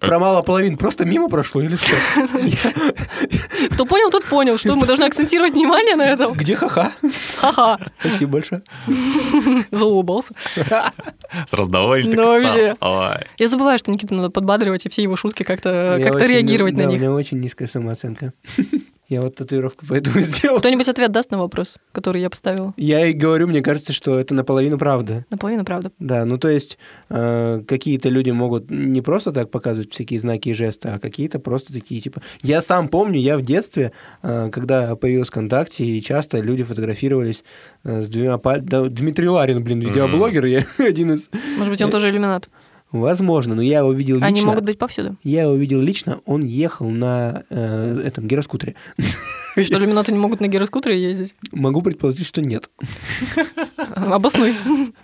про 0.00 0.18
мало 0.18 0.42
половин 0.42 0.76
просто 0.76 1.04
мимо 1.04 1.28
прошло 1.28 1.60
или 1.62 1.76
что? 1.76 1.92
Кто 3.70 3.84
понял, 3.86 4.10
тот 4.10 4.24
понял, 4.24 4.58
что 4.58 4.74
мы 4.74 4.86
должны 4.86 5.04
акцентировать 5.04 5.52
внимание 5.52 5.94
на 5.94 6.02
этом. 6.08 6.32
Где 6.32 6.56
ха-ха? 6.56 6.92
Ха-ха, 7.36 7.78
Спасибо 8.00 8.32
большое. 8.32 8.62
заулыбался. 9.70 10.34
Сразу 11.46 11.70
довольный 11.70 12.12
Ну, 12.14 12.16
так 12.16 12.26
стал. 12.80 12.96
вообще. 12.96 13.26
Я 13.38 13.48
забываю, 13.48 13.78
что 13.78 13.90
Никиту 13.92 14.14
надо 14.14 14.30
подбадривать 14.30 14.86
и 14.86 14.88
все 14.88 15.02
его 15.02 15.16
шутки 15.16 15.42
как-то 15.42 16.00
как 16.02 16.20
реагировать 16.20 16.74
на 16.76 16.84
У 16.84 16.90
них. 16.90 16.98
меня 16.98 17.12
очень 17.12 17.38
низкая 17.40 17.68
самооценка. 17.68 18.32
Я 19.12 19.20
вот 19.20 19.34
татуировку 19.34 19.84
поэтому 19.86 20.20
сделал. 20.22 20.58
Кто-нибудь 20.58 20.88
ответ 20.88 21.12
даст 21.12 21.30
на 21.30 21.36
вопрос, 21.36 21.74
который 21.92 22.22
я 22.22 22.30
поставила? 22.30 22.72
Я 22.78 23.04
и 23.04 23.12
говорю, 23.12 23.46
мне 23.46 23.60
кажется, 23.60 23.92
что 23.92 24.18
это 24.18 24.32
наполовину 24.32 24.78
правда. 24.78 25.26
Наполовину 25.28 25.66
правда. 25.66 25.92
Да, 25.98 26.24
ну 26.24 26.38
то 26.38 26.48
есть 26.48 26.78
э, 27.10 27.62
какие-то 27.68 28.08
люди 28.08 28.30
могут 28.30 28.70
не 28.70 29.02
просто 29.02 29.30
так 29.32 29.50
показывать 29.50 29.92
всякие 29.92 30.18
знаки 30.18 30.48
и 30.48 30.54
жесты, 30.54 30.88
а 30.88 30.98
какие-то 30.98 31.40
просто 31.40 31.74
такие 31.74 32.00
типа. 32.00 32.22
Я 32.42 32.62
сам 32.62 32.88
помню, 32.88 33.20
я 33.20 33.36
в 33.36 33.42
детстве, 33.42 33.92
э, 34.22 34.48
когда 34.50 34.96
появился 34.96 35.30
ВКонтакте, 35.30 35.84
и 35.84 36.00
часто 36.00 36.40
люди 36.40 36.62
фотографировались 36.62 37.44
э, 37.84 38.00
с 38.00 38.08
двумя 38.08 38.38
пальцами. 38.38 38.88
Дмитрий 38.88 39.28
Ларин, 39.28 39.62
блин, 39.62 39.80
видеоблогер, 39.80 40.46
я 40.46 40.64
один 40.78 41.12
из. 41.12 41.28
Может 41.58 41.70
быть, 41.70 41.82
он 41.82 41.90
тоже 41.90 42.08
иллюминат. 42.08 42.48
Возможно, 42.92 43.54
но 43.54 43.62
я 43.62 43.78
его 43.78 43.92
видел 43.92 44.16
лично. 44.16 44.26
Они 44.28 44.42
могут 44.42 44.64
быть 44.64 44.78
повсюду. 44.78 45.16
Я 45.22 45.42
его 45.42 45.54
видел 45.54 45.80
лично, 45.80 46.20
он 46.26 46.44
ехал 46.44 46.90
на 46.90 47.42
э, 47.48 48.00
этом 48.04 48.28
гироскутере. 48.28 48.76
Что 49.52 49.76
иллюминаты 49.76 50.12
не 50.12 50.18
могут 50.18 50.40
на 50.40 50.46
гироскутере 50.46 51.00
ездить? 51.00 51.34
Могу 51.52 51.82
предположить, 51.82 52.26
что 52.26 52.40
нет. 52.40 52.70
Обоснуй. 53.94 54.56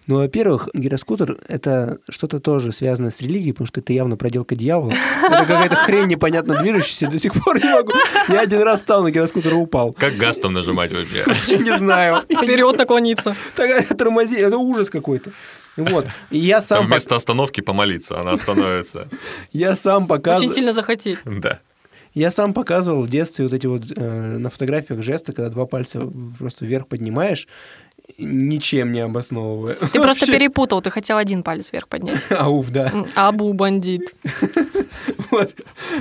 Ну, 0.06 0.16
во-первых, 0.16 0.68
гироскутер— 0.72 1.36
это 1.48 1.98
что-то 2.08 2.40
тоже 2.40 2.72
связанное 2.72 3.10
с 3.10 3.20
религией, 3.20 3.52
потому 3.52 3.66
что 3.66 3.80
это 3.80 3.92
явно 3.92 4.16
проделка 4.16 4.56
дьявола. 4.56 4.94
Это 5.22 5.40
какая-то 5.40 5.76
хрень 5.76 6.06
непонятно 6.06 6.60
движущаяся, 6.62 7.08
до 7.08 7.18
сих 7.18 7.32
пор 7.34 7.62
не 7.62 7.70
могу. 7.70 7.92
Я 8.28 8.40
один 8.40 8.62
раз 8.62 8.80
стал 8.80 9.02
на 9.02 9.10
гироскутер 9.10 9.52
и 9.52 9.56
упал. 9.56 9.92
Как 9.92 10.16
газ 10.16 10.38
там 10.38 10.52
нажимать 10.52 10.92
вообще? 10.92 11.24
Вообще 11.26 11.58
не 11.58 11.76
знаю. 11.76 12.22
Вперед 12.28 12.78
наклониться. 12.78 13.36
Тормози, 13.54 14.36
это 14.36 14.56
ужас 14.56 14.88
какой-то. 14.90 15.30
Вот. 15.78 16.06
И 16.30 16.38
я 16.38 16.60
сам, 16.60 16.86
вместо 16.86 17.16
остановки 17.16 17.60
помолиться, 17.60 18.20
она 18.20 18.32
остановится. 18.32 19.08
я 19.52 19.74
сам 19.76 20.02
Очень 20.04 20.08
показывал, 20.08 20.52
сильно 20.54 20.72
захотеть. 20.72 21.18
Да. 21.24 21.60
я 22.14 22.30
сам 22.30 22.52
показывал 22.52 23.02
в 23.04 23.08
детстве 23.08 23.44
вот 23.44 23.54
эти 23.54 23.66
вот 23.66 23.84
э, 23.96 24.38
на 24.38 24.50
фотографиях 24.50 25.02
жесты, 25.02 25.32
когда 25.32 25.50
два 25.50 25.66
пальца 25.66 26.10
просто 26.38 26.64
вверх 26.66 26.88
поднимаешь, 26.88 27.46
ничем 28.18 28.92
не 28.92 29.00
обосновывая. 29.00 29.74
Ты 29.74 30.00
просто 30.00 30.26
перепутал, 30.26 30.82
ты 30.82 30.90
хотел 30.90 31.16
один 31.16 31.42
палец 31.42 31.70
вверх 31.72 31.88
поднять. 31.88 32.20
Ауф, 32.30 32.70
да. 32.70 32.90
М, 32.92 33.06
Абу 33.14 33.52
бандит. 33.52 34.02
Вот. 35.30 35.54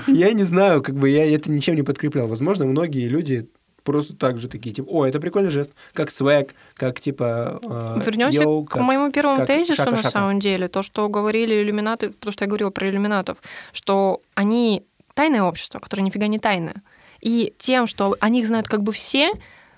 Я 0.08 0.32
не 0.32 0.46
знаю, 0.46 0.82
как 0.82 0.96
бы 0.96 1.10
я 1.10 1.30
это 1.30 1.52
ничем 1.52 1.76
не 1.76 1.84
подкреплял. 1.84 2.28
Возможно, 2.28 2.66
многие 2.66 3.08
люди 3.10 3.50
просто 3.88 4.18
так 4.18 4.38
же 4.38 4.50
такие, 4.50 4.76
типа, 4.76 4.90
о, 4.90 5.06
это 5.06 5.22
прикольный 5.22 5.50
жест, 5.50 5.72
как 5.94 6.12
свэг, 6.12 6.54
как 6.74 7.00
типа... 7.00 7.62
э, 7.64 8.02
Вернемся 8.06 8.42
йоу, 8.42 8.66
к 8.66 8.72
как- 8.72 8.82
моему 8.82 9.10
первому 9.12 9.38
как 9.38 9.48
тезису, 9.48 9.82
на 9.82 9.86
шака-шака. 9.86 10.10
самом 10.10 10.40
деле. 10.42 10.68
То, 10.68 10.82
что 10.82 11.08
говорили 11.08 11.64
иллюминаты, 11.64 12.10
то, 12.10 12.32
что 12.32 12.44
я 12.44 12.48
говорила 12.50 12.70
про 12.70 12.90
иллюминатов, 12.90 13.38
что 13.72 14.22
они 14.36 14.84
тайное 15.14 15.44
общество, 15.44 15.80
которое 15.80 16.04
нифига 16.04 16.28
не 16.28 16.38
тайное. 16.38 16.84
И 17.22 17.54
тем, 17.58 17.88
что 17.88 18.18
о 18.20 18.28
них 18.28 18.46
знают 18.46 18.68
как 18.68 18.84
бы 18.84 18.92
все, 18.92 19.32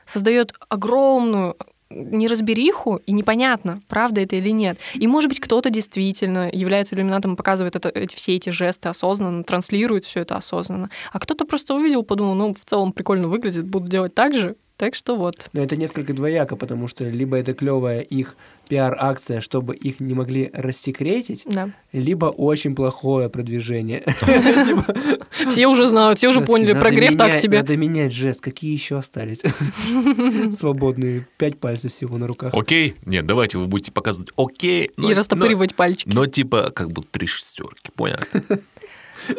создает 0.07 0.55
огромную 0.69 1.55
неразбериху, 1.89 3.01
и 3.05 3.11
непонятно, 3.11 3.81
правда 3.87 4.21
это 4.21 4.35
или 4.35 4.49
нет. 4.49 4.77
И, 4.93 5.07
может 5.07 5.29
быть, 5.29 5.39
кто-то 5.39 5.69
действительно 5.69 6.49
является 6.51 6.95
иллюминатом 6.95 7.35
показывает 7.35 7.75
это, 7.75 7.89
эти, 7.89 8.15
все 8.15 8.35
эти 8.35 8.51
жесты 8.51 8.89
осознанно, 8.89 9.43
транслирует 9.43 10.05
все 10.05 10.21
это 10.21 10.35
осознанно. 10.35 10.89
А 11.11 11.19
кто-то 11.19 11.45
просто 11.45 11.73
увидел, 11.73 12.03
подумал, 12.03 12.35
ну, 12.35 12.53
в 12.53 12.63
целом 12.65 12.93
прикольно 12.93 13.27
выглядит, 13.27 13.67
буду 13.67 13.87
делать 13.87 14.13
так 14.13 14.33
же. 14.33 14.55
Так 14.79 14.95
что 14.95 15.17
вот. 15.17 15.49
Но 15.51 15.61
это 15.61 15.75
несколько 15.75 16.13
двояко, 16.13 16.55
потому 16.55 16.87
что 16.87 17.03
либо 17.03 17.35
это 17.35 17.53
клевая 17.53 17.99
их 17.99 18.37
пиар-акция, 18.69 19.41
чтобы 19.41 19.75
их 19.75 19.99
не 19.99 20.13
могли 20.13 20.49
рассекретить, 20.53 21.43
Да. 21.45 21.71
либо 21.91 22.27
очень 22.27 22.75
плохое 22.75 23.27
продвижение. 23.27 24.01
Все 25.51 25.67
уже 25.67 25.89
знают, 25.89 26.17
все 26.19 26.29
уже 26.29 26.39
поняли, 26.39 26.71
прогрев 26.71 27.17
так 27.17 27.33
себе. 27.33 27.57
Надо 27.57 27.75
менять 27.75 28.13
жест. 28.13 28.39
Какие 28.39 28.71
еще 28.71 28.97
остались? 28.97 29.41
Свободные. 30.57 31.27
Пять 31.37 31.57
пальцев 31.59 31.91
всего 31.91 32.17
на 32.17 32.27
руках. 32.27 32.53
Окей? 32.53 32.95
Нет, 33.05 33.25
давайте 33.25 33.57
вы 33.57 33.67
будете 33.67 33.91
показывать 33.91 34.31
окей. 34.37 34.91
И 34.97 35.13
растопыривать 35.13 35.75
пальчики. 35.75 36.07
Но, 36.07 36.21
но 36.21 36.27
типа 36.27 36.71
как 36.73 36.91
бы 36.93 37.03
три 37.03 37.27
шестерки, 37.27 37.91
понял? 37.93 38.19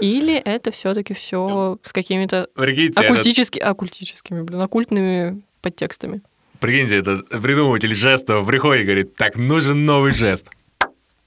Или 0.01 0.35
это 0.35 0.71
все-таки 0.71 1.15
все 1.15 1.79
с 1.83 1.93
какими-то 1.93 2.49
оккультически, 2.55 3.59
оккультическими, 3.59 4.43
блин, 4.43 4.61
оккультными 4.61 5.43
подтекстами. 5.63 6.23
прикиньте, 6.59 6.97
этот 6.97 7.29
придумыватель 7.29 7.95
жестов 7.95 8.47
приходит 8.47 8.83
и 8.83 8.85
говорит, 8.85 9.15
так, 9.15 9.37
нужен 9.37 9.85
новый 9.85 10.13
жест. 10.13 10.49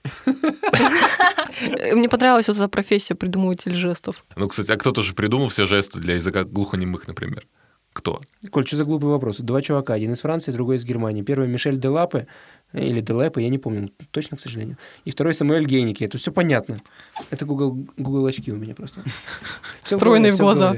Мне 1.93 2.10
понравилась 2.10 2.47
вот 2.47 2.58
эта 2.58 2.68
профессия 2.68 3.16
придумыватель 3.16 3.74
жестов. 3.74 4.26
Ну, 4.36 4.47
кстати, 4.47 4.72
а 4.72 4.78
кто-то 4.78 5.01
же 5.01 5.14
придумал 5.14 5.49
все 5.49 5.66
жесты 5.66 5.99
для 5.99 6.16
языка 6.16 6.43
глухонемых, 6.43 7.08
например? 7.08 7.45
Кто? 7.93 8.22
Коль, 8.49 8.66
что 8.66 8.76
за 8.76 8.86
глупый 8.86 9.10
вопрос? 9.10 9.38
Два 9.38 9.62
чувака, 9.62 9.93
один 9.93 10.14
из 10.14 10.22
Франции, 10.22 10.51
другой 10.51 10.78
из 10.78 10.84
Германии. 10.84 11.22
Первый 11.22 11.47
Мишель 11.47 11.80
Делапе, 11.80 12.28
или 12.74 13.02
Делапе, 13.02 13.42
я 13.44 13.50
не 13.50 13.58
помню 13.58 13.90
точно, 14.12 14.38
к 14.38 14.42
сожалению. 14.42 14.78
И 15.06 15.12
второй 15.12 15.34
Самуэль 15.34 15.66
Гейники. 15.66 16.04
Это 16.04 16.18
все 16.18 16.32
понятно. 16.32 16.80
Это 17.30 17.46
Google, 17.46 17.88
Google 17.98 18.26
очки 18.26 18.52
у 18.52 18.58
меня 18.58 18.76
просто. 18.76 19.02
Встроенные 19.84 20.32
в 20.32 20.38
глаза. 20.38 20.76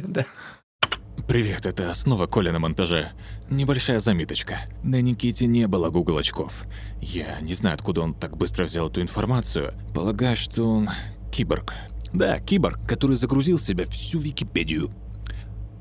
Привет, 1.28 1.66
это 1.66 1.94
снова 1.96 2.28
Коля 2.28 2.52
на 2.52 2.60
монтаже. 2.60 3.12
Небольшая 3.50 4.00
заметочка. 4.00 4.60
На 4.84 5.02
Никите 5.02 5.48
не 5.48 5.68
было 5.68 5.90
Google 5.90 6.18
очков. 6.18 6.66
Я 7.02 7.40
не 7.42 7.54
знаю, 7.54 7.76
откуда 7.76 8.02
он 8.02 8.14
так 8.14 8.38
быстро 8.38 8.66
взял 8.66 8.90
эту 8.90 9.02
информацию. 9.02 9.74
Полагаю, 9.94 10.36
что 10.36 10.64
он 10.64 10.90
киборг. 11.32 11.74
Да, 12.14 12.38
киборг, 12.40 12.80
который 12.88 13.16
загрузил 13.16 13.58
в 13.58 13.62
себя 13.62 13.86
всю 13.88 14.20
Википедию. 14.20 14.92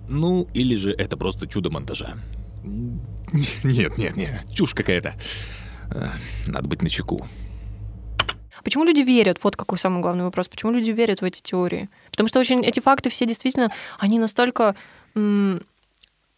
Ну, 0.09 0.49
или 0.55 0.77
же 0.77 0.93
это 0.93 1.17
просто 1.17 1.47
чудо 1.47 1.71
монтажа. 1.71 2.15
Нет, 3.63 3.99
нет, 3.99 4.17
нет, 4.17 4.41
чушь 4.51 4.73
какая-то. 4.73 5.15
А, 5.91 6.11
Надо 6.47 6.69
быть 6.69 6.83
начеку. 6.83 7.27
Почему 8.63 8.85
люди 8.85 9.03
верят? 9.03 9.39
Вот 9.43 9.57
какой 9.57 9.79
самый 9.79 10.01
главный 10.01 10.25
вопрос. 10.25 10.49
Почему 10.49 10.73
люди 10.73 10.91
верят 10.91 11.21
в 11.21 11.25
эти 11.25 11.43
теории? 11.43 11.91
Потому 12.11 12.29
что 12.29 12.41
очень 12.41 12.65
эти 12.65 12.81
факты 12.81 13.11
все 13.11 13.27
действительно, 13.27 13.71
они 13.99 14.19
настолько 14.19 14.75
м, 15.15 15.61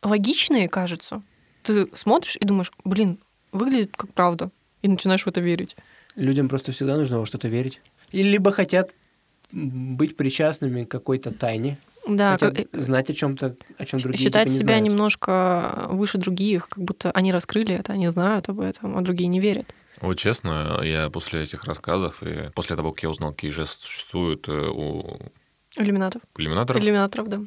логичные, 0.02 0.68
кажется. 0.68 1.22
Ты 1.62 1.86
смотришь 1.94 2.36
и 2.40 2.44
думаешь, 2.44 2.72
блин, 2.84 3.18
выглядит 3.52 3.92
как 3.96 4.12
правда. 4.12 4.50
И 4.82 4.88
начинаешь 4.88 5.22
в 5.22 5.28
это 5.28 5.40
верить. 5.40 5.76
Людям 6.16 6.48
просто 6.48 6.72
всегда 6.72 6.96
нужно 6.96 7.20
во 7.20 7.26
что-то 7.26 7.48
верить. 7.48 7.80
Или 8.10 8.28
либо 8.30 8.50
хотят 8.50 8.90
быть 9.52 10.16
причастными 10.16 10.84
к 10.84 10.90
какой-то 10.90 11.30
тайне, 11.30 11.78
Да, 12.06 12.32
хотят 12.32 12.54
как- 12.56 12.80
знать 12.80 13.10
о 13.10 13.14
чем-то, 13.14 13.56
о 13.78 13.84
чем 13.84 13.98
другие 14.00 14.18
считать 14.24 14.44
типа, 14.44 14.52
не 14.52 14.58
себя 14.58 14.66
знают. 14.68 14.84
немножко 14.84 15.86
выше 15.90 16.18
других, 16.18 16.68
как 16.68 16.84
будто 16.84 17.10
они 17.10 17.32
раскрыли 17.32 17.74
это, 17.74 17.92
они 17.92 18.08
знают 18.08 18.48
об 18.48 18.60
этом, 18.60 18.96
а 18.96 19.00
другие 19.02 19.28
не 19.28 19.40
верят. 19.40 19.66
Вот 20.00 20.18
честно, 20.18 20.80
я 20.82 21.08
после 21.10 21.42
этих 21.42 21.64
рассказов 21.64 22.22
и 22.22 22.50
после 22.54 22.76
того, 22.76 22.92
как 22.92 23.02
я 23.02 23.10
узнал, 23.10 23.32
какие 23.32 23.50
жесты 23.50 23.80
существуют 23.80 24.46
э, 24.48 24.52
у 24.52 25.18
Иллюминатов. 25.76 26.22
иллюминаторов, 26.36 26.82
Иллюминаторов, 26.82 27.28
да. 27.28 27.40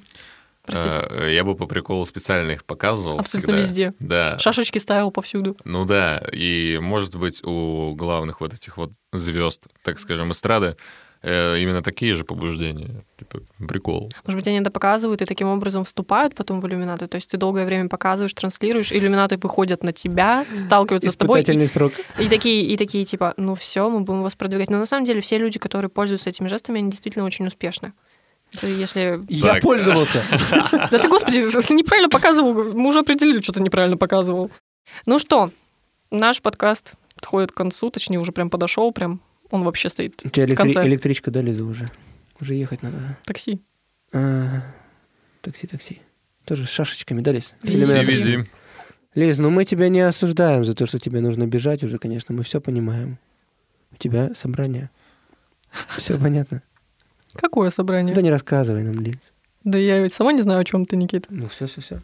Простите. 0.66 1.08
э, 1.10 1.34
я 1.34 1.44
бы 1.44 1.56
по 1.56 1.66
приколу 1.66 2.06
специально 2.06 2.52
их 2.52 2.64
показывал. 2.66 3.20
Абсолютно 3.20 3.54
всегда. 3.54 3.64
везде. 3.68 3.94
Да. 4.00 4.38
Шашечки 4.40 4.78
ставил 4.78 5.10
повсюду. 5.12 5.58
Ну 5.64 5.86
да, 5.86 6.22
и 6.32 6.78
может 6.82 7.16
быть 7.16 7.44
у 7.44 7.94
главных 7.96 8.42
вот 8.42 8.54
этих 8.54 8.78
вот 8.78 8.92
звезд, 9.14 9.68
так 9.84 9.98
скажем, 10.00 10.32
эстрады, 10.32 10.76
именно 11.22 11.84
такие 11.84 12.14
же 12.14 12.24
побуждения. 12.24 13.04
Типа, 13.18 13.42
прикол. 13.68 14.10
Может 14.26 14.38
быть, 14.40 14.48
они 14.48 14.60
это 14.60 14.72
показывают 14.72 15.22
и 15.22 15.26
таким 15.26 15.48
образом 15.48 15.84
вступают 15.84 16.36
потом 16.36 16.62
в 16.62 16.68
иллюминаты. 16.68 17.08
То 17.08 17.16
есть 17.16 17.30
ты 17.30 17.38
долгое 17.38 17.66
время 17.66 17.90
показываешь, 17.90 18.34
транслируешь, 18.34 18.92
иллюминаты 18.94 19.38
выходят 19.38 19.84
на 19.84 19.92
тебя, 19.92 20.46
сталкиваются 20.56 21.12
с 21.12 21.16
тобой. 21.18 21.42
И, 21.42 21.68
срок. 21.68 21.94
и 22.18 22.30
такие, 22.30 22.64
и 22.64 22.78
такие, 22.78 23.04
типа, 23.04 23.34
ну 23.38 23.56
все, 23.56 23.90
мы 23.90 24.02
будем 24.02 24.24
вас 24.24 24.36
продвигать. 24.36 24.70
Но 24.70 24.78
на 24.78 24.86
самом 24.86 25.06
деле 25.06 25.20
все 25.20 25.38
люди, 25.38 25.60
которые 25.60 25.90
пользуются 25.90 26.30
этими 26.30 26.48
жестами, 26.48 26.80
они 26.80 26.90
действительно 26.90 27.26
очень 27.26 27.46
успешны. 27.48 27.92
Это 28.54 28.68
если... 28.68 29.22
Я 29.28 29.54
Так. 29.56 29.62
пользовался. 29.64 30.24
Да 30.72 30.98
ты, 30.98 31.08
господи, 31.08 31.38
если 31.38 31.74
неправильно 31.76 32.10
показывал, 32.10 32.54
мы 32.54 32.88
уже 32.88 33.00
определили, 33.00 33.42
что 33.42 33.54
ты 33.54 33.62
неправильно 33.62 33.98
показывал. 33.98 34.50
Ну 35.06 35.20
что, 35.20 35.52
наш 36.10 36.42
подкаст 36.42 36.94
подходит 37.14 37.52
к 37.52 37.56
концу, 37.56 37.92
точнее, 37.92 38.18
уже 38.20 38.32
прям 38.32 38.50
подошел, 38.50 38.92
прям 38.92 39.20
Он 39.52 39.64
вообще 39.64 39.90
стоит 39.90 40.22
У 40.26 40.30
тебя 40.30 40.46
в 40.46 40.50
электри- 40.50 40.74
конце. 40.74 40.88
электричка, 40.88 41.32
да, 41.32 41.42
Лиза, 41.42 41.64
уже? 41.66 41.90
Уже 42.40 42.54
ехать 42.56 42.84
надо. 42.84 42.98
Такси. 43.26 43.62
А, 44.14 44.62
такси, 45.42 45.68
такси. 45.68 46.02
Тоже 46.46 46.66
с 46.66 46.70
шашечками, 46.70 47.22
да, 47.22 47.32
Лиз? 47.32 47.54
Вези, 47.64 48.04
вези. 48.06 48.46
Лиз, 49.16 49.38
ну 49.40 49.50
мы 49.50 49.66
тебя 49.66 49.90
не 49.90 50.02
осуждаем 50.02 50.64
за 50.66 50.74
то, 50.76 50.86
что 50.86 51.00
тебе 51.00 51.20
нужно 51.22 51.48
бежать 51.48 51.84
уже, 51.84 51.98
конечно, 51.98 52.34
мы 52.34 52.44
все 52.44 52.62
понимаем. 52.62 53.18
У 53.92 53.96
тебя 53.98 54.34
собрание. 54.36 54.90
Все 55.98 56.18
понятно. 56.18 56.62
Какое 57.34 57.70
собрание? 57.70 58.16
Да 58.16 58.22
не 58.22 58.30
рассказывай 58.32 58.84
нам, 58.84 58.96
Лиз. 58.96 59.18
Да 59.64 59.78
я 59.78 60.00
ведь 60.00 60.14
сама 60.14 60.32
не 60.32 60.42
знаю, 60.42 60.62
о 60.62 60.64
чем 60.64 60.86
ты, 60.86 60.96
Никита. 60.96 61.28
Ну 61.30 61.48
все, 61.48 61.66
все, 61.68 61.82
все. 61.82 62.02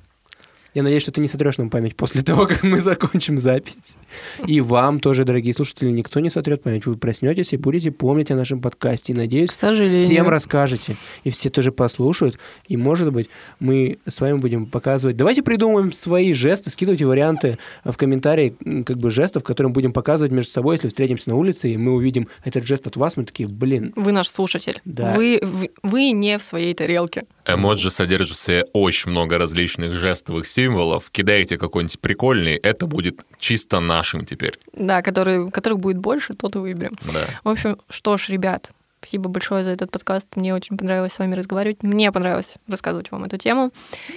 Я 0.73 0.83
надеюсь, 0.83 1.03
что 1.03 1.11
ты 1.13 1.21
не 1.21 1.27
сотрешь 1.29 1.57
нам 1.57 1.69
память 1.69 1.95
после 1.95 2.21
того, 2.21 2.47
как 2.47 2.63
мы 2.63 2.81
закончим 2.81 3.37
запись. 3.37 3.95
И 4.47 4.61
вам 4.61 4.99
тоже, 4.99 5.23
дорогие 5.23 5.53
слушатели, 5.53 5.89
никто 5.89 6.19
не 6.19 6.29
сотрет 6.29 6.63
память. 6.63 6.85
Вы 6.85 6.97
проснетесь 6.97 7.53
и 7.53 7.57
будете 7.57 7.91
помнить 7.91 8.31
о 8.31 8.35
нашем 8.35 8.61
подкасте. 8.61 9.13
И, 9.13 9.15
надеюсь, 9.15 9.51
всем 9.51 10.29
расскажете. 10.29 10.95
И 11.23 11.29
все 11.29 11.49
тоже 11.49 11.71
послушают. 11.71 12.37
И, 12.67 12.77
может 12.77 13.11
быть, 13.11 13.29
мы 13.59 13.97
с 14.07 14.21
вами 14.21 14.37
будем 14.37 14.65
показывать... 14.65 15.17
Давайте 15.17 15.41
придумаем 15.41 15.91
свои 15.91 16.33
жесты, 16.33 16.69
скидывайте 16.69 17.05
варианты 17.05 17.57
в 17.83 17.95
комментарии 17.97 18.55
как 18.85 18.97
бы 18.97 19.11
жестов, 19.11 19.43
которые 19.43 19.69
мы 19.69 19.73
будем 19.73 19.93
показывать 19.93 20.31
между 20.31 20.51
собой, 20.51 20.75
если 20.75 20.87
встретимся 20.87 21.29
на 21.29 21.35
улице, 21.35 21.69
и 21.69 21.77
мы 21.77 21.93
увидим 21.93 22.27
этот 22.43 22.65
жест 22.65 22.87
от 22.87 22.95
вас, 22.95 23.17
мы 23.17 23.25
такие, 23.25 23.47
блин, 23.47 23.93
Вы 23.95 24.11
наш 24.11 24.27
слушатель. 24.27 24.81
Да. 24.85 25.13
Вы, 25.15 25.39
вы, 25.41 25.71
вы 25.83 26.11
не 26.11 26.37
в 26.37 26.43
своей 26.43 26.73
тарелке. 26.73 27.25
Эмоджи 27.45 27.89
в 27.89 27.93
себе 27.93 28.65
очень 28.73 29.11
много 29.11 29.37
различных 29.37 29.95
жестовых 29.95 30.47
символов. 30.47 31.09
Кидайте 31.11 31.57
какой-нибудь 31.57 31.99
прикольный, 31.99 32.55
это 32.55 32.87
будет 32.87 33.21
чисто 33.39 33.79
нашим 34.05 34.25
теперь. 34.25 34.59
Да, 34.73 35.01
который, 35.01 35.49
которых 35.51 35.79
будет 35.79 35.97
больше, 35.97 36.33
тот 36.33 36.55
и 36.55 36.59
выберем. 36.59 36.95
Да. 37.11 37.25
В 37.43 37.49
общем, 37.49 37.77
что 37.89 38.17
ж, 38.17 38.29
ребят, 38.29 38.71
спасибо 39.01 39.29
большое 39.29 39.63
за 39.63 39.71
этот 39.71 39.89
подкаст. 39.91 40.27
Мне 40.35 40.53
очень 40.53 40.77
понравилось 40.77 41.13
с 41.13 41.19
вами 41.19 41.35
разговаривать. 41.35 41.81
Мне 41.83 42.11
понравилось 42.11 42.53
рассказывать 42.67 43.11
вам 43.11 43.23
эту 43.23 43.37
тему. 43.37 43.71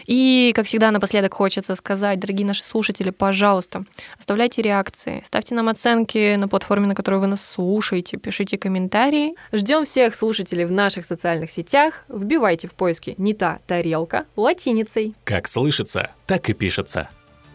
И, 0.07 0.53
как 0.55 0.67
всегда, 0.67 0.91
напоследок 0.91 1.35
хочется 1.35 1.75
сказать, 1.75 2.21
дорогие 2.21 2.47
наши 2.47 2.65
слушатели, 2.65 3.11
пожалуйста, 3.11 3.85
оставляйте 4.19 4.63
реакции, 4.63 5.23
ставьте 5.25 5.55
нам 5.55 5.69
оценки 5.69 6.37
на 6.37 6.49
платформе, 6.49 6.87
на 6.87 6.95
которой 6.95 7.21
вы 7.21 7.27
нас 7.27 7.45
слушаете, 7.45 8.19
пишите 8.19 8.59
комментарии. 8.59 9.35
Ждем 9.53 9.85
всех 9.85 10.15
слушателей 10.15 10.65
в 10.65 10.73
наших 10.73 11.07
социальных 11.07 11.51
сетях. 11.51 12.05
Вбивайте 12.09 12.69
в 12.69 12.73
поиске 12.73 13.15
«Не 13.19 13.35
та 13.35 13.59
тарелка» 13.67 14.27
латиницей. 14.37 15.15
Как 15.25 15.49
слышится, 15.49 16.11
так 16.27 16.49
и 16.51 16.53
пишется. 16.53 17.09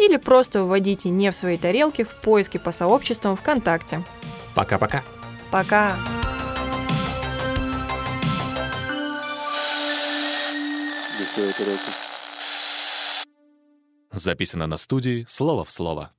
Или 0.03 0.17
просто 0.17 0.63
вводите 0.63 1.09
«Не 1.09 1.31
в 1.31 1.35
своей 1.35 1.57
тарелке» 1.57 2.03
в 2.03 2.13
поиске 2.15 2.59
по 2.59 2.73
сообществам 2.73 3.37
ВКонтакте. 3.37 4.03
Пока-пока. 4.53 5.01
Пока! 5.49 5.95
Своей 11.35 11.53
тарелке. 11.53 11.81
Записано 14.11 14.67
на 14.67 14.77
студии 14.77 15.25
слово 15.29 15.63
в 15.63 15.71
слово. 15.71 16.11